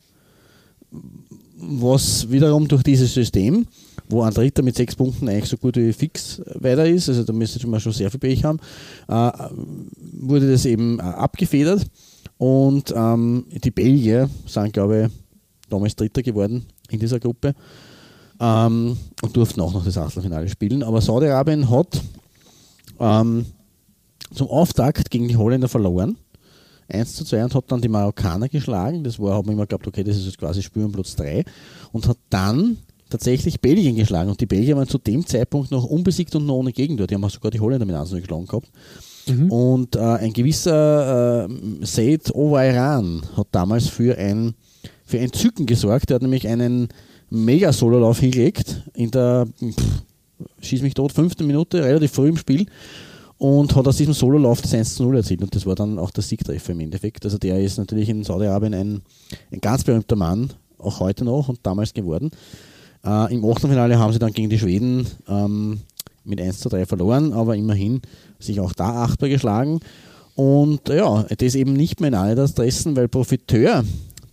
Was 1.61 2.31
wiederum 2.31 2.69
durch 2.69 2.83
dieses 2.83 3.13
System, 3.13 3.67
wo 4.09 4.23
ein 4.23 4.33
Dritter 4.33 4.63
mit 4.63 4.77
sechs 4.77 4.95
Punkten 4.95 5.29
eigentlich 5.29 5.49
so 5.51 5.57
gut 5.57 5.77
wie 5.77 5.93
fix 5.93 6.41
weiter 6.55 6.87
ist, 6.87 7.09
also 7.09 7.25
da 7.25 7.33
müsste 7.33 7.67
man 7.67 7.81
schon 7.81 7.93
sehr 7.93 8.11
viel 8.11 8.21
Pech 8.21 8.45
haben, 8.45 8.61
äh, 9.09 9.31
wurde 10.13 10.51
das 10.53 10.65
eben 10.67 10.99
äh, 10.99 11.03
abgefedert 11.03 11.85
und 12.39 12.95
ähm, 12.97 13.45
die 13.51 13.71
Belgier 13.71 14.31
sind, 14.47 14.73
glaube 14.73 15.07
ich, 15.07 15.13
damals 15.69 15.97
Dritter 15.97 16.23
geworden 16.23 16.67
in 16.89 16.99
dieser 16.99 17.21
Gruppe 17.21 17.55
ähm, 18.41 18.97
und 19.23 19.37
durften 19.37 19.61
auch 19.61 19.73
noch 19.73 19.85
das 19.85 19.99
Achtelfinale 19.99 20.49
spielen. 20.49 20.83
Aber 20.83 21.01
Saudi-Arabien 21.01 21.69
hat 21.69 22.01
ähm, 23.01 23.47
zum 24.33 24.49
Auftakt 24.49 25.11
gegen 25.11 25.29
die 25.29 25.37
Holländer 25.37 25.69
verloren. 25.69 26.17
1 26.91 27.17
zu 27.17 27.25
2 27.25 27.45
und 27.45 27.55
hat 27.55 27.65
dann 27.71 27.83
die 27.83 27.89
Marokkaner 27.89 28.49
geschlagen. 28.49 29.05
Das 29.05 29.19
war, 29.19 29.37
hat 29.37 29.45
man 29.45 29.55
immer 29.55 29.65
geglaubt, 29.65 29.87
okay, 29.87 30.05
das 30.05 30.17
ist 30.17 30.25
jetzt 30.25 30.39
quasi 30.39 30.63
Spiel 30.63 30.89
Platz 30.89 31.17
3. 31.17 31.45
Und 31.93 32.09
hat 32.09 32.17
dann 32.31 32.79
tatsächlich 33.11 33.61
Belgien 33.61 33.97
geschlagen. 33.97 34.31
Und 34.31 34.41
die 34.41 34.47
Belgier 34.47 34.77
waren 34.77 34.89
zu 34.89 34.99
dem 34.99 35.27
Zeitpunkt 35.27 35.71
noch 35.71 35.85
unbesiegt 35.85 36.35
und 36.35 36.47
noch 36.47 36.55
ohne 36.55 36.73
Gegentor. 36.73 37.07
Die 37.07 37.15
haben 37.15 37.25
auch 37.25 37.31
sogar 37.31 37.51
die 37.51 37.61
Holländer 37.61 37.85
mit 37.85 37.95
1 37.95 38.11
geschlagen 38.11 38.47
gehabt. 38.47 38.71
Und 39.51 39.97
äh, 39.97 40.01
ein 40.01 40.33
gewisser 40.33 41.47
äh, 41.47 41.49
Said 41.83 42.35
Owairan 42.35 43.23
hat 43.37 43.49
damals 43.53 43.89
für 43.89 44.17
ein, 44.17 44.55
für 45.05 45.19
ein 45.19 45.31
gesorgt. 45.67 46.11
Der 46.11 46.17
hat 46.17 46.23
nämlich 46.23 46.47
einen 46.47 46.89
Mega-Sololauf 47.31 48.21
hingelegt 48.21 48.83
in 48.95 49.11
der, 49.11 49.47
pff, 49.59 50.03
schieß 50.61 50.83
mich 50.83 50.95
tot, 50.95 51.13
fünften 51.13 51.47
Minute, 51.47 51.83
relativ 51.83 52.13
früh 52.13 52.29
im 52.29 52.37
Spiel 52.37 52.67
und 53.39 53.75
hat 53.75 53.87
aus 53.87 53.97
diesem 53.97 54.15
Sololauf 54.15 54.63
das 54.63 54.75
1 54.75 54.97
zu 54.97 55.05
0 55.05 55.17
erzielt 55.17 55.43
und 55.43 55.55
das 55.55 55.65
war 55.65 55.75
dann 55.75 55.99
auch 55.99 56.11
der 56.11 56.23
Siegtreffer 56.23 56.73
im 56.73 56.81
Endeffekt. 56.81 57.25
Also 57.25 57.39
der 57.39 57.61
ist 57.61 57.79
natürlich 57.79 58.09
in 58.09 58.25
Saudi-Arabien 58.25 58.75
ein, 58.75 59.03
ein 59.53 59.61
ganz 59.61 59.85
berühmter 59.85 60.17
Mann, 60.17 60.53
auch 60.79 61.01
heute 61.01 61.25
noch 61.25 61.49
und 61.49 61.61
damals 61.63 61.95
geworden. 61.95 62.31
Äh, 63.05 63.35
Im 63.35 63.45
Achtelfinale 63.45 63.99
haben 63.99 64.13
sie 64.13 64.19
dann 64.19 64.33
gegen 64.33 64.51
die 64.51 64.59
Schweden 64.59 65.07
ähm, 65.29 65.81
mit 66.25 66.41
1 66.41 66.61
zu 66.61 66.69
3 66.69 66.87
verloren, 66.87 67.33
aber 67.33 67.57
immerhin 67.57 68.01
sich 68.39 68.61
auch 68.61 68.73
da 68.73 69.05
achtbar 69.05 69.29
geschlagen. 69.29 69.81
Und 70.35 70.89
ja, 70.89 71.25
das 71.25 71.55
eben 71.55 71.73
nicht 71.73 72.01
mehr 72.01 72.09
in 72.09 72.15
Adidas 72.15 72.55
Dressen, 72.55 72.95
weil 72.97 73.09
Profiteur 73.09 73.85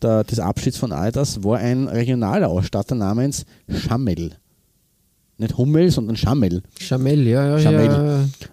der, 0.02 0.24
des 0.24 0.40
Abschieds 0.40 0.78
von 0.78 0.92
Adidas 0.92 1.44
war 1.44 1.58
ein 1.58 1.88
regionaler 1.88 2.50
Ausstatter 2.50 2.96
namens 2.96 3.46
Chamel. 3.70 4.32
Nicht 5.38 5.58
Hummel, 5.58 5.92
sondern 5.92 6.16
Chamel. 6.16 6.62
Chamel, 6.80 7.28
ja, 7.28 7.58
ja, 7.58 7.60
Chamel. 7.60 7.86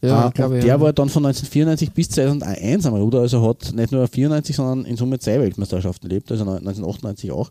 ja. 0.03 0.09
Ja, 0.09 0.29
Äh, 0.29 0.31
glaube 0.33 0.51
und 0.55 0.59
ich. 0.59 0.65
der 0.65 0.75
ja. 0.75 0.81
war 0.81 0.93
dann 0.93 1.09
von 1.09 1.25
1994 1.25 1.93
bis 1.93 2.09
2001 2.11 2.87
am 2.87 2.95
Ruder, 2.95 3.21
also 3.21 3.47
hat 3.49 3.73
nicht 3.73 3.93
nur 3.93 4.09
94, 4.09 4.57
sondern 4.57 4.85
in 4.85 4.97
Summe 4.97 5.19
zwei 5.21 5.39
Weltmeisterschaften 5.41 6.09
erlebt, 6.11 6.31
also 6.33 6.43
1998 6.43 7.31
auch. 7.31 7.51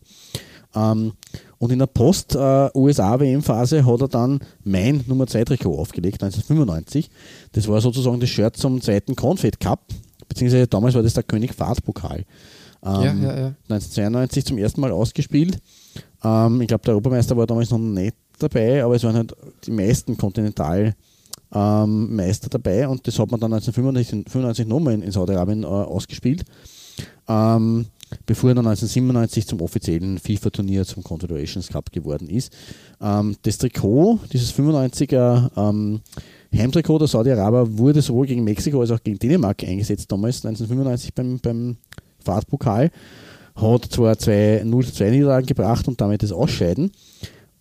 Ähm, 0.76 1.14
und 1.62 1.72
in 1.72 1.78
der 1.78 1.86
Post-USA-WM-Phase 1.86 3.86
hat 3.86 4.02
er 4.02 4.08
dann 4.08 4.40
mein 4.64 5.04
Nummer 5.06 5.28
2 5.28 5.44
Trikot 5.44 5.78
aufgelegt, 5.78 6.24
1995. 6.24 7.12
Das 7.52 7.68
war 7.68 7.80
sozusagen 7.80 8.20
das 8.20 8.32
Shirt 8.32 8.58
zum 8.58 8.82
zweiten 8.82 9.16
Confed 9.16 9.60
Cup, 9.60 9.82
beziehungsweise 10.28 10.66
damals 10.66 10.96
war 10.96 11.04
das 11.04 11.14
der 11.14 11.22
König 11.22 11.54
Fahrt-Pokal. 11.54 12.26
Ähm, 12.84 12.84
Ja, 12.84 13.14
ja, 13.14 13.40
ja. 13.40 13.54
1992 13.70 14.44
zum 14.44 14.58
ersten 14.58 14.82
Mal 14.82 14.92
ausgespielt. 14.92 15.60
Ähm, 16.24 16.62
ich 16.62 16.68
glaube, 16.68 16.84
der 16.84 16.96
Europameister 16.96 17.38
war 17.38 17.46
damals 17.46 17.70
noch 17.70 17.78
nicht 17.78 18.16
dabei, 18.40 18.84
aber 18.84 18.96
es 18.96 19.04
waren 19.04 19.18
halt 19.18 19.36
die 19.64 19.72
meisten 19.72 20.18
Kontinentalmeister 20.18 20.98
ähm, 21.54 22.16
Meister 22.16 22.50
dabei 22.50 22.88
und 22.88 23.06
das 23.06 23.20
hat 23.20 23.30
man 23.30 23.40
dann 23.40 23.54
1995 23.54 24.32
95 24.32 24.66
nochmal 24.66 24.96
in, 24.96 25.04
in 25.04 25.12
Saudi-Arabien 25.12 25.62
äh, 25.62 25.68
ausgespielt, 25.68 26.44
ähm, 27.28 27.86
bevor 28.26 28.52
er 28.52 28.56
dann 28.56 28.68
1997 28.68 29.48
zum 29.48 29.62
offiziellen 29.62 30.20
FIFA-Turnier 30.20 30.86
zum 30.86 31.04
Confederations 31.04 31.68
Cup 31.68 31.92
geworden 31.92 32.30
ist. 32.30 32.52
Ähm, 33.02 33.36
das 33.42 33.58
Trikot, 33.58 34.20
dieses 34.32 34.54
95er 34.54 35.50
ähm, 35.58 36.02
Heimtrikot 36.54 37.00
der 37.00 37.08
Saudi-Araber 37.08 37.78
wurde 37.78 38.02
sowohl 38.02 38.28
gegen 38.28 38.44
Mexiko 38.44 38.82
als 38.82 38.92
auch 38.92 39.02
gegen 39.02 39.20
Dänemark 39.20 39.64
eingesetzt, 39.64 40.12
damals 40.12 40.46
1995 40.46 41.14
beim, 41.14 41.40
beim 41.40 41.78
Fahrtpokal. 42.24 42.92
Hat 43.56 43.86
zwar 43.86 44.18
zwei 44.18 44.62
0-2 44.64 45.10
Niederlagen 45.10 45.46
gebracht 45.46 45.88
und 45.88 46.00
damit 46.00 46.24
das 46.24 46.32
Ausscheiden, 46.32 46.92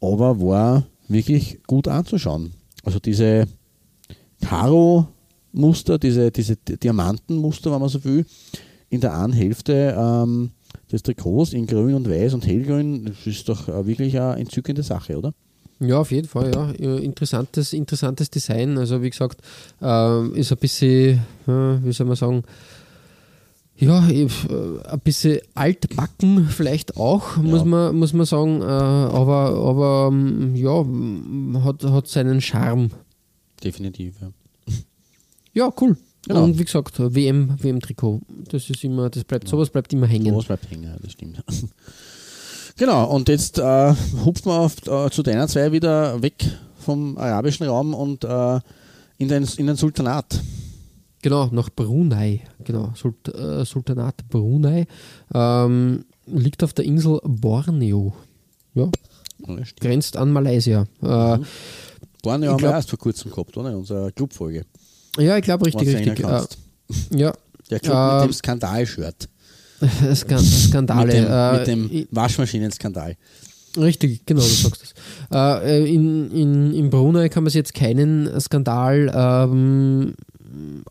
aber 0.01 0.41
war 0.41 0.87
wirklich 1.09 1.61
gut 1.67 1.89
anzuschauen. 1.89 2.53
Also 2.85 2.99
diese 2.99 3.47
Karo-Muster, 4.41 5.99
diese, 5.99 6.31
diese 6.31 6.57
Diamantenmuster, 6.57 7.73
wenn 7.73 7.81
man 7.81 7.89
so 7.89 8.03
will, 8.05 8.25
in 8.91 9.01
der 9.01 9.17
einen 9.17 9.33
Hälfte 9.33 9.97
ähm, 9.97 10.51
des 10.93 11.03
Trikots 11.03 11.53
in 11.53 11.67
grün 11.67 11.95
und 11.95 12.09
weiß 12.09 12.35
und 12.35 12.47
hellgrün, 12.47 13.07
das 13.07 13.27
ist 13.27 13.49
doch 13.49 13.69
äh, 13.69 13.87
wirklich 13.87 14.21
eine 14.21 14.37
entzückende 14.37 14.83
Sache, 14.83 15.17
oder? 15.17 15.33
Ja, 15.79 15.99
auf 15.99 16.11
jeden 16.11 16.29
Fall, 16.29 16.53
ja. 16.55 16.71
Interessantes, 16.99 17.73
interessantes 17.73 18.29
Design. 18.29 18.77
Also 18.77 19.01
wie 19.03 19.09
gesagt, 19.09 19.41
äh, 19.81 20.29
ist 20.39 20.53
ein 20.53 20.59
bisschen, 20.59 21.21
äh, 21.47 21.79
wie 21.83 21.93
soll 21.93 22.07
man 22.07 22.17
sagen, 22.17 22.43
ja, 23.81 24.07
äh, 24.11 24.29
ein 24.89 25.01
bisschen 25.01 25.41
altbacken 25.55 26.49
vielleicht 26.51 26.99
auch, 26.99 27.39
ja. 27.39 27.43
muss, 27.43 27.65
man, 27.65 27.97
muss 27.97 28.13
man 28.13 28.27
sagen. 28.27 28.61
Äh, 28.61 28.65
aber 28.65 29.55
aber 29.55 30.11
ähm, 30.13 30.55
ja, 30.55 30.85
hat, 31.65 31.83
hat 31.85 32.09
seinen 32.09 32.43
Charme. 32.43 32.91
Definitiv, 33.65 34.17
ja. 34.21 34.29
Ja, 35.53 35.73
cool. 35.81 35.97
Genau. 36.27 36.45
Und 36.45 36.59
wie 36.59 36.65
gesagt, 36.65 36.99
WM, 36.99 37.57
WM-Trikot. 37.63 38.21
Das 38.51 38.69
ist 38.69 38.85
immer, 38.85 39.09
das 39.09 39.25
bleibt, 39.25 39.49
sowas 39.49 39.71
bleibt 39.71 39.93
immer 39.93 40.07
hängen. 40.07 40.33
Sowas 40.33 40.47
bleibt 40.47 40.71
hängen, 40.71 40.95
das 41.03 41.13
stimmt. 41.13 41.43
genau, 42.77 43.11
und 43.11 43.29
jetzt 43.29 43.59
äh, 43.59 43.95
hupfen 44.25 44.53
wir 44.53 44.59
auf, 44.59 44.87
äh, 44.87 45.11
zu 45.11 45.23
deiner 45.23 45.49
zwei 45.49 45.73
wieder 45.73 46.21
weg 46.21 46.45
vom 46.79 47.17
arabischen 47.17 47.67
Raum 47.67 47.95
und 47.95 48.25
äh, 48.25 48.61
in, 49.17 49.29
den, 49.29 49.49
in 49.57 49.67
den 49.67 49.77
Sultanat. 49.77 50.41
Genau, 51.23 51.49
nach 51.53 51.69
Brunei. 51.71 52.43
Genau, 52.65 52.93
Sult, 52.95 53.29
äh, 53.29 53.65
Sultanat 53.65 54.29
Brunei. 54.29 54.87
Ähm, 55.35 56.05
liegt 56.27 56.63
auf 56.65 56.73
der 56.73 56.87
Insel 56.87 57.21
Borneo. 57.25 58.15
Ja. 58.75 58.91
ja 59.47 59.57
grenzt 59.79 60.17
an 60.17 60.33
Malaysia. 60.33 60.87
Äh, 61.03 61.37
mhm. 61.37 61.47
Borneo 62.23 62.53
haben 62.53 62.63
wir 62.63 62.71
erst 62.71 62.91
vor 62.91 62.99
kurzem 62.99 63.31
gehabt, 63.31 63.57
oder? 63.57 63.77
Unsere 63.77 64.13
Clubfolge. 64.13 64.65
Ja, 65.19 65.37
ich 65.37 65.45
glaube 65.45 65.67
richtig, 65.67 65.89
richtig. 65.89 66.21
Äh, 66.21 66.43
ja. 67.17 67.33
Der 67.71 67.81
Club 67.81 67.95
äh, 67.97 68.15
mit 68.21 68.25
dem 68.25 68.33
Skandal-Shirt. 68.33 69.29
Skandale. 70.15 71.07
mit 71.07 71.15
dem, 71.15 71.27
äh, 71.31 71.59
mit 71.59 71.67
dem 71.67 72.09
Waschmaschinen-Skandal. 72.11 73.17
Richtig, 73.77 74.27
genau, 74.27 74.41
du 74.41 74.47
sagst 74.47 74.83
das. 74.83 75.63
Äh, 75.63 75.95
in, 75.95 76.31
in, 76.33 76.75
in 76.75 76.91
Brunei 76.91 77.29
kann 77.29 77.45
man 77.45 77.51
sich 77.51 77.59
jetzt 77.59 77.75
keinen 77.75 78.41
Skandal 78.41 79.13
ähm, 79.15 80.15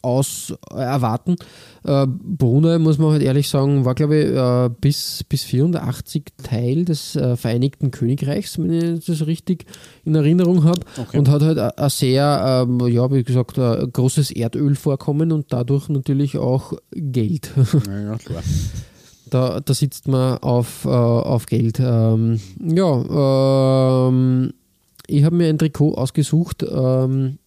aus 0.02 0.54
äh, 0.74 0.80
erwarten. 0.80 1.36
Äh, 1.84 2.08
Brunei, 2.08 2.78
muss 2.78 2.98
man 2.98 3.12
halt 3.12 3.22
ehrlich 3.22 3.50
sagen, 3.50 3.86
war, 3.86 3.96
glaube 3.96 4.18
ich, 4.18 4.26
äh, 4.26 4.70
bis, 4.82 5.24
bis 5.28 5.44
84 5.44 6.26
Teil 6.44 6.86
des 6.86 7.16
äh, 7.16 7.36
Vereinigten 7.36 7.92
Königreichs, 7.92 8.58
wenn 8.60 8.72
ich 8.72 9.06
das 9.06 9.26
richtig 9.26 9.66
in 10.06 10.16
Erinnerung 10.16 10.64
habe. 10.64 10.82
Okay. 10.98 11.18
Und 11.18 11.30
hat 11.30 11.42
halt 11.42 11.60
ein 11.60 11.90
sehr, 11.90 12.66
ähm, 12.68 12.88
ja, 12.88 13.12
wie 13.12 13.24
gesagt, 13.24 13.58
ein 13.60 13.92
großes 13.92 14.32
Erdölvorkommen 14.32 15.32
und 15.32 15.52
dadurch 15.54 15.90
natürlich 15.90 16.38
auch 16.38 16.74
Geld. 16.92 17.52
Ja, 17.90 18.18
klar. 18.18 18.44
Da, 19.30 19.60
da 19.60 19.74
sitzt 19.74 20.08
man 20.08 20.38
auf, 20.40 20.86
äh, 20.86 20.90
auf 20.90 21.46
Geld. 21.46 21.80
Ähm, 21.80 22.40
ja, 22.60 24.08
ähm, 24.08 24.54
ich 25.08 25.24
habe 25.24 25.36
mir 25.36 25.50
ein 25.50 25.58
Trikot 25.58 25.96
ausgesucht. 25.96 26.64
Ähm, 26.64 27.38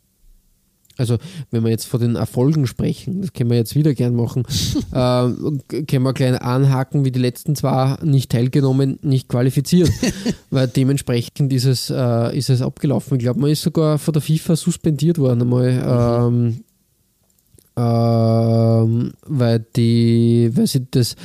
also 0.97 1.19
wenn 1.51 1.65
wir 1.65 1.71
jetzt 1.71 1.87
von 1.87 2.01
den 2.01 2.17
Erfolgen 2.17 2.67
sprechen, 2.67 3.23
das 3.23 3.33
können 3.33 3.51
wir 3.51 3.57
jetzt 3.57 3.75
wieder 3.75 3.95
gern 3.95 4.15
machen, 4.15 4.45
äh, 4.93 5.83
können 5.85 6.03
wir 6.03 6.13
gleich 6.13 6.41
anhaken, 6.41 7.05
wie 7.05 7.11
die 7.11 7.21
letzten 7.21 7.57
zwei 7.57 7.97
nicht 8.03 8.31
teilgenommen, 8.31 8.99
nicht 9.03 9.29
qualifiziert, 9.29 9.91
weil 10.51 10.69
dementsprechend 10.69 11.53
ist 11.53 11.65
es, 11.65 11.91
äh, 11.91 12.37
ist 12.37 12.51
es 12.51 12.63
abgelaufen. 12.63 13.17
Ich 13.17 13.23
glaube, 13.25 13.41
man 13.41 13.51
ist 13.51 13.63
sogar 13.63 13.99
von 13.99 14.13
der 14.13 14.23
FIFA 14.23 14.57
suspendiert 14.57 15.19
worden 15.19 15.43
einmal, 15.43 16.25
ähm, 16.27 16.65
ähm, 17.75 19.13
weil 19.27 19.65
die, 19.77 20.51
weil 20.55 20.67
sie 20.67 20.87
das 20.91 21.17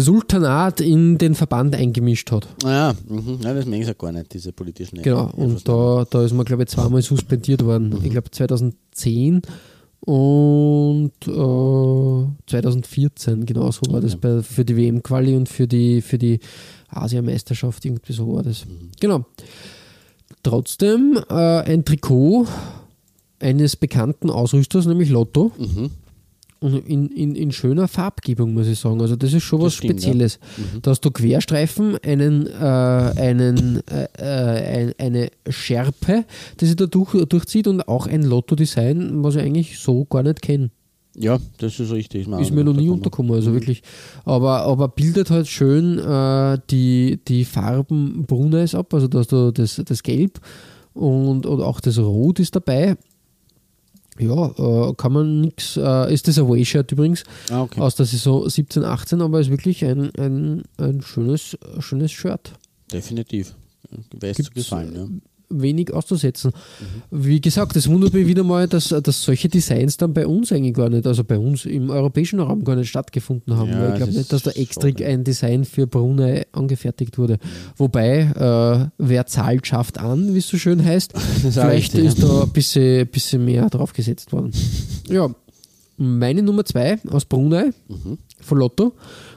Sultanat 0.00 0.80
in 0.80 1.18
den 1.18 1.34
Verband 1.34 1.74
eingemischt 1.74 2.32
hat. 2.32 2.48
Ja, 2.64 2.94
mhm. 3.06 3.38
ja 3.42 3.52
das 3.52 3.66
merke 3.66 3.90
ich 3.90 3.98
gar 3.98 4.12
nicht, 4.12 4.32
diese 4.32 4.52
politischen 4.52 5.02
Genau, 5.02 5.30
und 5.36 5.66
da, 5.68 6.06
da 6.08 6.24
ist 6.24 6.32
man, 6.32 6.46
glaube 6.46 6.62
ich, 6.62 6.70
zweimal 6.70 7.02
suspendiert 7.02 7.64
worden. 7.64 7.90
Mhm. 7.90 8.04
Ich 8.04 8.10
glaube 8.10 8.30
2010 8.30 9.42
und 10.00 11.12
äh, 11.26 12.50
2014, 12.50 13.46
genau 13.46 13.70
so 13.70 13.82
war 13.88 13.98
okay. 13.98 14.06
das 14.06 14.16
bei, 14.16 14.42
für 14.42 14.64
die 14.64 14.76
WM-Quali 14.76 15.36
und 15.36 15.48
für 15.48 15.68
die, 15.68 16.00
für 16.00 16.18
die 16.18 16.40
Asiameisterschaft, 16.88 17.84
irgendwie 17.84 18.12
so 18.12 18.34
war 18.34 18.42
das. 18.42 18.64
Mhm. 18.64 18.90
Genau. 18.98 19.26
Trotzdem 20.42 21.18
äh, 21.28 21.34
ein 21.34 21.84
Trikot 21.84 22.46
eines 23.38 23.76
bekannten 23.76 24.30
Ausrüsters, 24.30 24.86
nämlich 24.86 25.10
Lotto. 25.10 25.52
Mhm 25.58 25.90
in, 26.62 27.08
in, 27.08 27.34
in 27.34 27.52
schöner 27.52 27.88
Farbgebung, 27.88 28.54
muss 28.54 28.68
ich 28.68 28.78
sagen. 28.78 29.00
Also 29.00 29.16
das 29.16 29.32
ist 29.32 29.42
schon 29.42 29.60
das 29.60 29.66
was 29.66 29.74
stimmt, 29.74 30.00
Spezielles. 30.00 30.38
Ja. 30.40 30.64
Mhm. 30.76 30.82
Da 30.82 30.90
hast 30.92 31.04
du 31.04 31.10
Querstreifen, 31.10 31.98
einen, 31.98 32.46
äh, 32.46 32.50
einen, 32.50 33.82
äh, 33.88 34.88
äh 34.88 34.94
eine 34.98 35.30
Schärpe, 35.48 36.24
die 36.60 36.66
sich 36.66 36.76
da 36.76 36.86
durch, 36.86 37.12
durchzieht 37.26 37.66
und 37.66 37.88
auch 37.88 38.06
ein 38.06 38.22
Lotto-Design, 38.22 39.22
was 39.22 39.36
ich 39.36 39.42
eigentlich 39.42 39.78
so 39.78 40.04
gar 40.04 40.22
nicht 40.22 40.42
kenne. 40.42 40.70
Ja, 41.14 41.38
das 41.58 41.78
ist 41.78 41.92
richtig. 41.92 42.26
Ist 42.26 42.52
mir 42.52 42.64
noch 42.64 42.74
nie 42.74 42.88
untergekommen, 42.88 43.34
also 43.34 43.50
mhm. 43.50 43.54
wirklich. 43.54 43.82
Aber, 44.24 44.62
aber 44.62 44.88
bildet 44.88 45.30
halt 45.30 45.46
schön 45.46 45.98
äh, 45.98 46.58
die, 46.70 47.20
die 47.28 47.44
Farben 47.44 48.24
Bruneis 48.26 48.74
ab, 48.74 48.94
also 48.94 49.08
da 49.08 49.18
hast 49.18 49.32
du 49.32 49.50
das, 49.50 49.80
das 49.84 50.02
Gelb 50.02 50.40
und, 50.94 51.44
und 51.44 51.60
auch 51.60 51.80
das 51.80 51.98
Rot 51.98 52.40
ist 52.40 52.56
dabei 52.56 52.96
ja, 54.18 54.46
äh, 54.46 54.94
kann 54.94 55.12
man 55.12 55.40
nichts. 55.40 55.76
Äh, 55.76 56.12
ist 56.12 56.28
das 56.28 56.38
Away-Shirt 56.38 56.92
übrigens 56.92 57.24
ah, 57.50 57.62
okay. 57.62 57.80
aus 57.80 57.96
der 57.96 58.06
Saison 58.06 58.48
17, 58.48 58.84
18, 58.84 59.20
aber 59.20 59.40
ist 59.40 59.50
wirklich 59.50 59.84
ein, 59.84 60.10
ein, 60.18 60.62
ein 60.78 61.02
schönes, 61.02 61.56
schönes 61.78 62.12
Shirt. 62.12 62.52
Definitiv. 62.92 63.54
Weiß 64.20 64.36
zu 64.36 64.50
gefallen, 64.52 64.94
ja 64.94 65.06
wenig 65.60 65.92
auszusetzen. 65.92 66.52
Mhm. 67.10 67.24
Wie 67.24 67.40
gesagt, 67.40 67.76
es 67.76 67.88
wundert 67.88 68.12
mich 68.12 68.26
wieder 68.26 68.44
mal, 68.44 68.68
dass, 68.68 68.88
dass 68.88 69.22
solche 69.22 69.48
Designs 69.48 69.96
dann 69.96 70.14
bei 70.14 70.26
uns 70.26 70.52
eigentlich 70.52 70.74
gar 70.74 70.88
nicht, 70.88 71.06
also 71.06 71.24
bei 71.24 71.38
uns 71.38 71.64
im 71.64 71.90
europäischen 71.90 72.40
Raum 72.40 72.64
gar 72.64 72.76
nicht 72.76 72.88
stattgefunden 72.88 73.56
haben. 73.56 73.70
Ja, 73.70 73.90
ich 73.90 73.96
glaube 73.96 74.12
nicht, 74.12 74.32
dass 74.32 74.42
da 74.42 74.50
extra 74.52 74.88
ein 74.88 75.24
Design 75.24 75.64
für 75.64 75.86
Brunei 75.86 76.46
angefertigt 76.52 77.18
wurde. 77.18 77.38
Wobei, 77.76 78.20
äh, 78.20 78.90
wer 78.98 79.26
zahlt, 79.26 79.66
schafft 79.66 79.98
an, 79.98 80.34
wie 80.34 80.38
es 80.38 80.48
so 80.48 80.56
schön 80.56 80.84
heißt. 80.84 81.12
Vielleicht 81.52 81.94
richtig, 81.94 82.04
ist 82.04 82.22
da 82.22 82.42
ein 82.42 82.50
bisschen, 82.50 83.06
bisschen 83.08 83.44
mehr 83.44 83.68
draufgesetzt 83.68 84.32
worden. 84.32 84.52
Ja, 85.08 85.28
meine 85.96 86.42
Nummer 86.42 86.64
zwei 86.64 86.98
aus 87.10 87.24
Brunei 87.24 87.70
mhm. 87.88 88.18
von 88.40 88.58
Lotto. 88.58 88.92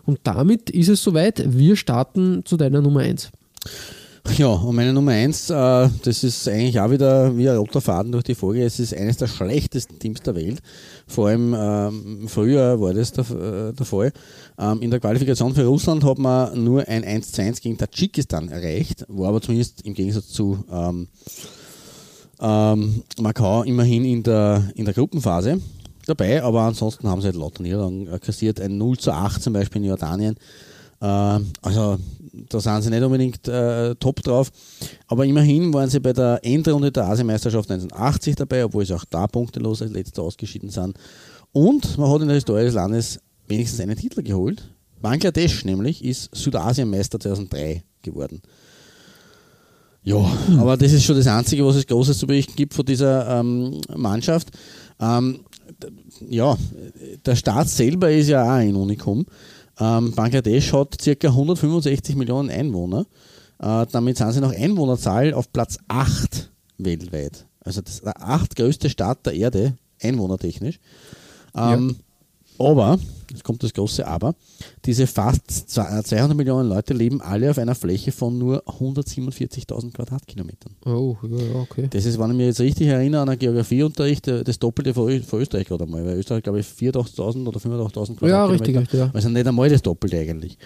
Und 0.05 0.19
damit 0.23 0.69
ist 0.69 0.89
es 0.89 1.03
soweit. 1.03 1.43
Wir 1.57 1.75
starten 1.75 2.43
zu 2.45 2.55
deiner 2.55 2.81
Nummer 2.81 3.01
eins. 3.01 3.31
Ja, 4.33 4.47
und 4.47 4.75
meine 4.75 4.91
Nummer 4.91 5.11
eins, 5.11 5.49
äh, 5.49 5.89
das 6.03 6.23
ist 6.23 6.47
eigentlich 6.47 6.79
auch 6.79 6.89
wieder 6.89 7.37
wie 7.37 7.47
ein 7.47 7.55
roter 7.55 7.79
Faden 7.79 8.11
durch 8.11 8.23
die 8.23 8.35
Folge. 8.35 8.65
Es 8.65 8.79
ist 8.79 8.93
eines 8.93 9.17
der 9.17 9.27
schlechtesten 9.27 9.97
Teams 9.99 10.21
der 10.21 10.35
Welt. 10.35 10.61
Vor 11.07 11.27
allem 11.27 11.55
ähm, 11.57 12.27
früher 12.27 12.81
war 12.81 12.93
das 12.93 13.13
der, 13.13 13.23
äh, 13.29 13.73
der 13.73 13.85
Fall. 13.85 14.11
Ähm, 14.59 14.81
in 14.81 14.91
der 14.91 14.99
Qualifikation 14.99 15.53
für 15.53 15.65
Russland 15.65 16.03
hat 16.03 16.17
man 16.17 16.63
nur 16.63 16.85
ein 16.87 17.03
1 17.03 17.31
zu 17.31 17.41
1 17.41 17.61
gegen 17.61 17.77
Tadschikistan 17.77 18.49
erreicht, 18.49 19.05
war 19.07 19.29
aber 19.29 19.41
zumindest 19.41 19.83
im 19.85 19.93
Gegensatz 19.93 20.27
zu 20.27 20.65
ähm, 20.69 21.07
ähm, 22.41 23.03
Macau 23.19 23.63
immerhin 23.63 24.03
in 24.03 24.23
der, 24.23 24.69
in 24.75 24.85
der 24.85 24.93
Gruppenphase 24.93 25.61
dabei, 26.07 26.43
aber 26.43 26.61
ansonsten 26.63 27.07
haben 27.07 27.21
sie 27.21 27.27
halt 27.27 27.37
lauter 27.37 27.63
Niederlagen 27.63 28.09
kassiert. 28.19 28.59
Ein 28.59 28.77
0 28.77 28.97
zu 28.97 29.11
8 29.11 29.41
zum 29.41 29.53
Beispiel 29.53 29.81
in 29.81 29.87
Jordanien. 29.87 30.35
Äh, 30.99 31.39
also 31.61 31.97
da 32.49 32.59
sind 32.59 32.81
sie 32.81 32.89
nicht 32.89 33.03
unbedingt 33.03 33.47
äh, 33.47 33.95
top 33.95 34.21
drauf. 34.21 34.51
Aber 35.07 35.25
immerhin 35.25 35.73
waren 35.73 35.89
sie 35.89 35.99
bei 35.99 36.13
der 36.13 36.39
Endrunde 36.43 36.91
der 36.91 37.05
Asienmeisterschaft 37.05 37.69
1980 37.69 38.35
dabei, 38.35 38.65
obwohl 38.65 38.85
sie 38.85 38.93
auch 38.93 39.05
da 39.05 39.27
punktelos 39.27 39.81
als 39.81 39.91
letzter 39.91 40.23
ausgeschieden 40.23 40.69
sind. 40.69 40.97
Und 41.51 41.97
man 41.97 42.09
hat 42.11 42.21
in 42.21 42.27
der 42.27 42.35
Historie 42.35 42.63
des 42.63 42.73
Landes 42.73 43.19
wenigstens 43.47 43.79
einen 43.79 43.95
Titel 43.95 44.21
geholt. 44.23 44.69
Bangladesch 45.01 45.65
nämlich 45.65 46.03
ist 46.03 46.29
Südasienmeister 46.35 47.19
2003 47.19 47.83
geworden. 48.01 48.41
Ja, 50.03 50.17
aber 50.59 50.77
das 50.77 50.91
ist 50.91 51.03
schon 51.03 51.15
das 51.15 51.27
Einzige, 51.27 51.65
was 51.65 51.77
es 51.77 51.87
Großes 51.87 52.19
zu 52.19 52.27
berichten 52.27 52.55
gibt 52.55 52.75
von 52.75 52.85
dieser 52.85 53.39
ähm, 53.39 53.81
Mannschaft. 53.95 54.49
Ähm, 54.99 55.39
ja, 56.29 56.55
der 57.25 57.35
Staat 57.35 57.69
selber 57.69 58.11
ist 58.11 58.29
ja 58.29 58.43
auch 58.43 58.49
ein 58.49 58.75
Unikum. 58.75 59.25
Ähm, 59.79 60.13
Bangladesch 60.13 60.73
hat 60.73 60.97
ca. 60.97 61.27
165 61.27 62.15
Millionen 62.15 62.49
Einwohner. 62.49 63.05
Äh, 63.59 63.85
damit 63.91 64.17
sind 64.17 64.31
sie 64.31 64.41
nach 64.41 64.53
Einwohnerzahl 64.53 65.33
auf 65.33 65.51
Platz 65.51 65.77
8 65.87 66.51
weltweit. 66.77 67.45
Also 67.61 67.81
das 67.81 67.95
ist 67.95 68.05
der 68.05 68.21
achtgrößte 68.21 68.89
Staat 68.89 69.25
der 69.25 69.33
Erde, 69.33 69.77
einwohnertechnisch. 70.01 70.79
Ähm, 71.55 71.97
Aber, 72.59 72.97
jetzt 73.29 73.43
kommt 73.43 73.63
das 73.63 73.73
große 73.73 74.05
Aber, 74.07 74.35
diese 74.85 75.07
fast 75.07 75.69
200 75.69 76.35
Millionen 76.35 76.69
Leute 76.69 76.93
leben 76.93 77.21
alle 77.21 77.49
auf 77.49 77.57
einer 77.57 77.75
Fläche 77.75 78.11
von 78.11 78.37
nur 78.37 78.63
147.000 78.67 79.93
Quadratkilometern. 79.93 80.75
Oh, 80.85 81.17
ja, 81.23 81.55
okay. 81.59 81.87
Das 81.89 82.05
ist, 82.05 82.19
wenn 82.19 82.31
ich 82.31 82.37
mich 82.37 82.45
jetzt 82.47 82.59
richtig 82.59 82.87
erinnere 82.87 83.21
an 83.21 83.29
einen 83.29 83.39
Geografieunterricht, 83.39 84.27
äh, 84.27 84.43
das 84.43 84.59
Doppelte 84.59 84.93
von, 84.93 85.21
von 85.23 85.41
Österreich 85.41 85.67
gerade 85.67 85.83
einmal, 85.83 86.05
weil 86.05 86.17
Österreich, 86.17 86.43
glaube 86.43 86.59
ich, 86.59 86.65
84.000 86.65 87.47
oder 87.47 87.59
85.000 87.59 88.15
Quadratkilometer. 88.15 88.27
Ja, 88.27 88.45
richtig, 88.45 88.77
richtig, 88.77 88.99
ja. 88.99 89.11
Also 89.13 89.29
nicht 89.29 89.47
einmal 89.47 89.69
das 89.69 89.81
Doppelte 89.81 90.17
eigentlich. 90.17 90.57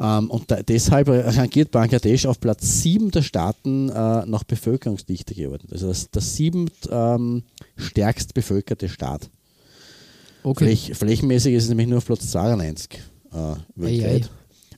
Ähm, 0.00 0.30
und 0.30 0.50
da, 0.50 0.62
deshalb 0.62 1.08
rangiert 1.08 1.70
Bangladesch 1.70 2.26
auf 2.26 2.40
Platz 2.40 2.82
7 2.82 3.10
der 3.10 3.22
Staaten 3.22 3.88
äh, 3.88 4.26
nach 4.26 4.44
Bevölkerungsdichte 4.44 5.34
geordnet. 5.34 5.72
Also 5.72 5.88
das, 5.88 6.10
das 6.10 6.36
siebent 6.36 6.72
ähm, 6.90 7.42
stärkst 7.76 8.34
bevölkerte 8.34 8.88
Staat. 8.88 9.28
Okay. 10.42 10.64
Fläch, 10.64 10.92
flächenmäßig 10.96 11.54
ist 11.54 11.64
es 11.64 11.68
nämlich 11.68 11.88
nur 11.88 11.98
auf 11.98 12.06
Platz 12.06 12.30
92 12.30 13.00
äh, 13.32 13.36
weltweit. 13.76 14.10
Ei, 14.10 14.14
ei. 14.16 14.28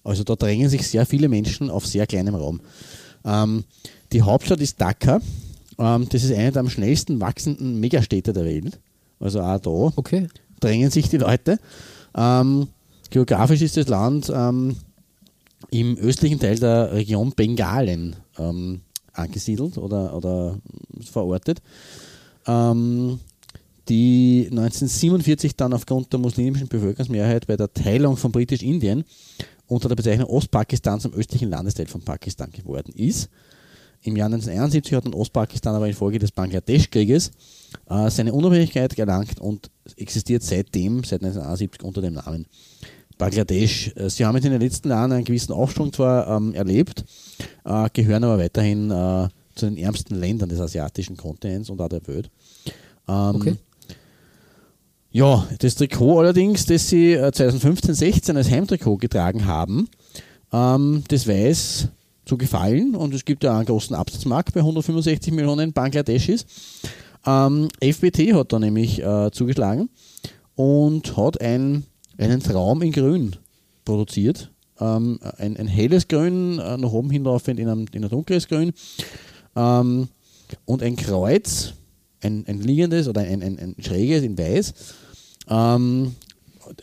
Also 0.03 0.25
da 0.25 0.35
drängen 0.35 0.69
sich 0.69 0.87
sehr 0.87 1.05
viele 1.07 1.29
Menschen 1.29 1.71
auf 1.71 1.87
sehr 1.87 2.07
kleinem 2.07 2.35
Raum. 2.35 2.61
Ähm, 3.25 3.65
die 4.13 4.23
Hauptstadt 4.23 4.61
ist 4.61 4.81
Dhaka. 4.81 5.21
Ähm, 5.79 6.09
das 6.09 6.25
ist 6.25 6.33
eine 6.33 6.53
der 6.53 6.61
am 6.61 6.71
schnellsten 6.71 7.21
wachsenden 7.21 7.79
Megastädte 7.81 8.33
der 8.33 8.45
Welt. 8.45 8.81
Also 9.19 9.41
auch 9.41 9.59
da 9.61 9.71
Okay. 9.71 10.29
drängen 10.61 10.91
sich 10.91 11.09
die 11.09 11.19
Leute. 11.19 11.59
Ähm, 12.17 12.69
geografisch 13.11 13.61
ist 13.63 13.77
das 13.77 13.89
Land 13.89 14.33
ähm, 14.35 14.77
im 15.71 15.97
östlichen 15.99 16.41
Teil 16.41 16.59
der 16.59 16.93
Region 16.93 17.33
Bengalen 17.33 18.17
ähm, 18.39 18.81
angesiedelt 19.13 19.77
oder, 19.77 20.17
oder 20.17 20.59
verortet, 21.03 21.61
ähm, 22.47 23.21
die 23.91 24.47
1947 24.51 25.57
dann 25.57 25.73
aufgrund 25.73 26.13
der 26.13 26.21
muslimischen 26.21 26.69
Bevölkerungsmehrheit 26.69 27.47
bei 27.49 27.57
der 27.57 27.73
Teilung 27.75 28.17
von 28.17 28.31
Britisch-Indien 28.31 29.05
unter 29.67 29.89
der 29.89 29.97
Bezeichnung 29.97 30.31
Ostpakistan 30.31 31.01
zum 31.01 31.13
östlichen 31.13 31.51
Landesteil 31.51 31.87
von 31.87 32.01
Pakistan 32.01 32.51
geworden 32.53 32.93
ist. 32.95 33.29
Im 34.03 34.17
Jahr 34.17 34.27
1971 34.27 34.95
hat 34.95 35.05
dann 35.05 35.13
Ostpakistan 35.13 35.75
aber 35.75 35.89
infolge 35.89 36.19
des 36.21 36.31
Bangladesch-Krieges 36.31 37.33
äh, 37.91 38.11
seine 38.11 38.33
Unabhängigkeit 38.33 38.97
erlangt 38.99 39.41
und 39.41 39.71
existiert 39.97 40.43
seitdem, 40.43 41.05
seit 41.05 41.23
1971 41.23 41.83
unter 41.83 42.01
dem 42.01 42.15
Namen 42.15 42.47
Bangladesch. 43.19 43.93
Äh, 43.97 44.09
Sie 44.09 44.25
haben 44.25 44.37
jetzt 44.37 44.47
in 44.47 44.53
den 44.53 44.61
letzten 44.61 44.89
Jahren 44.89 45.13
einen 45.13 45.25
gewissen 45.25 45.53
Aufschwung 45.53 45.93
zwar 45.93 46.29
ähm, 46.29 46.55
erlebt, 46.55 47.05
äh, 47.65 47.89
gehören 47.93 48.25
aber 48.25 48.39
weiterhin 48.39 48.91
äh, 48.91 49.29
zu 49.57 49.67
den 49.67 49.77
ärmsten 49.77 50.15
Ländern 50.15 50.49
des 50.49 50.61
asiatischen 50.61 51.17
Kontinents 51.17 51.69
und 51.69 51.81
auch 51.81 51.89
der 51.89 52.07
Welt. 52.07 52.31
Ähm, 53.09 53.35
Okay. 53.35 53.57
Ja, 55.13 55.45
das 55.59 55.75
Trikot 55.75 56.21
allerdings, 56.21 56.67
das 56.67 56.89
sie 56.89 57.15
äh, 57.15 57.31
2015-16 57.31 58.37
als 58.37 58.49
Heimtrikot 58.49 58.99
getragen 58.99 59.45
haben, 59.45 59.89
ähm, 60.53 61.03
das 61.09 61.27
weiß 61.27 61.89
zu 62.25 62.39
gefallen 62.39 62.95
und 62.95 63.13
es 63.13 63.25
gibt 63.25 63.43
ja 63.43 63.57
einen 63.57 63.67
großen 63.67 63.97
Absatzmarkt 63.97 64.55
bei 64.55 64.61
165 64.61 65.33
Millionen 65.33 65.73
Bangladeschis. 65.73 66.47
Ähm, 67.27 67.69
FBT 67.81 68.35
hat 68.35 68.53
da 68.53 68.61
nämlich 68.61 69.03
äh, 69.03 69.33
zugeschlagen 69.33 69.91
und 70.55 71.17
hat 71.17 71.41
ein, 71.41 71.87
einen 72.17 72.41
Traum 72.41 72.81
in 72.83 72.93
Grün 72.93 73.35
produziert. 73.85 74.53
Ähm, 74.79 75.19
ein, 75.39 75.57
ein 75.57 75.67
helles 75.67 76.07
Grün, 76.07 76.61
äh, 76.61 76.77
nach 76.77 76.93
oben 76.93 77.11
hinlaufend 77.11 77.59
in 77.59 77.69
ein, 77.69 77.87
in 77.93 78.05
ein 78.05 78.11
dunkles 78.11 78.47
Grün. 78.47 78.73
Ähm, 79.57 80.07
und 80.67 80.85
ein 80.85 80.95
Kreuz, 80.95 81.75
ein, 82.23 82.45
ein 82.47 82.61
liegendes 82.61 83.09
oder 83.09 83.23
ein, 83.23 83.43
ein, 83.43 83.59
ein 83.59 83.75
schräges 83.81 84.23
in 84.23 84.39
weiß. 84.39 84.73
Ähm, 85.51 86.15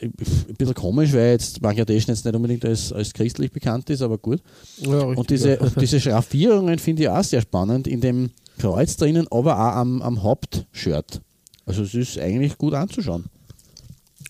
ein 0.01 0.11
bisschen 0.57 0.74
komisch, 0.76 1.13
weil 1.13 1.32
jetzt 1.32 1.61
Bangladesch 1.61 2.07
jetzt 2.07 2.26
nicht 2.26 2.36
unbedingt 2.36 2.65
als, 2.65 2.91
als 2.91 3.13
christlich 3.13 3.51
bekannt 3.51 3.89
ist, 3.89 4.01
aber 4.01 4.18
gut. 4.18 4.41
Ja, 4.82 4.99
Und 4.99 5.30
diese, 5.30 5.57
und 5.59 5.80
diese 5.80 5.99
Schraffierungen 5.99 6.78
finde 6.80 7.03
ich 7.03 7.09
auch 7.09 7.24
sehr 7.24 7.41
spannend 7.41 7.88
in 7.88 8.01
dem 8.01 8.32
Kreuz 8.57 8.97
drinnen, 8.97 9.28
aber 9.32 9.55
auch 9.55 9.76
am, 9.76 10.01
am 10.01 10.24
Hauptshirt. 10.24 11.22
Also 11.65 11.84
es 11.84 11.93
ist 11.93 12.20
eigentlich 12.20 12.57
gut 12.57 12.74
anzuschauen. 12.74 13.26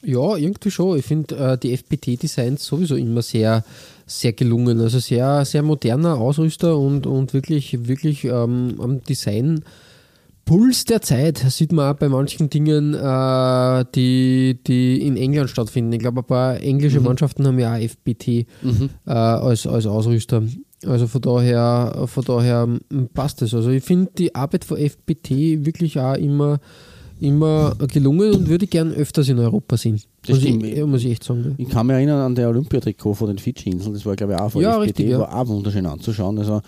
Ja, 0.04 0.36
irgendwie 0.36 0.72
schon. 0.72 0.98
Ich 0.98 1.06
finde 1.06 1.36
äh, 1.36 1.58
die 1.58 1.74
FPT-Designs 1.74 2.64
sowieso 2.64 2.96
immer 2.96 3.22
sehr, 3.22 3.64
sehr 4.06 4.34
gelungen. 4.34 4.80
Also 4.80 5.00
sehr, 5.00 5.44
sehr 5.46 5.64
moderner 5.64 6.16
Ausrüster 6.16 6.78
und, 6.78 7.08
und 7.08 7.34
wirklich, 7.34 7.88
wirklich 7.88 8.24
ähm, 8.26 8.76
am 8.80 9.04
Design. 9.04 9.64
Puls 10.48 10.86
der 10.86 11.02
Zeit 11.02 11.40
sieht 11.50 11.74
man 11.74 11.94
auch 11.94 11.98
bei 12.00 12.08
manchen 12.08 12.50
Dingen, 12.50 12.94
äh, 12.94 13.86
die, 13.94 14.58
die 14.66 15.06
in 15.06 15.18
England 15.18 15.50
stattfinden. 15.50 15.92
Ich 15.92 16.00
glaube, 16.00 16.22
ein 16.22 16.26
paar 16.26 16.62
englische 16.62 17.02
Mannschaften 17.02 17.46
haben 17.46 17.60
ja 17.60 17.76
auch 17.76 17.80
FPT 17.80 18.28
äh, 18.30 18.46
als, 19.06 19.68
als 19.68 19.86
Ausrüster. 19.86 20.44
Also 20.86 21.08
von 21.08 21.22
daher, 21.22 22.06
von 22.08 22.24
daher 22.24 22.68
passt 23.14 23.42
es. 23.42 23.54
Also 23.54 23.72
ich 23.72 23.84
finde 23.84 24.12
die 24.18 24.34
Arbeit 24.36 24.64
von 24.64 24.78
FPT 24.78 25.66
wirklich 25.66 26.00
auch 26.00 26.16
immer, 26.16 26.60
immer 27.20 27.76
gelungen 27.92 28.32
und 28.34 28.48
würde 28.48 28.68
gern 28.68 28.94
öfters 28.94 29.28
in 29.28 29.40
Europa 29.40 29.76
sehen. 29.76 30.02
Das 30.26 30.38
muss, 30.38 30.46
ich, 30.46 30.78
ja, 30.78 30.86
muss 30.86 31.04
ich 31.04 31.12
echt 31.12 31.26
sagen. 31.26 31.56
Ich 31.58 31.68
kann 31.68 31.88
mich 31.88 31.96
erinnern 31.96 32.22
an 32.22 32.36
der 32.36 32.48
Olympiatrikot 32.48 33.16
von 33.16 33.28
den 33.28 33.38
Fidschi-Inseln, 33.38 33.94
das 33.94 34.06
war 34.06 34.16
glaube 34.16 34.34
ich 34.34 34.40
auch 34.40 34.52
von 34.52 34.62
Ja, 34.62 34.76
FPT, 34.76 34.88
richtig, 34.88 35.10
ja. 35.10 35.20
war 35.20 35.36
auch 35.36 35.48
wunderschön 35.48 35.86
anzuschauen. 35.86 36.40
Also 36.40 36.62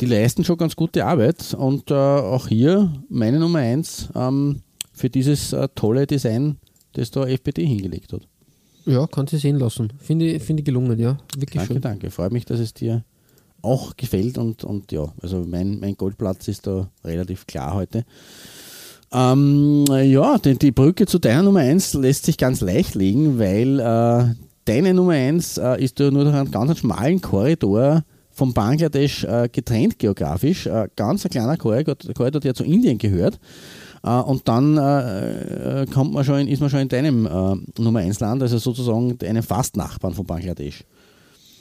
die 0.00 0.06
leisten 0.06 0.44
schon 0.44 0.56
ganz 0.56 0.76
gute 0.76 1.04
Arbeit 1.04 1.54
und 1.54 1.90
äh, 1.90 1.94
auch 1.94 2.48
hier 2.48 2.92
meine 3.08 3.38
Nummer 3.38 3.58
eins 3.58 4.08
ähm, 4.14 4.62
für 4.92 5.10
dieses 5.10 5.52
äh, 5.52 5.68
tolle 5.74 6.06
Design, 6.06 6.56
das 6.94 7.10
da 7.10 7.26
FPT 7.26 7.58
hingelegt 7.58 8.12
hat. 8.12 8.22
Ja, 8.86 9.06
kann 9.06 9.26
sie 9.26 9.38
sehen 9.38 9.58
lassen. 9.58 9.92
Finde 9.98 10.26
ich, 10.26 10.42
finde 10.42 10.60
ich 10.62 10.64
gelungen, 10.64 10.98
ja. 10.98 11.18
Wirklich 11.36 11.60
Danke, 11.60 11.74
schön. 11.74 11.82
danke. 11.82 12.10
Freut 12.10 12.32
mich, 12.32 12.44
dass 12.46 12.60
es 12.60 12.72
dir 12.72 13.04
auch 13.62 13.96
gefällt 13.96 14.38
und, 14.38 14.64
und 14.64 14.90
ja, 14.90 15.12
also 15.20 15.44
mein, 15.46 15.80
mein 15.80 15.96
Goldplatz 15.96 16.48
ist 16.48 16.66
da 16.66 16.90
relativ 17.04 17.46
klar 17.46 17.74
heute. 17.74 18.04
Ähm, 19.12 19.84
ja, 19.86 20.38
die, 20.38 20.56
die 20.56 20.70
Brücke 20.70 21.06
zu 21.06 21.18
deiner 21.18 21.42
Nummer 21.42 21.60
1 21.60 21.94
lässt 21.94 22.24
sich 22.24 22.38
ganz 22.38 22.60
leicht 22.60 22.94
legen, 22.94 23.38
weil 23.38 23.80
äh, 23.80 24.34
deine 24.64 24.94
Nummer 24.94 25.12
1 25.12 25.58
äh, 25.58 25.82
ist 25.82 25.98
ja 25.98 26.10
nur 26.10 26.24
durch 26.24 26.34
einen 26.34 26.50
ganz 26.50 26.78
schmalen 26.78 27.20
Korridor 27.20 28.04
von 28.32 28.52
Bangladesch 28.52 29.24
äh, 29.24 29.48
getrennt 29.50 29.98
geografisch. 29.98 30.66
Äh, 30.66 30.88
ganz 30.96 31.24
ein 31.24 31.30
kleiner 31.30 31.56
Korridor, 31.56 32.40
der 32.40 32.54
zu 32.54 32.64
Indien 32.64 32.98
gehört. 32.98 33.38
Äh, 34.02 34.10
und 34.10 34.48
dann 34.48 34.76
äh, 34.76 35.82
äh, 35.82 35.86
kommt 35.86 36.12
man 36.12 36.24
schon 36.24 36.40
in, 36.40 36.48
ist 36.48 36.60
man 36.60 36.70
schon 36.70 36.80
in 36.80 36.88
deinem 36.88 37.26
äh, 37.26 37.80
Nummer 37.82 38.00
1 38.00 38.20
Land, 38.20 38.42
also 38.42 38.58
sozusagen 38.58 39.18
einem 39.22 39.42
Fastnachbarn 39.42 40.14
von 40.14 40.26
Bangladesch. 40.26 40.84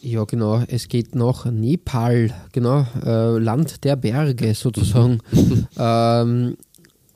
Ja, 0.01 0.23
genau. 0.23 0.63
Es 0.67 0.87
geht 0.87 1.13
nach 1.13 1.43
Nepal, 1.45 2.33
genau. 2.53 2.85
Land 3.03 3.83
der 3.83 3.97
Berge 3.97 4.53
sozusagen. 4.55 5.19
ähm, 5.77 6.55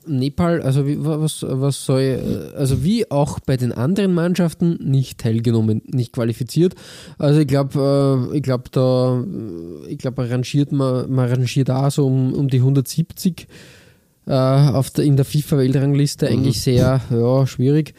Nepal, 0.06 0.62
also 0.62 0.86
wie, 0.86 1.04
was, 1.04 1.44
was 1.48 1.84
soll, 1.84 2.00
äh, 2.00 2.56
also 2.56 2.84
wie 2.84 3.10
auch 3.10 3.40
bei 3.40 3.56
den 3.56 3.72
anderen 3.72 4.14
Mannschaften 4.14 4.78
nicht 4.82 5.18
teilgenommen, 5.18 5.82
nicht 5.86 6.12
qualifiziert. 6.12 6.74
Also 7.18 7.40
ich 7.40 7.46
glaube, 7.46 8.30
äh, 8.32 8.36
ich 8.36 8.42
glaube 8.42 8.64
da, 8.70 9.22
äh, 9.22 9.90
ich 9.90 9.98
glaube, 9.98 10.30
rangiert 10.30 10.72
man, 10.72 11.10
man 11.10 11.28
rangiert 11.28 11.70
auch 11.70 11.90
so 11.90 12.06
um, 12.06 12.32
um 12.32 12.48
die 12.48 12.58
170 12.58 13.46
äh, 14.26 14.32
auf 14.32 14.90
der, 14.90 15.04
in 15.04 15.16
der 15.16 15.24
FIFA-Weltrangliste 15.24 16.28
eigentlich 16.28 16.60
sehr 16.60 17.00
ja, 17.10 17.46
schwierig. 17.46 17.94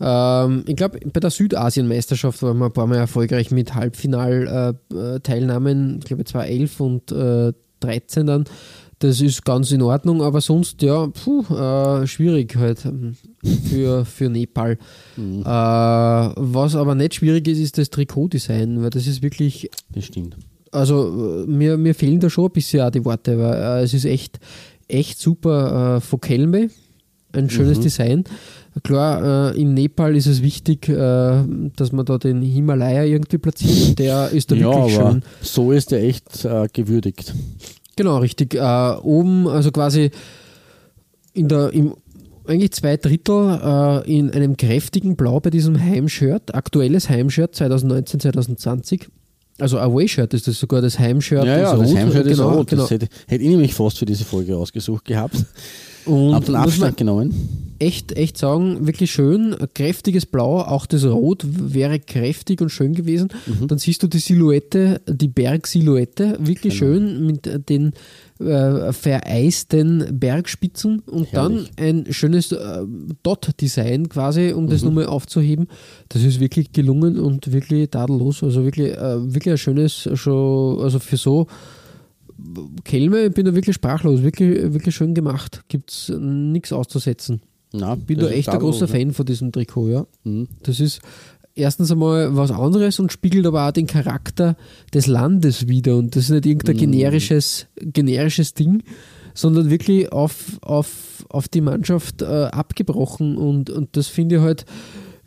Ähm, 0.00 0.64
ich 0.66 0.76
glaube, 0.76 0.98
bei 1.12 1.20
der 1.20 1.28
Südasien-Meisterschaft 1.30 2.42
waren 2.42 2.58
wir 2.58 2.66
ein 2.66 2.72
paar 2.72 2.86
Mal 2.86 2.96
erfolgreich 2.96 3.50
mit 3.50 3.74
Halbfinal-Teilnahmen, 3.74 5.98
ich 5.98 6.04
glaube 6.06 6.24
2011 6.24 6.80
und 6.80 7.12
äh, 7.12 7.52
13 7.80 8.26
dann. 8.26 8.44
Das 9.00 9.20
ist 9.22 9.44
ganz 9.46 9.72
in 9.72 9.80
Ordnung, 9.82 10.20
aber 10.22 10.40
sonst, 10.42 10.82
ja, 10.82 11.06
puh, 11.08 11.42
äh, 11.54 12.06
schwierig 12.06 12.54
halt 12.56 12.84
ähm, 12.84 13.14
für, 13.70 14.04
für 14.04 14.28
Nepal. 14.28 14.76
Äh, 15.16 15.42
was 15.44 16.74
aber 16.76 16.94
nicht 16.94 17.14
schwierig 17.14 17.48
ist, 17.48 17.58
ist 17.60 17.78
das 17.78 17.88
Trikotdesign, 17.90 18.82
weil 18.82 18.90
das 18.90 19.06
ist 19.06 19.22
wirklich 19.22 19.70
Das 19.94 20.04
stimmt. 20.04 20.36
also 20.70 21.44
äh, 21.44 21.46
mir, 21.46 21.76
mir 21.78 21.94
fehlen 21.94 22.20
da 22.20 22.28
schon 22.30 22.46
ein 22.46 22.52
bisschen 22.52 22.82
auch 22.82 22.90
die 22.90 23.04
Worte, 23.04 23.38
weil 23.38 23.54
äh, 23.80 23.82
es 23.84 23.94
ist 23.94 24.04
echt, 24.04 24.38
echt 24.86 25.18
super 25.18 25.96
äh, 25.96 26.00
von 26.00 26.20
Kelme, 26.20 26.68
ein 27.32 27.48
schönes 27.48 27.78
Mhm. 27.78 27.82
Design. 27.82 28.24
Klar, 28.84 29.54
äh, 29.54 29.60
in 29.60 29.72
Nepal 29.74 30.14
ist 30.14 30.26
es 30.26 30.42
wichtig, 30.42 30.88
äh, 30.90 31.42
dass 31.76 31.92
man 31.92 32.04
da 32.04 32.18
den 32.18 32.42
Himalaya 32.42 33.04
irgendwie 33.04 33.38
platziert. 33.38 33.98
Der 33.98 34.28
ist 34.30 34.50
da 34.50 34.56
Ja, 34.56 34.66
wirklich 34.74 34.98
aber 34.98 35.12
schön. 35.12 35.22
so 35.40 35.72
ist 35.72 35.90
er 35.92 36.02
echt 36.02 36.44
äh, 36.44 36.68
gewürdigt. 36.72 37.34
Genau, 37.96 38.18
richtig. 38.18 38.54
Äh, 38.54 38.96
oben, 39.02 39.46
also 39.48 39.70
quasi 39.70 40.10
in 41.32 41.48
der, 41.48 41.72
im, 41.72 41.94
eigentlich 42.46 42.72
zwei 42.72 42.96
Drittel 42.96 43.60
äh, 43.62 44.18
in 44.18 44.30
einem 44.30 44.56
kräftigen 44.56 45.16
Blau 45.16 45.40
bei 45.40 45.50
diesem 45.50 45.80
Heimshirt, 45.80 46.54
aktuelles 46.54 47.08
Heimshirt 47.08 47.54
2019, 47.54 48.20
2020. 48.20 49.08
Also 49.58 49.78
Away-Shirt 49.78 50.32
ist 50.34 50.48
das 50.48 50.58
sogar, 50.58 50.80
das 50.80 50.98
Heimshirt 50.98 51.44
Ja, 51.44 51.58
ja, 51.58 51.72
ist 51.72 51.80
das 51.80 51.88
rot. 51.90 51.98
Heimshirt 51.98 52.26
ist 52.26 52.38
genau, 52.38 52.50
rot. 52.50 52.68
Genau. 52.68 52.82
Das 52.82 52.90
hätte, 52.90 53.08
hätte 53.26 53.44
ich 53.44 53.50
nämlich 53.50 53.74
fast 53.74 53.98
für 53.98 54.06
diese 54.06 54.24
Folge 54.24 54.56
ausgesucht 54.56 55.04
gehabt. 55.04 55.36
Und 56.06 56.34
Hab 56.34 56.44
den 56.46 56.54
Abstand 56.56 56.96
genommen. 56.96 57.34
echt, 57.78 58.12
echt 58.12 58.36
sagen, 58.38 58.86
wirklich 58.86 59.10
schön, 59.10 59.54
kräftiges 59.74 60.26
Blau, 60.26 60.60
auch 60.60 60.86
das 60.86 61.04
Rot 61.04 61.44
wäre 61.48 61.98
kräftig 61.98 62.60
und 62.60 62.70
schön 62.70 62.94
gewesen. 62.94 63.28
Mhm. 63.46 63.68
Dann 63.68 63.78
siehst 63.78 64.02
du 64.02 64.06
die 64.06 64.18
Silhouette, 64.18 65.00
die 65.08 65.28
Bergsilhouette, 65.28 66.36
wirklich 66.40 66.78
Genau. 66.78 66.92
schön 66.92 67.26
mit 67.26 67.68
den 67.68 67.92
äh, 68.38 68.92
vereisten 68.92 70.18
Bergspitzen 70.18 71.00
und 71.00 71.30
Herrlich. 71.32 71.70
dann 71.76 71.84
ein 72.06 72.12
schönes 72.12 72.52
äh, 72.52 72.82
Dot-Design 73.22 74.08
quasi, 74.08 74.52
um 74.52 74.64
Mhm. 74.64 74.70
das 74.70 74.82
nochmal 74.82 75.06
aufzuheben. 75.06 75.66
Das 76.08 76.22
ist 76.22 76.40
wirklich 76.40 76.72
gelungen 76.72 77.18
und 77.18 77.52
wirklich 77.52 77.90
tadellos. 77.90 78.42
Also 78.42 78.64
wirklich, 78.64 78.92
äh, 78.96 79.34
wirklich 79.34 79.52
ein 79.52 79.58
schönes, 79.58 80.08
schon, 80.14 80.80
also 80.80 80.98
für 80.98 81.16
so 81.18 81.46
Kelme, 82.84 83.26
ich 83.26 83.32
bin 83.32 83.46
da 83.46 83.54
wirklich 83.54 83.74
sprachlos, 83.76 84.22
wirklich, 84.22 84.72
wirklich 84.72 84.94
schön 84.94 85.14
gemacht. 85.14 85.62
Gibt 85.68 85.90
es 85.90 86.12
nichts 86.18 86.72
auszusetzen. 86.72 87.42
Na, 87.72 87.94
Bin 87.94 88.18
da 88.18 88.28
echt 88.28 88.48
ein 88.48 88.58
großer 88.58 88.86
ne? 88.86 88.92
Fan 88.92 89.12
von 89.12 89.26
diesem 89.26 89.52
Trikot, 89.52 89.88
ja. 89.88 90.06
Mhm. 90.24 90.48
Das 90.62 90.80
ist 90.80 91.00
erstens 91.54 91.90
einmal 91.92 92.36
was 92.36 92.50
anderes 92.50 92.98
und 92.98 93.12
spiegelt 93.12 93.46
aber 93.46 93.68
auch 93.68 93.72
den 93.72 93.86
Charakter 93.86 94.56
des 94.92 95.06
Landes 95.06 95.68
wider. 95.68 95.96
Und 95.96 96.16
das 96.16 96.24
ist 96.24 96.30
nicht 96.30 96.46
irgendein 96.46 96.76
Mhm. 96.76 96.92
generisches, 96.92 97.66
generisches 97.76 98.54
Ding, 98.54 98.82
sondern 99.34 99.70
wirklich 99.70 100.10
auf, 100.10 100.58
auf, 100.62 101.24
auf 101.28 101.48
die 101.48 101.60
Mannschaft 101.60 102.22
äh, 102.22 102.24
abgebrochen. 102.24 103.36
Und, 103.36 103.70
und 103.70 103.96
das 103.96 104.08
finde 104.08 104.36
ich 104.36 104.42
halt 104.42 104.64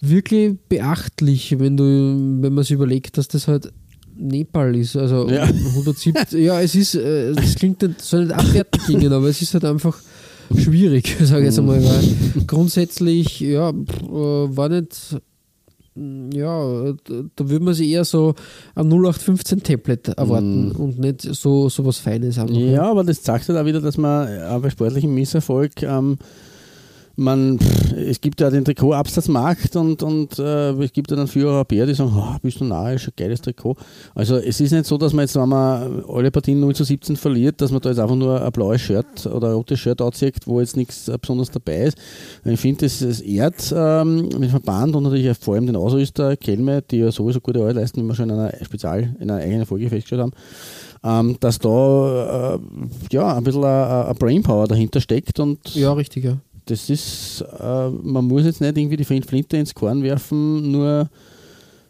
wirklich 0.01 0.57
beachtlich, 0.67 1.59
wenn 1.59 1.77
du, 1.77 1.83
wenn 2.41 2.53
man 2.53 2.63
sich 2.65 2.73
überlegt, 2.73 3.17
dass 3.17 3.29
das 3.29 3.47
halt 3.47 3.71
Nepal 4.17 4.75
ist. 4.75 4.95
Also 4.95 5.27
Ja. 5.29 5.43
170, 5.43 6.31
ja, 6.39 6.61
es 6.61 6.75
ist, 6.75 6.95
äh, 6.95 7.33
das 7.33 7.55
klingt 7.55 7.81
nicht, 7.81 8.01
soll 8.01 8.25
nicht 8.25 8.35
abwertend 8.35 8.83
klingen, 8.83 9.11
aber 9.13 9.27
es 9.27 9.41
ist 9.41 9.53
halt 9.53 9.65
einfach 9.65 9.97
schwierig, 10.55 11.15
sage 11.21 11.41
ich 11.41 11.45
jetzt 11.47 11.59
einmal, 11.59 11.83
weil 11.83 12.03
grundsätzlich, 12.47 13.39
ja, 13.39 13.69
äh, 13.69 13.73
war 14.05 14.69
nicht, 14.69 15.17
mm, 15.95 16.31
ja, 16.31 16.93
da, 17.35 17.49
würde 17.49 17.65
man 17.65 17.73
sich 17.73 17.89
eher 17.89 18.05
so 18.05 18.35
ein 18.75 18.89
0815-Tablet 18.89 20.09
erwarten 20.09 20.71
und 20.71 20.99
nicht 20.99 21.21
so, 21.21 21.69
so 21.69 21.85
was 21.85 21.97
Feines 21.97 22.37
einfach. 22.37 22.55
Ja, 22.55 22.83
aber 22.83 23.03
das 23.03 23.23
zeigt 23.23 23.47
halt 23.49 23.57
auch 23.57 23.65
wieder, 23.65 23.81
dass 23.81 23.97
man 23.97 24.27
auch 24.43 24.61
bei 24.61 24.69
sportlichem 24.69 25.13
Misserfolg 25.13 25.81
ähm, 25.83 26.17
man, 27.15 27.59
es 27.95 28.19
gibt 28.21 28.41
ja 28.41 28.49
den 28.49 28.65
Trikotabsatzmarkt 28.65 29.75
und, 29.75 30.01
und 30.01 30.39
äh, 30.39 30.71
es 30.71 30.91
gibt 30.93 31.11
ja 31.11 31.17
dann 31.17 31.27
viele 31.27 31.47
Europäer, 31.47 31.85
die 31.85 31.93
sagen, 31.93 32.11
oh, 32.15 32.35
bist 32.41 32.59
du 32.59 32.65
nahe, 32.65 32.95
ist 32.95 33.07
ein 33.07 33.13
geiles 33.15 33.41
Trikot. 33.41 33.75
Also 34.15 34.37
es 34.37 34.59
ist 34.59 34.71
nicht 34.71 34.85
so, 34.85 34.97
dass 34.97 35.13
man 35.13 35.23
jetzt, 35.23 35.35
wenn 35.35 35.47
man 35.47 36.03
alle 36.07 36.31
Partien 36.31 36.59
0 36.59 36.75
zu 36.75 36.83
17 36.83 37.15
verliert, 37.15 37.61
dass 37.61 37.71
man 37.71 37.81
da 37.81 37.89
jetzt 37.89 37.99
einfach 37.99 38.15
nur 38.15 38.43
ein 38.43 38.51
blaues 38.51 38.81
Shirt 38.81 39.25
oder 39.27 39.49
ein 39.49 39.53
rotes 39.53 39.79
Shirt 39.79 40.01
anzieht, 40.01 40.47
wo 40.47 40.59
jetzt 40.59 40.75
nichts 40.75 41.07
äh, 41.07 41.17
besonders 41.19 41.51
dabei 41.51 41.83
ist. 41.83 41.97
Ich 42.45 42.59
finde, 42.59 42.85
es, 42.87 43.01
es 43.01 43.21
ehrt 43.21 43.73
ähm, 43.75 44.29
dem 44.29 44.49
Verband 44.49 44.95
und 44.95 45.03
natürlich 45.03 45.37
vor 45.37 45.53
allem 45.53 45.67
den 45.67 45.75
Ausrüster 45.75 46.35
Kelme, 46.35 46.81
die 46.81 46.97
ja 46.97 47.11
sowieso 47.11 47.39
gute 47.41 47.59
Arbeit 47.59 47.75
leisten, 47.75 48.01
wie 48.03 48.07
wir 48.07 48.15
schon 48.15 48.29
in 48.29 48.39
einer 48.39 48.53
Spezial, 48.63 49.15
in 49.19 49.29
einer 49.29 49.43
eigenen 49.43 49.65
Folge 49.65 49.89
festgestellt 49.89 50.21
haben 50.21 50.33
ähm, 51.03 51.35
dass 51.39 51.59
da 51.59 52.55
äh, 52.55 52.59
ja, 53.11 53.35
ein 53.35 53.43
bisschen 53.43 53.63
eine 53.63 54.05
eine 54.05 54.15
Brainpower 54.15 54.67
dahinter 54.67 55.01
steckt 55.01 55.39
und 55.39 55.75
Ja, 55.75 55.93
richtig, 55.93 56.23
ja. 56.23 56.37
Das 56.65 56.89
ist, 56.89 57.43
äh, 57.59 57.89
man 57.89 58.25
muss 58.25 58.45
jetzt 58.45 58.61
nicht 58.61 58.77
irgendwie 58.77 58.97
die 58.97 59.03
Flinte 59.03 59.57
ins 59.57 59.73
Korn 59.73 60.03
werfen, 60.03 60.71
nur 60.71 61.09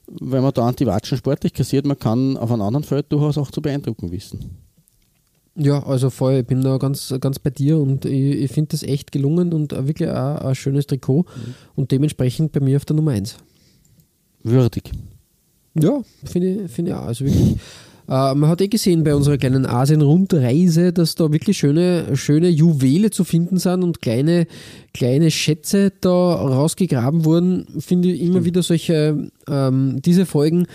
weil 0.08 0.42
man 0.42 0.54
da 0.54 0.68
Anti-Watschen 0.68 1.18
sportlich 1.18 1.54
kassiert, 1.54 1.86
man 1.86 1.98
kann 1.98 2.38
auf 2.38 2.52
einem 2.52 2.62
anderen 2.62 2.84
Feld 2.84 3.12
durchaus 3.12 3.38
auch 3.38 3.52
zu 3.52 3.62
beeindrucken 3.62 4.12
wissen. 4.12 4.58
Ja, 5.56 5.84
also 5.84 6.10
voll, 6.10 6.34
ich 6.34 6.48
bin 6.48 6.62
da 6.62 6.78
ganz, 6.78 7.14
ganz 7.22 7.38
bei 7.38 7.52
dir 7.52 7.78
und 7.78 8.06
ich, 8.06 8.44
ich 8.44 8.52
finde 8.52 8.70
das 8.70 8.84
echt 8.84 9.12
gelungen 9.12 9.54
und 9.54 9.72
wirklich 9.72 10.10
auch 10.10 10.38
ein 10.38 10.56
schönes 10.56 10.88
Trikot 10.88 11.26
und 11.76 11.92
dementsprechend 11.92 12.52
bei 12.52 12.60
mir 12.60 12.78
auf 12.78 12.86
der 12.86 12.96
Nummer 12.96 13.12
1. 13.12 13.38
Würdig. 14.42 14.92
Ja, 15.76 16.02
finde 16.24 16.64
ich, 16.64 16.72
finde 16.72 16.92
ich 16.92 16.98
auch. 16.98 17.04
Also 17.04 17.26
wirklich. 17.26 17.58
Äh, 18.08 18.36
man 18.36 18.48
hat 18.48 18.62
eh 18.62 18.68
gesehen 18.68 19.04
bei 19.04 19.16
unserer 19.16 19.38
kleinen 19.38 19.66
Asien-Rundreise, 19.66 20.94
dass 20.94 21.16
da 21.16 21.32
wirklich 21.32 21.58
schöne, 21.58 22.16
schöne 22.16 22.50
Juwele 22.50 23.12
zu 23.12 23.24
finden 23.24 23.58
sind 23.58 23.84
und 23.84 24.02
kleine, 24.02 24.48
kleine 24.94 25.32
Schätze 25.32 25.92
da 26.02 26.10
rausgegraben 26.10 27.26
wurden. 27.26 27.66
Finde 27.80 28.12
ich 28.12 28.22
immer 28.22 28.46
wieder 28.46 28.62
solche, 28.64 29.30
ähm, 29.50 30.02
diese 30.04 30.26
Folgen 30.26 30.68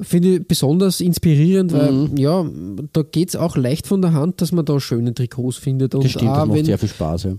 finde 0.00 0.36
ich 0.36 0.48
besonders 0.48 1.02
inspirierend, 1.02 1.72
weil 1.74 1.92
Mhm. 1.92 2.16
ja, 2.16 2.46
da 2.94 3.02
geht 3.02 3.28
es 3.28 3.36
auch 3.36 3.56
leicht 3.58 3.86
von 3.86 4.00
der 4.00 4.14
Hand, 4.14 4.40
dass 4.40 4.50
man 4.50 4.64
da 4.64 4.80
schöne 4.80 5.12
Trikots 5.12 5.58
findet. 5.58 5.94
Und 5.94 6.04
Das 6.04 6.12
stimmt, 6.12 6.30
das 6.30 6.38
auch 6.38 6.46
macht 6.46 6.56
wenn, 6.58 6.64
sehr 6.64 6.78
viel 6.78 6.88
Spaß. 6.88 7.24
Ja. 7.24 7.32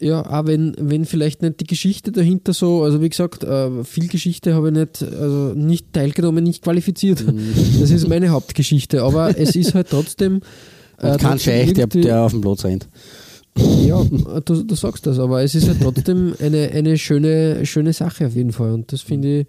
Ja, 0.00 0.24
auch 0.24 0.46
wenn, 0.46 0.74
wenn 0.78 1.04
vielleicht 1.04 1.42
nicht 1.42 1.60
die 1.60 1.66
Geschichte 1.66 2.12
dahinter 2.12 2.52
so, 2.52 2.82
also 2.82 3.00
wie 3.00 3.08
gesagt, 3.08 3.44
äh, 3.44 3.84
viel 3.84 4.08
Geschichte 4.08 4.54
habe 4.54 4.68
ich 4.68 4.74
nicht, 4.74 5.02
also 5.02 5.52
nicht 5.54 5.92
teilgenommen, 5.92 6.44
nicht 6.44 6.62
qualifiziert. 6.62 7.24
Das 7.80 7.90
ist 7.90 8.08
meine 8.08 8.30
Hauptgeschichte, 8.30 9.02
aber 9.02 9.38
es 9.38 9.56
ist 9.56 9.74
halt 9.74 9.88
trotzdem. 9.90 10.40
Und 11.00 11.08
äh, 11.08 11.16
kein 11.18 11.38
Scheich, 11.38 11.72
der, 11.74 11.86
der 11.86 12.22
auf 12.22 12.32
dem 12.32 12.40
Platz 12.40 12.64
rennt. 12.64 12.88
Ja, 13.56 14.02
du, 14.44 14.62
du 14.64 14.74
sagst 14.74 15.06
das, 15.06 15.18
aber 15.18 15.42
es 15.42 15.54
ist 15.54 15.68
halt 15.68 15.80
trotzdem 15.80 16.34
eine, 16.40 16.70
eine 16.72 16.98
schöne, 16.98 17.64
schöne 17.66 17.92
Sache 17.92 18.26
auf 18.26 18.34
jeden 18.34 18.52
Fall 18.52 18.72
und 18.72 18.92
das 18.92 19.00
finde 19.00 19.40
ich, 19.40 19.46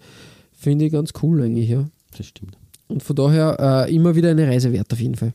finde 0.52 0.84
ich 0.84 0.92
ganz 0.92 1.10
cool 1.22 1.42
eigentlich, 1.42 1.68
ja. 1.68 1.88
Das 2.16 2.26
stimmt. 2.26 2.56
Und 2.88 3.02
von 3.02 3.16
daher 3.16 3.86
äh, 3.88 3.94
immer 3.94 4.14
wieder 4.14 4.30
eine 4.30 4.46
Reise 4.46 4.72
wert 4.72 4.92
auf 4.92 5.00
jeden 5.00 5.16
Fall. 5.16 5.34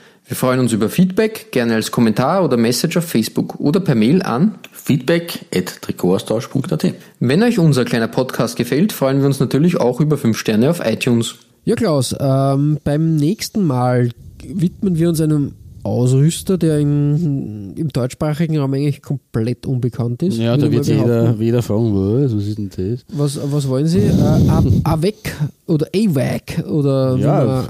Wir 0.31 0.37
freuen 0.37 0.61
uns 0.61 0.71
über 0.71 0.87
Feedback, 0.87 1.51
gerne 1.51 1.75
als 1.75 1.91
Kommentar 1.91 2.45
oder 2.45 2.55
Message 2.55 2.95
auf 2.95 3.03
Facebook 3.03 3.59
oder 3.59 3.81
per 3.81 3.95
Mail 3.95 4.21
an 4.21 4.55
Feedback 4.71 5.39
at 5.53 5.81
trikotaustausch.at. 5.81 6.93
wenn 7.19 7.43
euch 7.43 7.59
unser 7.59 7.83
kleiner 7.83 8.07
Podcast 8.07 8.55
gefällt, 8.55 8.93
freuen 8.93 9.19
wir 9.19 9.25
uns 9.25 9.41
natürlich 9.41 9.81
auch 9.81 9.99
über 9.99 10.17
5 10.17 10.37
Sterne 10.37 10.69
auf 10.69 10.79
iTunes. 10.85 11.35
Ja, 11.65 11.75
Klaus, 11.75 12.15
ähm, 12.17 12.79
beim 12.85 13.17
nächsten 13.17 13.67
Mal 13.67 14.11
widmen 14.41 14.97
wir 14.97 15.09
uns 15.09 15.19
einem 15.19 15.51
Ausrüster, 15.83 16.57
der 16.57 16.79
in, 16.79 17.73
im 17.75 17.89
deutschsprachigen 17.89 18.57
Raum 18.57 18.73
eigentlich 18.73 19.01
komplett 19.01 19.65
unbekannt 19.65 20.23
ist. 20.23 20.37
Ja, 20.37 20.55
da 20.55 20.71
wird 20.71 20.87
jeder, 20.87 21.35
jeder 21.37 21.61
fragen, 21.61 21.93
was, 21.93 22.33
was 22.33 22.47
ist 22.47 22.57
denn 22.57 22.69
das? 22.69 23.05
Was, 23.11 23.37
was 23.51 23.67
wollen 23.67 23.87
Sie? 23.87 23.99
Äh, 23.99 24.81
AVEC 24.85 25.35
oder 25.67 25.87
AVAC 25.93 26.63
oder 26.69 27.17
wie 27.17 27.21
Ja, 27.21 27.43
man, 27.43 27.65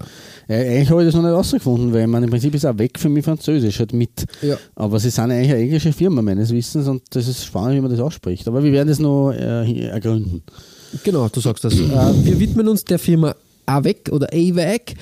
Ja, 0.52 0.58
eigentlich 0.58 0.90
habe 0.90 1.02
ich 1.02 1.08
das 1.08 1.16
noch 1.16 1.22
nicht 1.24 1.32
rausgefunden, 1.32 1.94
weil 1.94 2.08
man 2.08 2.24
im 2.24 2.30
Prinzip 2.30 2.54
ist 2.54 2.66
auch 2.66 2.78
weg 2.78 3.00
für 3.00 3.08
mich 3.10 3.24
Französisch 3.24 3.80
halt 3.80 3.94
mit. 3.94 4.26
Ja. 4.42 4.58
Aber 4.76 5.00
sie 5.00 5.10
sind 5.10 5.32
eigentlich 5.32 5.52
eine 5.52 5.62
englische 5.62 5.94
Firma 5.94 6.22
meines 6.22 6.52
Wissens 6.52 6.88
und 6.88 7.04
das 7.12 7.28
ist 7.28 7.46
spannend, 7.46 7.78
wie 7.78 7.82
man 7.82 7.92
das 7.92 8.00
ausspricht. 8.00 8.48
Aber 8.48 8.64
wir 8.64 8.72
werden 8.72 8.90
das 8.90 9.00
noch 9.00 9.32
äh, 9.32 9.86
ergründen. 9.88 10.44
Genau, 11.04 11.30
du 11.30 11.40
sagst 11.40 11.64
das. 11.64 11.74
Äh, 11.74 11.80
wir 11.80 12.40
widmen 12.40 12.68
uns 12.68 12.84
der 12.84 13.00
Firma 13.00 13.34
AVEC 13.66 14.10
oder 14.12 14.28
AVAC. 14.34 14.96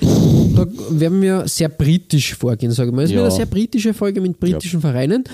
Da 0.54 0.66
werden 0.90 1.20
wir 1.20 1.48
sehr 1.48 1.68
britisch 1.68 2.34
vorgehen, 2.36 2.70
sage 2.70 2.90
ich 2.90 2.94
mal. 2.94 3.04
Es 3.04 3.10
Ja. 3.10 3.16
wird 3.16 3.26
eine 3.26 3.34
sehr 3.36 3.46
britische 3.46 3.92
Folge 3.94 4.20
mit 4.20 4.38
britischen 4.38 4.80
Vereinen. 4.80 5.24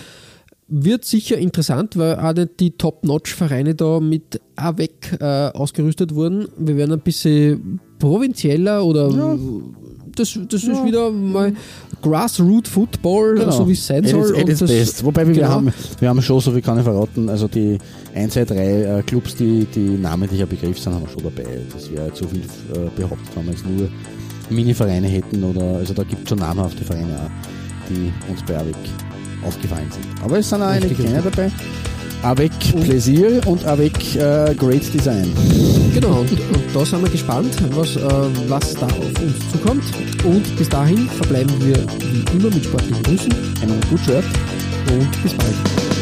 Wird 0.69 1.05
sicher 1.05 1.37
interessant, 1.39 1.97
weil 1.97 2.17
auch 2.19 2.33
nicht 2.33 2.59
die 2.59 2.71
Top-Notch-Vereine 2.73 3.75
da 3.75 4.01
mit 4.01 4.41
AVEC 4.57 5.19
äh, 5.21 5.25
ausgerüstet 5.53 6.15
wurden. 6.15 6.49
Wir 6.59 6.77
werden 6.77 6.93
ein 6.93 7.01
bisschen 7.01 7.81
provinzieller 7.99 8.85
oder 8.85 9.39
das, 10.19 10.39
das 10.49 10.65
ist 10.65 10.85
wieder 10.85 11.11
mal 11.11 11.53
Grassroot 12.03 12.69
Football, 12.69 13.51
so 13.53 13.67
wie 13.69 13.73
es 13.73 13.87
sein 13.87 14.05
It 14.05 14.11
soll. 14.11 14.23
is, 14.23 14.31
it 14.31 14.37
Und 14.37 14.49
is 14.51 14.59
das- 14.61 14.71
best. 14.71 15.05
Wobei 15.05 15.27
wir, 15.27 15.35
genau. 15.35 15.49
haben, 15.49 15.73
wir 15.99 16.09
haben 16.09 16.21
schon, 16.23 16.41
so 16.41 16.51
viel 16.53 16.63
kann 16.63 16.79
ich 16.79 16.85
verraten, 16.85 17.29
also 17.29 17.49
die 17.49 17.79
1, 18.15 18.33
2, 18.35 18.45
3 18.45 18.55
äh, 18.99 19.03
Clubs, 19.03 19.35
die, 19.37 19.65
die 19.67 19.81
namentlicher 19.99 20.47
Begriff 20.47 20.79
sind, 20.79 20.95
haben 20.95 21.03
wir 21.05 21.09
schon 21.11 21.23
dabei. 21.23 21.49
Das 21.73 21.91
wäre 21.91 22.13
zu 22.13 22.27
viel 22.29 22.41
äh, 22.41 22.89
behauptet, 22.97 23.29
wenn 23.35 23.45
wir 23.47 23.53
jetzt 23.53 23.67
nur 23.67 23.89
Mini-Vereine 24.51 25.09
hätten 25.09 25.43
oder, 25.45 25.77
also 25.77 25.95
da 25.95 26.03
gibt 26.05 26.23
es 26.25 26.29
schon 26.29 26.39
namhafte 26.39 26.85
Vereine 26.85 27.15
auch, 27.17 27.89
die 27.91 28.13
uns 28.31 28.43
bei 28.47 28.57
AWEC 28.57 28.75
aufgefallen 29.45 29.91
sind. 29.91 30.05
Aber 30.25 30.39
es 30.39 30.49
sind 30.49 30.63
auch 30.63 30.67
einige 30.69 30.95
kleine 30.95 31.23
dabei. 31.23 31.51
AWEC 32.23 32.53
Pläsier 32.85 33.41
und 33.47 33.65
AWEC 33.67 34.17
äh, 34.17 34.55
Great 34.55 34.93
Design. 34.93 35.33
Genau, 35.95 36.21
und, 36.21 36.31
und 36.33 36.65
da 36.75 36.85
sind 36.85 37.03
wir 37.03 37.11
gespannt, 37.11 37.57
was, 37.71 37.97
äh, 37.97 38.01
was 38.49 38.75
da 38.75 38.87
auf 38.87 39.23
uns 39.23 39.51
zukommt. 39.53 39.85
Und 40.25 40.57
bis 40.57 40.69
dahin 40.69 41.09
verbleiben 41.09 41.55
wir 41.61 41.77
wie 42.01 42.37
immer 42.37 42.55
mit 42.55 42.65
sportlichen 42.65 43.03
Grüßen 43.03 43.33
Einen 43.63 43.81
gut 43.89 44.01
Shirt. 44.01 44.25
und 44.93 45.23
bis 45.23 45.33
bald. 45.35 45.96